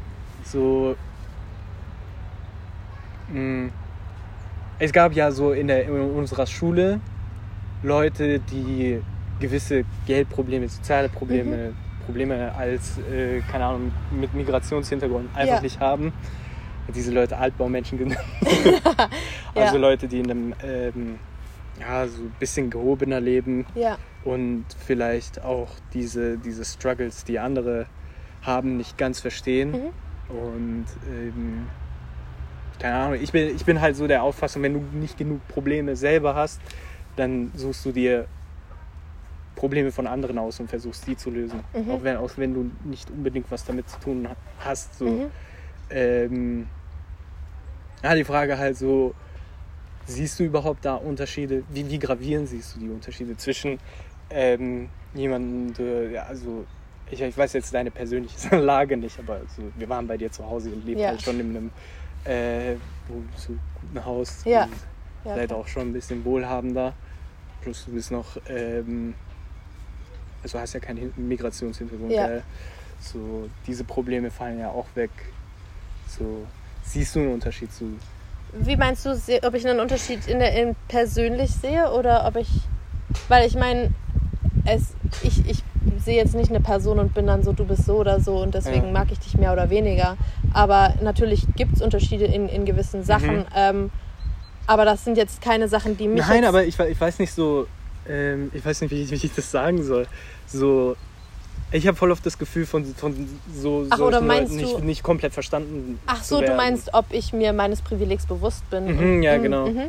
[0.44, 0.95] so.
[3.32, 3.70] mh,
[4.80, 6.99] Es gab ja so in, der, in unserer Schule
[7.84, 9.02] Leute, die
[9.40, 11.74] gewisse Geldprobleme, soziale Probleme,
[12.06, 15.62] Probleme als, äh, keine Ahnung, mit Migrationshintergrund einfach Ja.
[15.62, 16.14] nicht haben.
[16.94, 18.20] Diese Leute Altbaumenschen genannt.
[19.56, 19.82] also Ja.
[19.82, 21.20] Leute, die in einem ähm,
[21.80, 27.88] ja, so ein bisschen gehobener leben Ja, und vielleicht auch diese, diese Struggles, die andere
[28.41, 29.72] haben, nicht ganz verstehen.
[29.72, 30.35] Mhm.
[30.35, 31.68] Und ähm,
[32.80, 35.95] keine Ahnung, ich bin, ich bin halt so der Auffassung, wenn du nicht genug Probleme
[35.95, 36.60] selber hast,
[37.15, 38.27] dann suchst du dir
[39.56, 41.64] Probleme von anderen aus und versuchst die zu lösen.
[41.73, 41.91] Mhm.
[41.91, 44.97] Auch, wenn, auch wenn du nicht unbedingt was damit zu tun ha- hast.
[44.97, 45.06] So.
[45.06, 45.26] Mhm.
[45.89, 46.68] Ähm,
[48.03, 49.14] ja, die Frage halt so,
[50.06, 51.64] siehst du überhaupt da Unterschiede?
[51.69, 53.80] Wie, wie gravierend siehst du die Unterschiede zwischen
[54.30, 56.65] ähm, jemandem, ja, also
[57.11, 60.45] ich, ich weiß jetzt deine persönliche Lage nicht, aber so, wir waren bei dir zu
[60.45, 61.10] Hause und lebt Ja.
[61.10, 61.72] halt schon in einem
[62.26, 62.76] äh,
[63.38, 64.64] so guten Haus Ja.
[64.64, 64.72] und
[65.26, 65.60] ja, seid klar.
[65.60, 66.94] auch schon ein bisschen wohlhabender.
[67.61, 69.14] Plus du bist noch, ähm,
[70.44, 72.11] also hast ja keinen Hin- Migrationshintergrund.
[72.11, 72.41] Ja.
[72.99, 75.10] So, diese Probleme fallen ja auch weg.
[76.07, 76.45] So,
[76.84, 77.94] siehst du einen Unterschied zu?
[78.60, 79.11] Wie meinst du,
[79.44, 82.49] ob ich einen Unterschied in der in persönlich sehe oder ob ich.
[83.27, 83.91] Weil ich meine,
[84.65, 85.64] es, ich, ich
[86.03, 88.53] sehe jetzt nicht eine Person und bin dann so, du bist so oder so und
[88.53, 88.91] deswegen Ja.
[88.91, 90.18] mag ich dich mehr oder weniger.
[90.53, 93.38] Aber natürlich gibt es Unterschiede in, in gewissen Sachen.
[93.38, 93.45] Mhm.
[93.56, 93.91] Ähm,
[94.68, 96.26] aber das sind jetzt keine Sachen, die mich.
[96.27, 97.68] Nein, aber ich, ich weiß nicht so,
[98.07, 100.07] ähm, ich weiß nicht, wie ich, wie ich das sagen soll.
[100.48, 100.95] So,
[101.76, 104.84] ich habe voll oft das Gefühl von, von so Ach, oder meinst Leuten nicht, du-
[104.85, 105.99] nicht komplett verstanden.
[106.07, 108.85] Ach so, du meinst, ob ich mir meines Privilegs bewusst bin?
[109.18, 109.68] Mhm, ja, Mhm, genau.
[109.68, 109.88] mhm.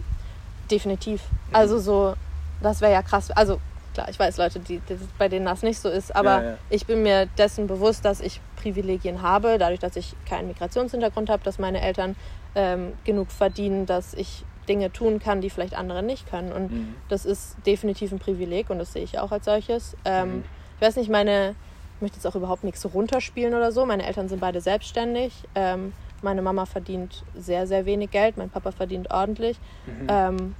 [0.70, 1.22] Definitiv.
[1.52, 2.14] Also so,
[2.60, 3.30] das wäre ja krass.
[3.30, 3.60] Also
[3.94, 6.58] klar, ich weiß Leute, die, die, bei denen das nicht so ist, aber Ja, ja.
[6.70, 11.42] ich bin mir dessen bewusst, dass ich Privilegien habe, dadurch, dass ich keinen Migrationshintergrund habe,
[11.44, 12.16] dass meine Eltern
[12.54, 16.50] ähm, genug verdienen, dass ich Dinge tun kann, die vielleicht andere nicht können.
[16.52, 16.96] Und Mhm.
[17.08, 19.96] das ist definitiv ein Privileg und das sehe ich auch als solches.
[20.04, 20.44] Ähm, Mhm.
[20.78, 21.54] Ich weiß nicht, meine,
[21.97, 23.86] ich möchte jetzt auch überhaupt nichts runterspielen oder so.
[23.86, 25.32] Meine Eltern sind beide selbstständig.
[25.55, 28.36] Ähm, meine Mama verdient sehr, sehr wenig Geld.
[28.36, 29.59] Mein Papa verdient ordentlich.
[29.86, 30.06] Mhm.
[30.09, 30.55] Ähm,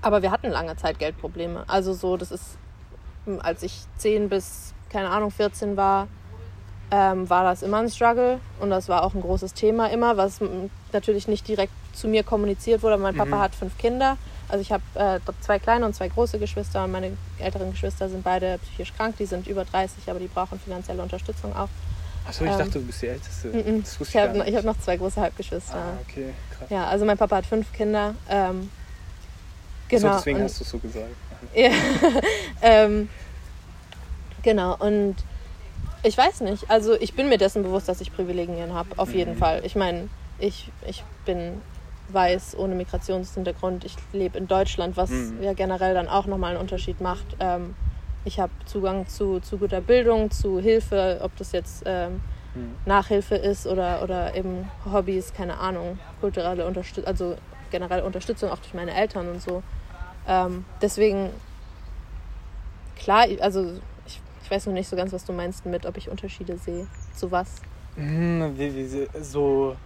[0.00, 1.64] aber wir hatten lange Zeit Geldprobleme.
[1.66, 2.56] Also so, das ist,
[3.26, 6.08] m, als ich 10 bis, keine Ahnung, 14 war,
[6.90, 8.40] ähm, war das immer ein Struggle.
[8.60, 12.22] Und das war auch ein großes Thema immer, was m, natürlich nicht direkt zu mir
[12.22, 12.96] kommuniziert wurde.
[12.96, 13.40] Mein Papa Mhm.
[13.40, 14.16] hat fünf Kinder.
[14.48, 16.84] Also ich habe äh, zwei kleine und zwei große Geschwister.
[16.84, 19.16] Und meine älteren Geschwister sind beide psychisch krank.
[19.18, 21.68] Die sind über 30, aber die brauchen finanzielle Unterstützung auch.
[22.28, 23.50] Achso, ich ähm, dachte, du bist die Älteste.
[23.50, 25.76] Das wusste Ich habe ich hab noch zwei große Halbgeschwister.
[25.76, 26.68] Ah, okay, krass.
[26.70, 28.14] Ja, also mein Papa hat fünf Kinder.
[28.28, 28.70] Ähm,
[29.88, 30.00] Genau.
[30.02, 30.12] genau.
[30.14, 31.14] so, deswegen und- hast du es so gesagt.
[31.54, 31.70] Ja.
[32.62, 33.08] ähm,
[34.42, 35.14] genau, und
[36.02, 36.68] ich weiß nicht.
[36.70, 39.38] Also ich bin mir dessen bewusst, dass ich Privilegien habe, auf jeden Mhm.
[39.38, 39.60] Fall.
[39.64, 40.08] Ich meine,
[40.38, 41.60] ich, ich bin
[42.08, 43.84] weiß, ohne Migrationshintergrund.
[43.84, 45.42] Ich lebe in Deutschland, was Mhm.
[45.42, 47.24] ja generell dann auch nochmal einen Unterschied macht.
[47.40, 47.74] Ähm,
[48.24, 52.20] ich habe Zugang zu, zu guter Bildung, zu Hilfe, ob das jetzt ähm,
[52.54, 52.74] Mhm.
[52.86, 57.36] Nachhilfe ist oder, oder eben Hobbys, keine Ahnung, kulturelle Unterstützung, also
[57.70, 59.62] generell Unterstützung auch durch meine Eltern und so.
[60.26, 61.30] Ähm, deswegen,
[62.96, 63.74] klar, also
[64.06, 66.86] ich, ich weiß noch nicht so ganz, was du meinst mit, ob ich Unterschiede sehe.
[67.14, 67.56] Zu was?
[67.96, 69.76] Hm, Wie, wie, so.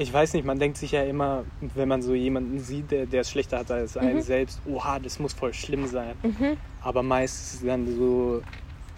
[0.00, 1.44] Ich weiß nicht, man denkt sich ja immer,
[1.74, 4.22] wenn man so jemanden sieht, der, der es schlechter hat als einen Mhm.
[4.22, 6.14] selbst, oha, das muss voll schlimm sein.
[6.22, 6.56] Mhm.
[6.80, 8.40] Aber meist ist es dann so,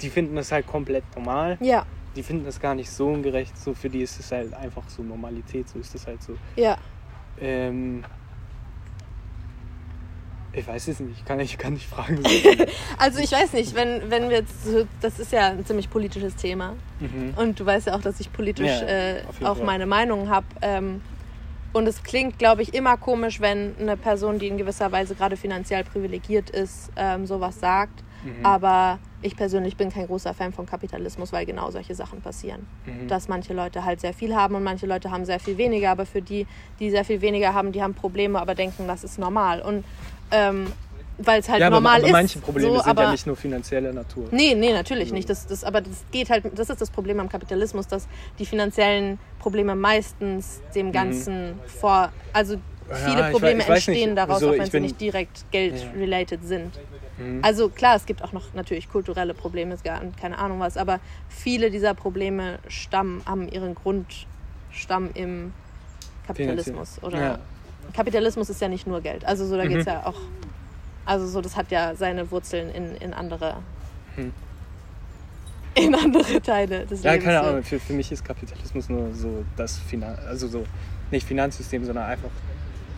[0.00, 1.58] die finden das halt komplett normal.
[1.60, 1.84] Ja,
[2.14, 3.58] Die finden das gar nicht so ungerecht.
[3.58, 6.36] So für die ist es halt einfach so Normalität, so ist es halt so.
[6.54, 6.76] ja.
[7.40, 8.04] Ähm,
[10.52, 12.22] ich weiß es nicht, ich kann, ich kann nicht fragen.
[12.98, 16.36] Also ich weiß nicht, wenn, wenn wir jetzt, so, das ist ja ein ziemlich politisches
[16.36, 16.74] Thema.
[17.00, 17.34] mhm.
[17.36, 19.66] Und du weißt ja auch, dass ich politisch Ja, äh, auch Fall.
[19.66, 20.46] meine Meinung habe.
[20.60, 21.00] Ähm,
[21.72, 25.36] und es klingt, glaube ich, immer komisch, wenn eine Person, die in gewisser Weise gerade
[25.36, 28.04] finanziell privilegiert ist, ähm, sowas sagt.
[28.24, 28.44] Mhm.
[28.44, 32.66] Aber ich persönlich bin kein großer Fan von Kapitalismus, weil genau solche Sachen passieren.
[32.84, 33.08] Mhm.
[33.08, 35.90] Dass manche Leute halt sehr viel haben und manche Leute haben sehr viel weniger.
[35.90, 36.46] Aber für die,
[36.78, 39.62] die sehr viel weniger haben, die haben Probleme, aber denken, das ist normal.
[39.62, 39.84] Und
[40.32, 40.72] ähm,
[41.18, 42.12] weil es halt ja, aber, normal aber ist.
[42.12, 44.28] manche Probleme so, sind aber ja nicht nur finanzieller Natur.
[44.30, 45.14] Nee, nee, natürlich So.
[45.14, 45.28] nicht.
[45.28, 48.06] Das, das, aber das geht halt, das ist das Problem am Kapitalismus, dass
[48.38, 54.18] die finanziellen Probleme meistens dem Ganzen vor, also Ja, viele ich Probleme weiß entstehen nicht.
[54.18, 56.78] daraus, So, auch wenn sie nicht direkt Geld-related sind.
[57.18, 57.40] Mhm.
[57.42, 60.98] Also klar, es gibt auch noch natürlich kulturelle Probleme, es gar keine Ahnung was, aber
[61.28, 65.52] viele dieser Probleme stammen, haben ihren Grundstamm im
[66.26, 67.02] Kapitalismus.
[67.02, 67.38] Oder Ja.
[67.94, 69.24] Kapitalismus ist ja nicht nur Geld.
[69.24, 69.68] Also so, da Mhm.
[69.70, 70.14] geht es ja auch,
[71.04, 73.56] also so, das hat ja seine Wurzeln in, in andere
[74.16, 74.32] Hm.
[75.74, 77.26] in andere Teile des Ja, Lebens.
[77.26, 77.50] keine so.
[77.50, 77.62] Ahnung.
[77.64, 80.64] Für, für mich ist Kapitalismus nur so das Finan also so
[81.10, 82.28] nicht Finanzsystem, sondern einfach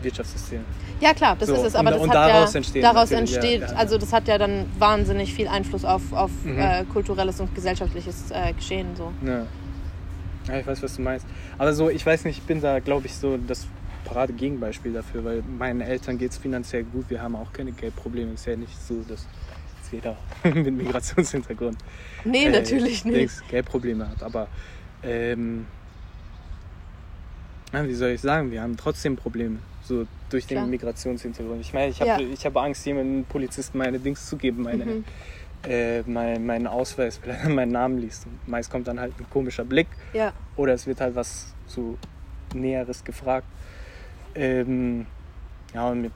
[0.01, 0.59] Wirtschaftssystem.
[0.99, 2.81] Ja klar, das So, ist es, und aber da- das und hat daraus ja, entstehen
[2.81, 3.73] daraus ja, entsteht, ja, ja.
[3.75, 6.59] also das hat ja dann wahnsinnig viel Einfluss auf, auf Mhm.
[6.59, 8.87] äh, kulturelles und gesellschaftliches äh, Geschehen.
[8.97, 9.11] So.
[9.25, 9.45] Ja.
[10.49, 11.25] ja, ich weiß, was du meinst.
[11.57, 13.67] Aber so, ich weiß nicht, ich bin da, glaube ich, so das
[14.05, 17.09] parade Gegenbeispiel dafür, weil meinen Eltern geht es finanziell gut.
[17.09, 18.33] Wir haben auch keine Geldprobleme.
[18.33, 19.27] Es ist ja nicht so, dass
[19.91, 21.77] jeder mit Migrationshintergrund
[22.23, 23.47] Nee, äh, natürlich nicht.
[23.49, 24.23] Geldprobleme hat.
[24.23, 24.47] Aber
[25.03, 25.65] ähm,
[27.71, 29.57] wie soll ich sagen, wir haben trotzdem Probleme.
[29.83, 30.67] So durch den Klar.
[30.67, 31.61] Migrationshintergrund.
[31.61, 32.29] Ich meine, ich habe Ja.
[32.29, 35.03] ich hab Angst, jemandem Polizisten meine Dings zu geben, meine, Mhm.
[35.67, 38.25] äh, mein, meinen Ausweis, weil er meinen Namen liest.
[38.25, 41.97] Und meist kommt dann halt ein komischer Blick Ja, oder es wird halt was so
[42.53, 43.45] Näheres gefragt.
[44.35, 45.05] Ähm,
[45.73, 46.11] ja, und mit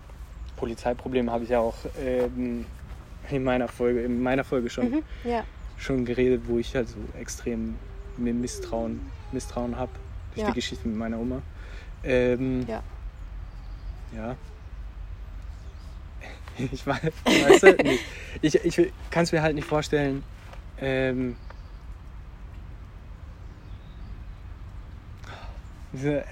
[0.58, 2.66] Polizeiproblemen habe ich ja auch ähm,
[3.30, 5.04] in meiner Folge, in meiner Folge schon, mhm.
[5.24, 5.44] ja.
[5.78, 7.76] schon geredet, wo ich halt so extrem
[8.18, 9.00] mir Misstrauen,
[9.32, 9.92] Misstrauen habe
[10.34, 10.48] durch Ja.
[10.50, 11.42] die Geschichte mit meiner Oma.
[12.04, 12.84] Ähm, Ja.
[14.16, 14.36] Ja.
[16.74, 18.04] Ich weiß, weiß halt nicht.
[18.42, 20.24] Ich, ich kann es mir halt nicht vorstellen.
[20.82, 21.38] Ähm,
[25.94, 26.26] diese,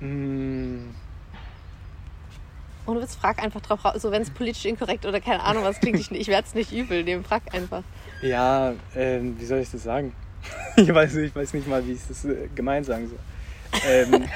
[0.00, 0.90] Mm,
[2.86, 4.02] Ohne Witz, frag einfach drauf raus.
[4.02, 6.72] So, wenn es politisch inkorrekt oder keine Ahnung was klingt, ich, ich werde es nicht
[6.72, 7.24] übel nehmen.
[7.24, 7.82] Frag einfach.
[8.20, 10.12] Ja, ähm, wie soll ich das sagen?
[10.76, 13.18] Ich weiß, ich weiß nicht mal, wie ich das äh, gemein sagen soll.
[13.88, 14.10] Ähm,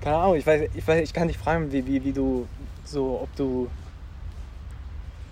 [0.00, 2.46] keine Ahnung, ich weiß, ich weiß, ich kann dich fragen, wie, wie, wie du
[2.84, 3.68] so, ob du.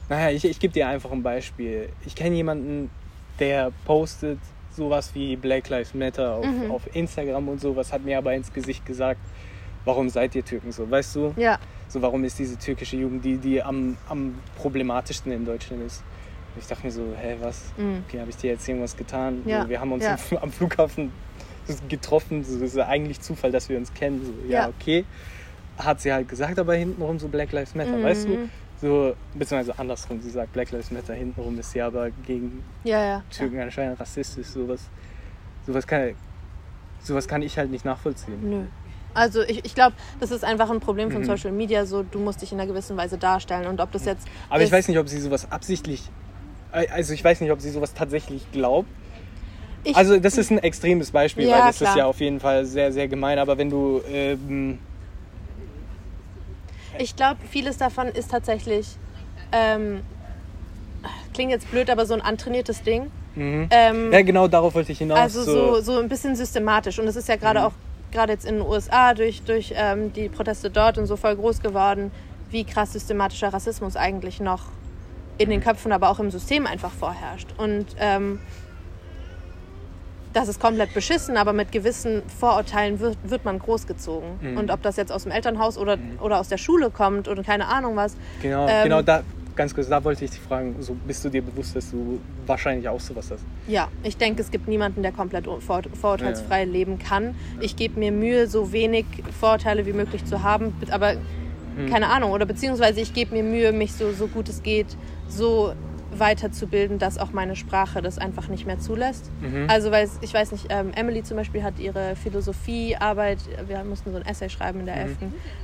[0.08, 1.90] Naja, ich, ich gebe dir einfach ein Beispiel.
[2.06, 2.90] Ich kenne jemanden,
[3.38, 4.38] der postet
[4.76, 6.70] sowas wie Black Lives Matter auf, Mhm.
[6.70, 9.20] auf Instagram und sowas, hat mir aber ins Gesicht gesagt,
[9.84, 11.34] warum seid ihr Türken so, weißt du?
[11.36, 16.02] Ja, So, warum ist diese türkische Jugend die, die am, am problematischsten in Deutschland ist?
[16.54, 17.62] Und ich dachte mir so, hä, was?
[17.76, 18.02] Mhm.
[18.08, 19.42] Okay, habe ich dir jetzt irgendwas getan?
[19.44, 20.16] Ja, So, wir haben uns ja.
[20.40, 21.12] am, Flughafen
[21.88, 22.42] getroffen.
[22.44, 24.22] So, das ist eigentlich Zufall, dass wir uns kennen.
[24.24, 24.68] So, ja, Ja.
[24.68, 25.04] okay.
[25.76, 28.02] Hat sie halt gesagt, aber hintenrum so Black Lives Matter, Mhm.
[28.02, 28.48] weißt du?
[28.84, 33.22] So, beziehungsweise andersrum, sie sagt Black Lives Matter, hintenrum ist sie aber gegen ja, ja.
[33.30, 34.46] Türken anscheinend rassistisch.
[34.48, 34.90] Sowas,
[35.66, 36.14] sowas, kann,
[37.02, 38.38] sowas kann ich halt nicht nachvollziehen.
[38.42, 38.64] Nö.
[39.14, 41.26] Also ich, ich glaube, das ist einfach ein Problem von Mhm.
[41.26, 41.86] Social Media.
[41.86, 43.66] So, du musst dich in einer gewissen Weise darstellen.
[43.68, 44.28] Und ob das jetzt.
[44.50, 46.02] Aber ich ist- weiß nicht, ob sie sowas absichtlich.
[46.70, 48.88] Also ich weiß nicht, ob sie sowas tatsächlich glaubt.
[49.84, 51.90] Ich, Also das ist ein extremes Beispiel, Ja, weil das klar.
[51.92, 53.38] ist ja auf jeden Fall sehr, sehr gemein.
[53.38, 54.78] Aber wenn du ähm,
[56.98, 58.86] Ich glaube, vieles davon ist tatsächlich,
[59.52, 60.02] ähm,
[61.32, 63.10] klingt jetzt blöd, aber so ein antrainiertes Ding.
[63.34, 63.68] mhm.
[63.70, 65.18] Ähm, ja genau darauf wollte ich hinaus.
[65.18, 66.98] also so, so ein bisschen systematisch.
[66.98, 67.66] Und es ist ja gerade Mhm.
[67.66, 67.72] auch,
[68.12, 71.60] gerade jetzt in den USA durch, durch ähm, die Proteste dort und so voll groß
[71.60, 72.12] geworden,
[72.50, 74.62] wie krass systematischer Rassismus eigentlich noch
[75.38, 77.48] in den Köpfen, aber auch im System einfach vorherrscht.
[77.58, 78.38] Und ähm,
[80.34, 84.28] das ist komplett beschissen, aber mit gewissen Vorurteilen wird, wird man großgezogen.
[84.40, 84.58] Mhm.
[84.58, 87.68] Und ob das jetzt aus dem Elternhaus oder, oder aus der Schule kommt oder keine
[87.68, 88.16] Ahnung was.
[88.42, 89.22] genau, ähm, genau da,
[89.54, 92.88] ganz kurz, da wollte ich dich fragen, so bist du dir bewusst, dass du wahrscheinlich
[92.88, 93.44] auch sowas hast?
[93.68, 97.36] Ja, ich denke, es gibt niemanden, der komplett vor, vorurteilsfrei leben kann.
[97.60, 99.06] Ich gebe mir Mühe, so wenig
[99.38, 101.14] Vorurteile wie möglich zu haben, aber
[101.90, 104.96] keine Ahnung, oder beziehungsweise ich gebe mir Mühe, mich so, so gut es geht,
[105.28, 105.72] so
[106.18, 109.30] weiterzubilden, dass auch meine Sprache das einfach nicht mehr zulässt.
[109.40, 109.66] Mhm.
[109.68, 114.16] Also, weil ich weiß nicht, ähm, Emily zum Beispiel hat ihre Philosophiearbeit, wir mussten so
[114.18, 115.16] ein Essay schreiben in der 11.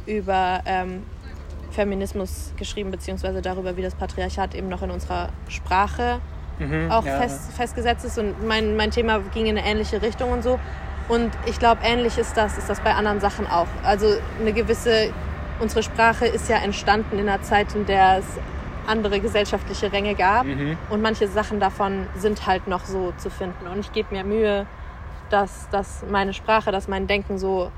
[0.06, 1.02] über ähm,
[1.70, 6.20] Feminismus geschrieben, beziehungsweise darüber, wie das Patriarchat eben noch in unserer Sprache
[6.60, 10.30] Mhm, auch ja, fest, festgesetzt ist und mein, mein Thema ging in eine ähnliche Richtung
[10.30, 10.60] und so.
[11.08, 13.66] Und ich glaube, ähnlich ist das, ist das bei anderen Sachen auch.
[13.82, 14.06] Also
[14.38, 15.12] eine gewisse,
[15.58, 18.26] unsere Sprache ist ja entstanden in einer Zeit, in der es
[18.90, 20.76] andere gesellschaftliche Ränge gab Mhm.
[20.90, 23.66] und manche Sachen davon sind halt noch so zu finden.
[23.66, 24.66] Und ich gebe mir Mühe,
[25.30, 27.70] dass, dass meine Sprache, dass mein Denken so,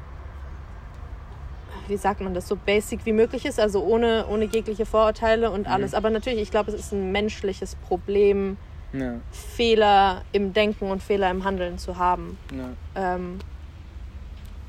[1.89, 5.67] wie sagt man das, so basic wie möglich ist, also ohne, ohne jegliche Vorurteile und
[5.67, 5.95] alles.
[5.95, 8.57] Aber natürlich, ich glaube, es ist ein menschliches Problem,
[8.95, 12.39] Ja, Fehler im Denken und Fehler im Handeln zu haben.
[12.53, 12.69] ja.
[13.15, 13.39] Ähm,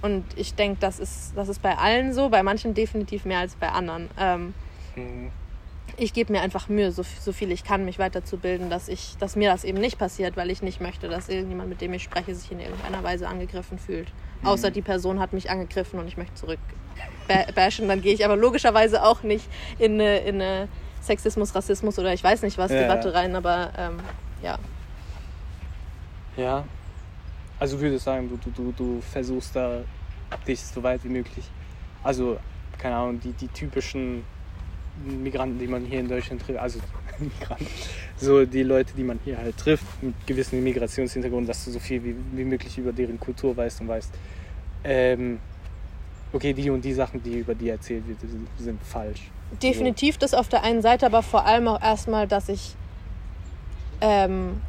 [0.01, 3.55] und ich denke, das ist, das ist bei allen so, bei manchen definitiv mehr als
[3.55, 4.09] bei anderen.
[4.19, 4.53] Ähm,
[4.95, 5.31] Mhm.
[5.95, 9.35] Ich gebe mir einfach Mühe, so, so viel ich kann, mich weiterzubilden, dass, ich, dass
[9.35, 12.33] mir das eben nicht passiert, weil ich nicht möchte, dass irgendjemand, mit dem ich spreche,
[12.33, 14.07] sich in irgendeiner Weise angegriffen fühlt.
[14.43, 16.59] Außer die Person hat mich angegriffen und ich möchte zurück
[17.27, 17.87] ba- bashen.
[17.87, 19.47] Dann gehe ich aber logischerweise auch nicht
[19.77, 20.67] in eine, in eine
[21.01, 23.99] Sexismus, Rassismus oder ich weiß nicht was Ja, Debatte rein, aber ähm,
[24.41, 24.57] ja.
[26.37, 26.65] Ja.
[27.59, 29.81] Also würde ich sagen, du, du, du, du versuchst da
[30.47, 31.45] dich so weit wie möglich.
[32.03, 32.37] Also,
[32.77, 34.25] keine Ahnung, die, die typischen
[35.05, 36.79] Migranten, die man hier in Deutschland trifft, also
[37.19, 37.67] Migranten,
[38.17, 42.03] so die Leute, die man hier halt trifft, mit gewissem Migrationshintergrund, dass du so viel
[42.03, 44.11] wie, wie möglich über deren Kultur weißt und weißt,
[44.83, 45.39] ähm,
[46.31, 49.31] okay, die und die Sachen, die über die erzählt wird, sind, sind falsch.
[49.61, 52.75] Definitiv das auf der einen Seite, aber vor allem auch erstmal, dass ich
[54.01, 54.61] ähm,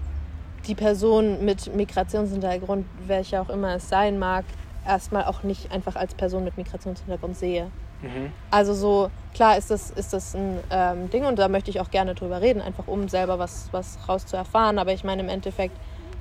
[0.66, 4.44] die Person mit Migrationshintergrund, welcher auch immer es sein mag,
[4.86, 7.70] erstmal auch nicht einfach als Person mit Migrationshintergrund sehe.
[8.04, 8.32] Mhm.
[8.50, 11.90] Also so, klar ist das, ist das ein ähm, Ding und da möchte ich auch
[11.90, 14.78] gerne drüber reden, einfach um selber was, was raus zu erfahren.
[14.78, 15.76] Aber ich meine, im Endeffekt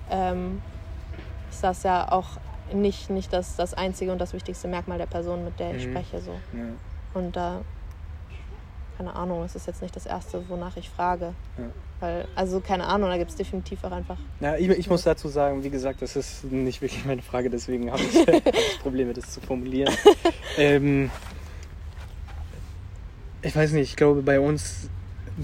[0.09, 0.61] ähm,
[1.49, 2.27] ist das ja auch
[2.73, 5.91] nicht, nicht das, das einzige und das wichtigste Merkmal der Person, mit der ich Mhm.
[5.91, 6.21] spreche.
[6.21, 6.31] So.
[6.53, 6.63] Ja.
[7.13, 7.61] Und da,
[8.97, 11.33] keine Ahnung, es ist jetzt nicht das Erste, wonach ich frage.
[11.57, 11.63] Ja.
[11.99, 14.17] Weil, also keine Ahnung, da gibt es definitiv auch einfach.
[14.39, 17.91] Ja, ich, ich muss dazu sagen, wie gesagt, das ist nicht wirklich meine Frage, deswegen
[17.91, 19.93] habe ich, hab ich Probleme, das zu formulieren.
[20.57, 21.09] ähm,
[23.43, 24.89] ich weiß nicht, ich glaube, bei uns,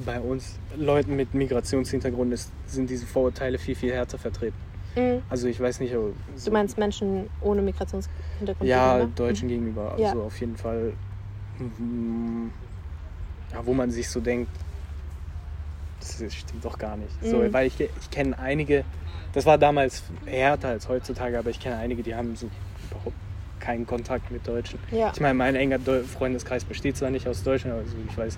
[0.05, 4.55] bei uns Leuten mit Migrationshintergrund ist, sind diese Vorurteile viel, viel härter vertreten.
[4.95, 5.21] Mhm.
[5.29, 6.13] Also ich weiß nicht, so,
[6.45, 8.67] Du meinst Menschen ohne Migrationshintergrund?
[8.69, 9.15] ja, gegenüber?
[9.15, 10.13] Deutschen gegenüber, also Ja.
[10.15, 10.93] auf jeden Fall,
[11.59, 12.47] mm,
[13.53, 14.49] ja, wo man sich so denkt,
[15.99, 17.13] das stimmt doch gar nicht.
[17.23, 17.53] So, Mhm.
[17.53, 18.83] weil ich, ich kenne einige,
[19.33, 22.49] das war damals härter als heutzutage, aber ich kenne einige, die haben so
[22.89, 23.15] überhaupt
[23.59, 24.79] keinen Kontakt mit Deutschen.
[24.91, 25.11] Ja.
[25.13, 28.37] Ich meine, mein enger Freundeskreis besteht zwar nicht aus Deutschen, aber so, ich weiß,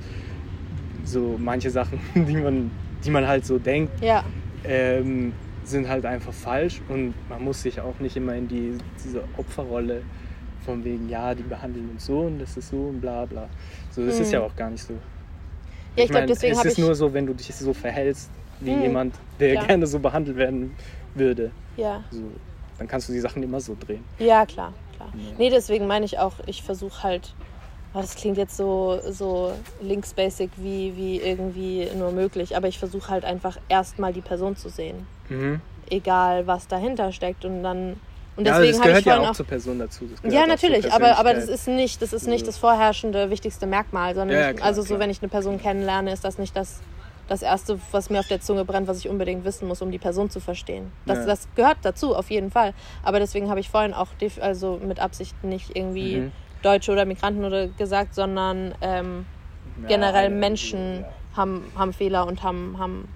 [1.05, 2.71] so manche Sachen, die man,
[3.03, 4.23] die man halt so denkt, Ja,
[4.63, 5.33] ähm,
[5.63, 10.01] sind halt einfach falsch und man muss sich auch nicht immer in die, diese Opferrolle
[10.65, 13.47] von wegen, ja, die behandeln uns so und das ist so und bla bla.
[13.91, 14.33] So, das ist Mhm.
[14.33, 14.93] ja auch gar nicht so.
[14.93, 16.83] ja ich glaube, meine, deswegen es habe ist ich.
[16.83, 18.29] nur so, wenn du dich so verhältst
[18.59, 18.81] wie Mhm.
[18.81, 19.67] jemand, der Klar.
[19.67, 20.71] gerne so behandelt werden
[21.15, 21.51] würde.
[21.77, 22.03] ja.
[22.11, 22.21] So,
[22.77, 24.03] dann kannst du die Sachen immer so drehen.
[24.19, 25.13] ja, klar, klar.
[25.13, 25.35] Ja.
[25.37, 27.33] Nee, deswegen meine ich auch, ich versuche halt.
[27.93, 29.51] Oh, das klingt jetzt so, so
[29.81, 34.69] links-basic wie, wie irgendwie nur möglich, aber ich versuche halt einfach erstmal die Person zu
[34.69, 35.05] sehen.
[35.27, 35.59] Mhm.
[35.89, 37.43] Egal, was dahinter steckt.
[37.43, 37.99] Und dann.
[38.37, 40.05] Und Ja, deswegen das habe ich gehört ja auch auch zur Person dazu.
[40.05, 42.51] Gehört Ja, natürlich, aber, aber das ist nicht, das ist nicht So.
[42.51, 44.99] das vorherrschende, wichtigste Merkmal, sondern Ja, ja, klar, also so, klar.
[45.01, 46.79] wenn ich eine Person kennenlerne, ist das nicht das,
[47.31, 49.99] das Erste, was mir auf der Zunge brennt, was ich unbedingt wissen muss, um die
[49.99, 50.91] Person zu verstehen.
[51.05, 51.25] Das, Ja.
[51.27, 52.73] das gehört dazu, auf jeden Fall.
[53.03, 54.09] Aber deswegen habe ich vorhin auch
[54.41, 56.31] also mit Absicht nicht irgendwie Mhm.
[56.61, 59.25] Deutsche oder Migranten oder gesagt, sondern ähm,
[59.83, 63.07] Ja, generell Menschen haben, haben Fehler und haben, haben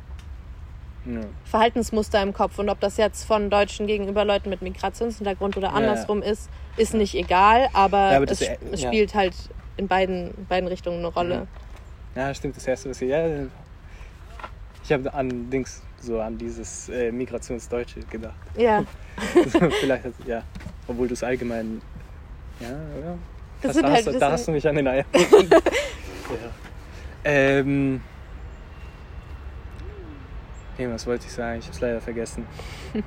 [1.06, 1.20] Ja.
[1.20, 1.20] Ja.
[1.44, 2.58] Verhaltensmuster im Kopf.
[2.58, 5.74] Und ob das jetzt von Deutschen gegenüber Leuten mit Migrationshintergrund oder Ja.
[5.74, 8.88] andersrum ist, ist nicht egal, aber, Ja, aber das- es, äh, es ja.
[8.88, 9.36] spielt halt
[9.76, 11.48] in beiden, beiden Richtungen eine Rolle.
[12.16, 13.10] Ja, stimmt, das erste, was ich.
[13.10, 13.28] Ja,
[14.86, 18.36] ich habe an Dings, so an dieses äh, Migrationsdeutsche gedacht.
[18.56, 18.84] Ja,
[19.80, 20.44] Vielleicht, ja.
[20.88, 21.82] Obwohl du es allgemein.
[22.60, 23.18] Ja, ja.
[23.62, 25.06] Das Das da, halt- hast, da hast du mich an den Eiern.
[25.14, 26.52] ja.
[27.24, 28.02] Ähm.
[30.78, 31.60] Nee, was wollte ich sagen?
[31.60, 32.46] Ich hab's leider vergessen.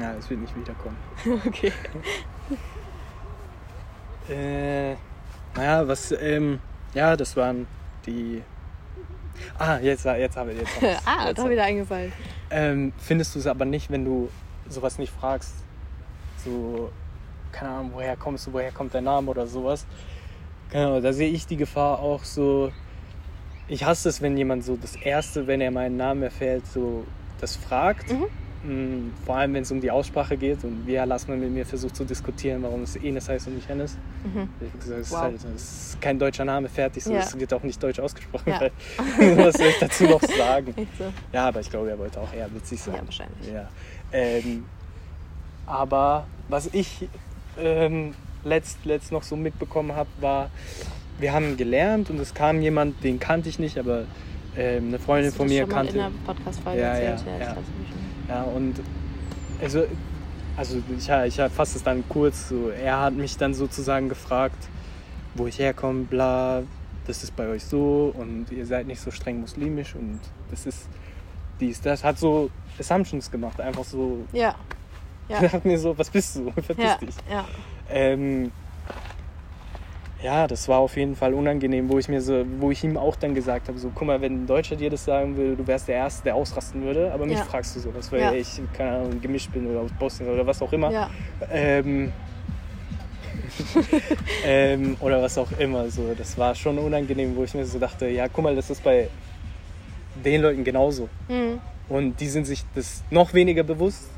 [0.00, 0.96] Ja, es wird nicht wiederkommen.
[1.46, 1.70] okay.
[4.30, 4.94] Äh,
[5.54, 6.60] naja, was, ähm,
[6.94, 7.66] ja, das waren
[8.06, 8.42] die.
[9.58, 10.72] Ah, jetzt, jetzt habe ich jetzt.
[11.06, 12.12] ah, jetzt da wieder eingefallen.
[12.50, 14.28] ähm, findest du es aber nicht, wenn du
[14.68, 15.54] sowas nicht fragst?
[16.44, 16.90] So,
[17.50, 19.86] keine Ahnung, woher kommst du, woher kommt dein Name oder sowas?
[20.70, 22.72] Genau, da sehe ich die Gefahr auch so.
[23.68, 27.04] Ich hasse es, wenn jemand so das Erste, wenn er meinen Namen erfährt, so
[27.40, 28.10] das fragt.
[28.10, 28.26] Mhm.
[28.64, 31.96] Mm, Vor allem, wenn es um die Aussprache geht und wie Lassmann mit mir versucht
[31.96, 33.96] zu diskutieren, warum es Enes heißt und nicht Hennes.
[34.24, 34.48] Mhm.
[34.60, 35.16] Ich gesagt, es, Wow.
[35.18, 35.62] ist halt, es
[35.92, 37.02] ist kein deutscher Name, fertig.
[37.04, 37.20] So, Ja.
[37.20, 38.50] Es wird auch nicht deutsch ausgesprochen.
[38.50, 38.60] Ja.
[39.36, 40.74] Was soll ich dazu noch sagen?
[40.98, 41.04] So.
[41.32, 42.94] Ja, aber ich glaube, er wollte auch eher witzig sein.
[42.94, 43.48] Ja, wahrscheinlich.
[43.52, 43.68] Ja.
[44.12, 44.64] Ähm,
[45.66, 47.08] aber was ich
[47.58, 48.14] ähm,
[48.44, 50.50] letzt, letzt noch so mitbekommen habe, war,
[51.18, 54.04] wir haben gelernt und es kam jemand, den kannte ich nicht, aber
[54.56, 55.92] ähm, eine Freundin von mir schon mal kannte.
[55.92, 57.26] in der Podcast-Folge Ja, erzählt?
[57.26, 57.56] ja, ich ja.
[58.28, 58.74] Ja, und
[59.60, 59.84] also,
[60.56, 62.70] also ich, ich fasse es dann kurz so.
[62.70, 64.68] Er hat mich dann sozusagen gefragt,
[65.34, 66.62] wo ich herkomme, bla,
[67.06, 70.20] das ist bei euch so und ihr seid nicht so streng muslimisch und
[70.50, 70.88] das ist
[71.60, 72.04] dies, das.
[72.04, 74.24] Hat so Assumptions gemacht, einfach so.
[74.32, 74.54] Ja,
[75.28, 75.38] Ja.
[75.40, 76.50] Er hat mir so, was bist du?
[76.60, 77.14] Verpiss ja, dich.
[77.30, 77.44] ja.
[77.90, 78.52] Ähm,
[80.22, 83.16] ja, das war auf jeden Fall unangenehm, wo ich mir so, wo ich ihm auch
[83.16, 85.88] dann gesagt habe, so, guck mal, wenn ein Deutscher dir das sagen würde, du wärst
[85.88, 87.44] der Erste, der ausrasten würde, aber mich Ja.
[87.44, 88.32] fragst du sowas, weil Ja.
[88.32, 90.90] ich, keine Ahnung, gemischt bin oder aus Bosnien oder was auch immer.
[90.92, 91.10] ja.
[91.50, 92.12] Ähm,
[94.44, 95.90] ähm, oder was auch immer.
[95.90, 98.82] So, das war schon unangenehm, wo ich mir so dachte, ja, guck mal, das ist
[98.82, 99.08] bei
[100.24, 101.08] den Leuten genauso.
[101.28, 101.60] Mhm.
[101.88, 104.08] Und die sind sich das noch weniger bewusst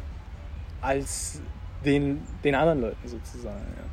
[0.80, 1.40] als
[1.84, 3.64] den, den anderen Leuten sozusagen.
[3.76, 3.84] Ja.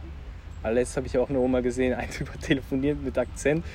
[0.64, 3.66] Letztes habe ich auch eine Oma gesehen, ein Typ hat telefoniert mit Akzent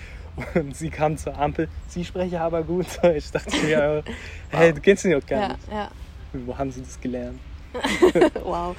[0.54, 1.68] und sie kam zur Ampel.
[1.88, 3.30] Sie sprechen aber gut Deutsch.
[3.32, 4.02] dachte mir, ja,
[4.50, 5.72] hey, du kennst ihn doch gar Ja, nicht.
[5.72, 5.90] ja.
[6.32, 7.40] Wo haben sie das gelernt?
[8.44, 8.76] wow.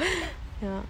[0.62, 0.84] Ja.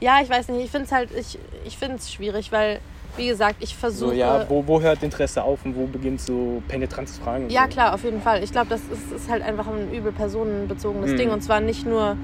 [0.00, 2.78] Ja, ich weiß nicht, ich finde es halt, ich, ich finde es schwierig, weil,
[3.16, 4.10] wie gesagt, ich versuche.
[4.10, 7.44] So, ja, wo, wo hört Interesse auf und wo beginnt so penetrantes Fragen?
[7.44, 7.68] und Ja, so?
[7.70, 8.44] klar, auf jeden Fall.
[8.44, 11.16] Ich glaube, das ist, ist halt einfach ein übel personenbezogenes Mhm.
[11.16, 11.30] Ding.
[11.30, 12.16] Und zwar nicht nur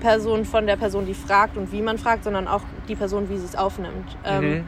[0.00, 3.36] Person von der Person, die fragt und wie man fragt, sondern auch die Person, wie
[3.38, 4.16] sie es aufnimmt.
[4.24, 4.64] Ähm, Mhm.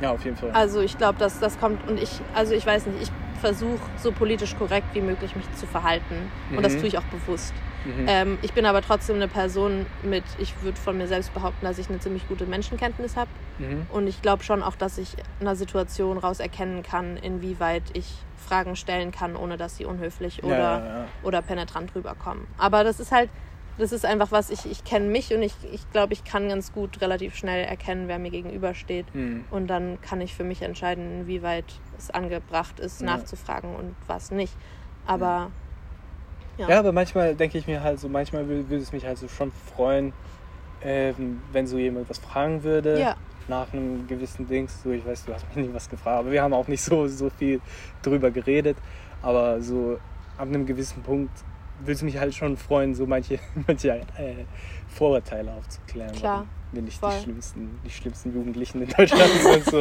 [0.00, 0.50] Ja, auf jeden Fall.
[0.52, 4.12] Also ich glaube, dass das kommt und ich, also ich weiß nicht, ich versuche so
[4.12, 6.30] politisch korrekt wie möglich mich zu verhalten.
[6.54, 6.78] Und das Mhm.
[6.80, 7.52] tue ich auch bewusst.
[7.84, 8.04] Mhm.
[8.06, 11.78] Ähm, ich bin aber trotzdem eine Person mit, ich würde von mir selbst behaupten, dass
[11.78, 13.30] ich eine ziemlich gute Menschenkenntnis habe.
[13.58, 13.86] Mhm.
[13.90, 18.14] Und ich glaube schon auch, dass ich in einer Situation raus erkennen kann, inwieweit ich
[18.36, 21.04] Fragen stellen kann, ohne dass sie unhöflich oder, ja, ja, ja.
[21.24, 22.46] oder penetrant rüberkommen.
[22.56, 23.30] Aber das ist halt,
[23.78, 26.72] das ist einfach was, ich, ich kenne mich und ich, ich glaube, ich kann ganz
[26.72, 29.06] gut relativ schnell erkennen, wer mir gegenübersteht.
[29.14, 29.44] Mhm.
[29.50, 31.64] Und dann kann ich für mich entscheiden, inwieweit
[31.96, 33.06] es angebracht ist, Ja.
[33.16, 34.54] nachzufragen und was nicht.
[35.06, 35.50] Aber
[36.58, 36.68] ja.
[36.68, 39.28] Ja, aber manchmal denke ich mir halt so, manchmal wür- würde es mich halt so
[39.28, 40.12] schon freuen,
[40.82, 43.00] ähm, wenn so jemand was fragen würde.
[43.00, 43.16] ja,
[43.48, 44.82] Nach einem gewissen Dings.
[44.82, 47.06] So, ich weiß, du hast mich nie was gefragt, aber wir haben auch nicht so,
[47.08, 47.60] so viel
[48.02, 48.76] drüber geredet.
[49.22, 49.98] Aber so
[50.36, 51.32] ab einem gewissen Punkt
[51.80, 54.44] würde es mich halt schon freuen, so manche, manche äh,
[54.88, 56.12] Vorurteile aufzuklären.
[56.14, 57.12] Klar, wir nicht voll.
[57.16, 59.64] die schlimmsten, die schlimmsten Jugendlichen in Deutschland sind.
[59.64, 59.80] So,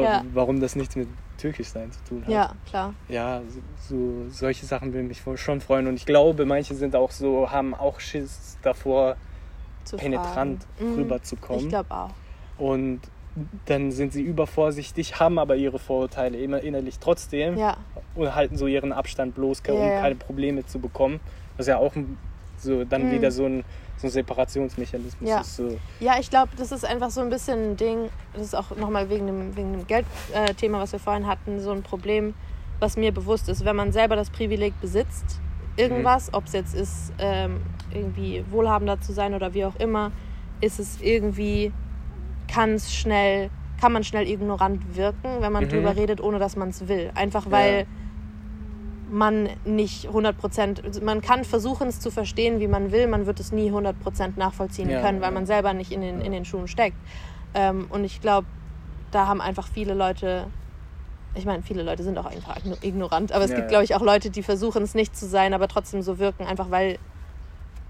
[0.00, 0.24] Ja.
[0.32, 1.08] Warum das nichts mit
[1.38, 2.94] Türkisch sein zu tun hat ja, klar.
[3.08, 5.86] ja, so, so solche Sachen würden mich schon freuen.
[5.88, 9.16] Und ich glaube, manche sind auch so, haben auch Schiss davor,
[9.84, 10.90] Zu penetrant fragen.
[10.92, 10.94] Mhm.
[10.98, 11.62] rüberzukommen.
[11.64, 12.10] Ich glaube auch.
[12.58, 13.00] Und
[13.66, 17.76] dann sind sie übervorsichtig, haben aber ihre Vorurteile immer innerlich trotzdem Ja,
[18.14, 20.00] und halten so ihren Abstand bloß, um Ja, ja.
[20.00, 21.20] keine Probleme zu bekommen.
[21.56, 21.94] Was ja auch
[22.58, 23.10] so dann Mhm.
[23.12, 23.64] wieder so ein,
[23.96, 25.40] so ein Separationsmechanismus Ja.
[25.40, 25.56] ist.
[25.56, 28.76] So, ja ich glaube, das ist einfach so ein bisschen ein Ding, das ist auch
[28.76, 32.34] nochmal wegen dem, wegen dem Geldthema, äh, Thema, was wir vorhin hatten, so ein Problem,
[32.80, 33.64] was mir bewusst ist.
[33.64, 35.40] Wenn man selber das Privileg besitzt,
[35.76, 36.34] irgendwas, Mhm.
[36.34, 37.60] ob es jetzt ist, ähm,
[37.94, 40.12] irgendwie wohlhabender zu sein oder wie auch immer,
[40.60, 41.72] ist es irgendwie,
[42.52, 43.50] kann es schnell,
[43.80, 45.70] kann man schnell ignorant wirken, wenn man Mhm.
[45.70, 47.10] drüber redet, ohne dass man es will.
[47.14, 47.84] Einfach weil Ja.
[49.10, 53.40] man nicht 100 Prozent, man kann versuchen es zu verstehen, wie man will, man wird
[53.40, 55.34] es nie 100 Prozent nachvollziehen Ja, können, weil ja.
[55.34, 56.96] man selber nicht in den, in den Schuhen steckt.
[57.54, 58.46] Ähm, und ich glaube,
[59.10, 60.46] da haben einfach viele Leute,
[61.34, 63.94] ich meine, viele Leute sind auch einfach igno- ignorant, aber es Ja, gibt, glaube ich,
[63.94, 66.98] auch Leute, die versuchen es nicht zu sein, aber trotzdem so wirken, einfach weil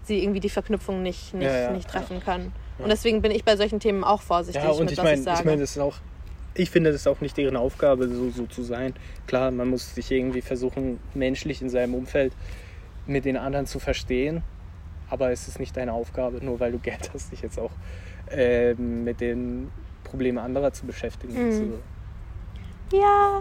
[0.05, 2.53] sie irgendwie die Verknüpfung nicht, nicht, Ja, ja, nicht treffen können.
[2.83, 5.19] Und deswegen bin ich bei solchen Themen auch vorsichtig Ja, und mit ich was meine,
[5.19, 5.39] ich sage.
[5.41, 5.97] ich meine, das ist auch,
[6.55, 8.95] ich finde, das ist auch nicht deren Aufgabe, so, so zu sein.
[9.27, 12.33] Klar, man muss sich irgendwie versuchen, menschlich in seinem Umfeld
[13.07, 14.43] mit den anderen zu verstehen,
[15.11, 17.73] aber es ist nicht deine Aufgabe, nur weil du Geld hast, dich jetzt auch
[18.31, 19.71] ähm, mit den
[20.05, 21.35] Problemen anderer zu beschäftigen.
[21.35, 21.75] Mhm.
[22.93, 23.41] ja,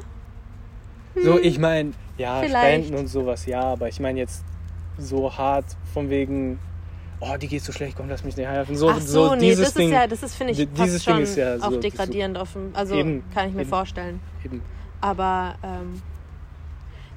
[1.15, 2.85] So, so ich meine, ja, Vielleicht.
[2.85, 4.43] Spenden und sowas, ja, aber ich meine jetzt
[4.97, 6.59] so hart von wegen,
[7.21, 8.75] oh, die geht so schlecht, komm, lass mich nicht helfen.
[8.75, 9.87] So, Ach so, so nee, dieses das Ding.
[9.87, 12.37] ist ja, das ist, finde ich, dieses Ding schon ist ja so- auch so- degradierend
[12.37, 13.69] auf dem, also Eben, kann ich mir eben.
[13.69, 14.19] vorstellen.
[14.43, 14.61] Eben.
[14.99, 16.01] Aber ähm,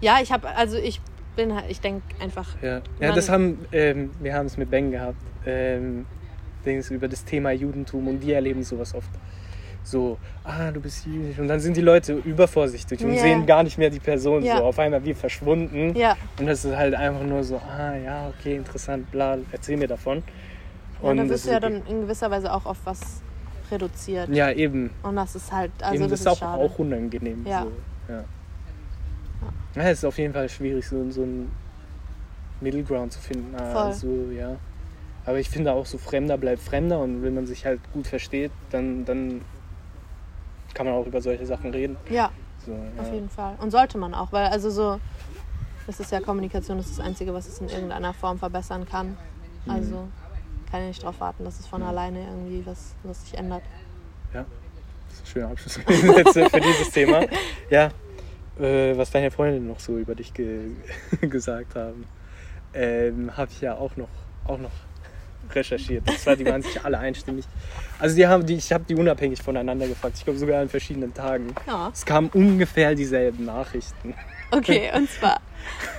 [0.01, 1.01] ja, ich habe, also ich
[1.37, 4.91] bin halt, ich denke einfach, Ja, ja das haben, ähm, wir haben es mit Ben
[4.91, 5.17] gehabt,
[5.47, 6.07] ähm,
[6.65, 9.11] Dings über das Thema Judentum und die erleben sowas oft.
[9.87, 11.39] So, ah, du bist jüdisch.
[11.39, 13.21] Und dann sind die Leute übervorsichtig und Ja.
[13.21, 14.43] sehen gar nicht mehr die Person.
[14.43, 14.57] Ja.
[14.57, 15.95] So, auf einmal wie verschwunden.
[15.95, 19.87] ja, Und das ist halt einfach nur so, ah, ja, okay, interessant, bla, erzähl mir
[19.89, 20.23] davon.
[21.03, 23.21] ja Und da das wirst du ja dann in gewisser Weise auch auf was
[23.71, 24.31] reduziert.
[24.31, 24.91] Ja, eben.
[25.03, 26.63] Und das ist halt, also eben das, ist auch, schade.
[26.63, 27.45] auch unangenehm.
[27.47, 27.65] Ja.
[27.65, 28.25] So, ja.
[29.77, 31.53] ja, es ist auf jeden Fall schwierig, so, so einen
[32.63, 33.55] Middle Ground zu finden.
[33.57, 33.67] Voll.
[33.67, 34.57] Also, ja.
[35.27, 38.51] Aber ich finde auch so Fremder bleibt Fremder und wenn man sich halt gut versteht,
[38.71, 39.41] dann, dann
[40.75, 41.97] kann man auch über solche Sachen reden.
[42.11, 42.31] ja,
[42.67, 43.15] So, auf ja.
[43.15, 43.55] jeden Fall.
[43.61, 45.01] Und sollte man auch, weil also so,
[45.87, 49.17] das ist ja Kommunikation, das ist das Einzige, was es in irgendeiner Form verbessern kann.
[49.65, 49.71] Mhm.
[49.71, 50.09] Also
[50.71, 53.63] kann ich nicht darauf warten, dass es von alleine irgendwie was, was sich ändert.
[54.33, 54.45] ja.
[55.09, 55.77] Das ist ein schöner Abschluss
[56.51, 57.25] für dieses Thema.
[57.71, 57.91] Ja,
[58.59, 60.71] äh, was deine Freundinnen noch so über dich ge
[61.21, 62.05] gesagt haben,
[62.73, 64.09] ähm, habe ich ja auch noch,
[64.47, 64.73] auch noch
[65.53, 66.09] recherchiert.
[66.09, 67.45] Und zwar, die waren sich alle einstimmig.
[67.99, 70.15] Also die haben die, ich habe die unabhängig voneinander gefragt.
[70.19, 71.55] Ich glaube sogar an verschiedenen Tagen.
[71.67, 74.15] Ja, Es kamen ungefähr dieselben Nachrichten.
[74.51, 75.41] okay, und zwar,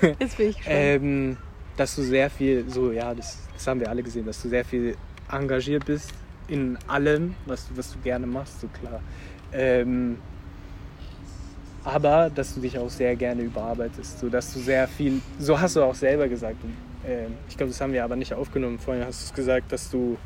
[0.20, 0.78] jetzt bin ich gespannt.
[0.78, 1.38] Ähm,
[1.78, 4.64] dass du sehr viel, so ja, das, das haben wir alle gesehen, dass du sehr
[4.64, 4.96] viel
[5.32, 6.12] engagiert bist
[6.48, 9.02] in allem, was, du- was du gerne machst, so klar.
[9.52, 10.18] Ähm,
[11.84, 15.76] aber dass du dich auch sehr gerne überarbeitest, so dass du sehr viel, so hast
[15.76, 16.64] du auch selber gesagt.
[16.64, 16.74] Und,
[17.08, 18.80] ähm, ich glaube, das haben wir aber nicht aufgenommen.
[18.80, 20.18] Vorhin hast du es gesagt, dass du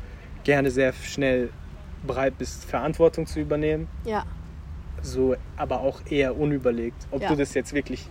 [0.44, 1.50] gerne sehr schnell
[2.06, 4.24] bereit bist, Verantwortung zu übernehmen, Ja,
[5.02, 7.28] so, aber auch eher unüberlegt, ob Ja.
[7.28, 8.06] du das jetzt wirklich,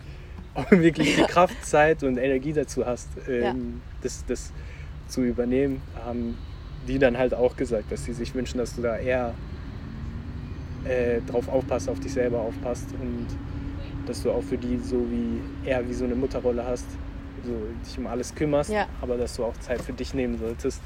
[0.69, 4.51] wirklich die Kraft, Zeit und Energie dazu hast, ähm, das, das
[5.07, 6.37] zu übernehmen, haben
[6.87, 9.33] die dann halt auch gesagt, dass sie sich wünschen, dass du da eher
[10.85, 13.27] äh, drauf aufpasst, auf dich selber aufpasst und
[14.05, 16.85] dass du auch für die so wie eher wie so eine Mutterrolle hast,
[17.43, 17.53] so
[17.85, 18.85] dich um alles kümmerst, Ja.
[19.01, 20.81] aber dass du auch Zeit für dich nehmen solltest,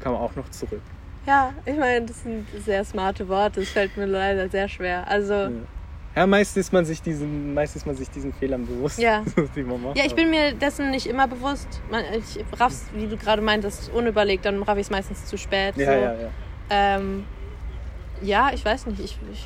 [0.00, 0.82] kam auch noch zurück.
[1.26, 3.60] ja, ich meine, das sind sehr smarte Worte.
[3.60, 5.06] Das fällt mir leider sehr schwer.
[5.08, 5.50] Also, Ja.
[6.16, 9.24] Ja, meist ist man sich diesen, meist ist man sich diesen Fehlern bewusst, Ja.
[9.56, 9.96] die man macht.
[9.98, 11.66] ja, ich bin mir dessen nicht immer bewusst.
[12.16, 15.76] Ich raff's, wie du gerade meintest, unüberlegt, dann raff ich es meistens zu spät.
[15.76, 15.90] Ja, so.
[15.92, 16.28] ja, ja.
[16.70, 17.24] Ähm,
[18.22, 19.00] ja, ich weiß nicht.
[19.00, 19.44] Ich, ich,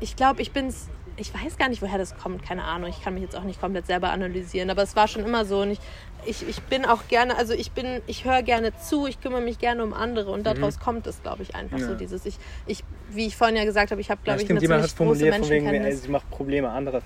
[0.00, 0.88] ich glaube, ich bin's.
[1.16, 2.90] Ich weiß gar nicht, woher das kommt, keine Ahnung.
[2.90, 5.60] Ich kann mich jetzt auch nicht komplett selber analysieren, aber es war schon immer so.
[5.62, 5.78] Und ich,
[6.26, 9.58] ich, ich bin auch gerne, also ich bin, ich höre gerne zu, ich kümmere mich
[9.58, 11.82] gerne um andere und daraus kommt es, glaube ich, einfach Mhm.
[11.84, 11.88] Ja.
[11.90, 12.36] so dieses, ich,
[12.66, 14.82] ich, wie ich vorhin ja gesagt habe, ich habe, Ja, glaube ich, stimmt, eine jemand
[14.82, 16.02] hat ziemlich große formuliert, von wegen, Menschenkenntnis.
[16.02, 17.02] sie macht Probleme anderer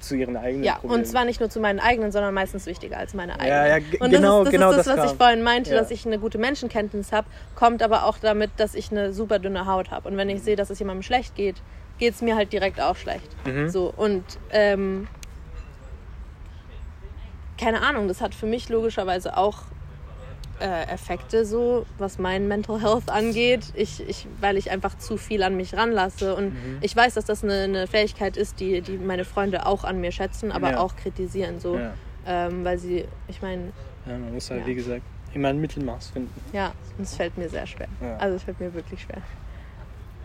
[0.00, 1.00] zu ihren eigenen Ja, Problemen.
[1.00, 3.48] und zwar nicht nur zu meinen eigenen, sondern meistens wichtiger als meine eigenen.
[3.48, 5.12] Ja, ja, und genau- das ist das, genau ist das, das was kam.
[5.12, 5.78] ich vorhin meinte, Ja.
[5.80, 9.66] dass ich eine gute Menschenkenntnis habe, kommt aber auch damit, dass ich eine super dünne
[9.66, 10.08] Haut habe.
[10.08, 11.56] Und wenn ich sehe, dass es jemandem schlecht geht,
[11.98, 13.28] geht es mir halt direkt auch schlecht.
[13.46, 13.68] Mhm.
[13.68, 15.08] So, und ähm,
[17.56, 19.56] keine Ahnung, das hat für mich logischerweise auch
[20.60, 25.42] äh, Effekte so, was mein Mental Health angeht, ich, ich, weil ich einfach zu viel
[25.42, 26.34] an mich ranlasse.
[26.34, 26.78] Und Mhm.
[26.80, 30.12] ich weiß, dass das eine, eine Fähigkeit ist, die, die meine Freunde auch an mir
[30.12, 30.78] schätzen, aber Ja.
[30.78, 31.60] auch kritisieren.
[31.60, 31.94] So, Ja.
[32.26, 33.72] ähm, weil sie, ich meine,
[34.06, 34.66] ja, man muss halt, Ja.
[34.66, 35.02] wie gesagt,
[35.32, 36.32] immer ein Mittelmaß finden.
[36.52, 37.88] ja, und es fällt mir sehr schwer.
[38.18, 39.22] Also es fällt mir wirklich schwer.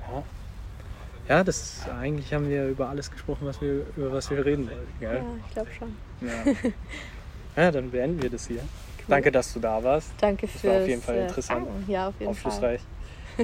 [0.10, 0.24] Ja.
[1.28, 5.04] Ja, das eigentlich haben wir über alles gesprochen, was wir, über was wir reden wollten.
[5.04, 5.14] Ja,
[5.48, 5.96] ich glaube schon.
[6.22, 6.74] Ja.
[7.64, 8.62] ja, dann beenden wir das hier.
[9.08, 10.12] Danke, dass du da warst.
[10.20, 11.68] Danke Das für war auf jeden Fall interessant.
[11.88, 12.50] Ja, auf jeden Fall.
[12.50, 12.82] Aufschlussreich.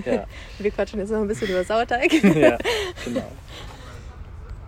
[0.05, 0.27] Ja,
[0.59, 2.13] Wir quatschen jetzt noch ein bisschen über Sauerteig.
[2.35, 2.59] ja
[3.03, 3.31] genau.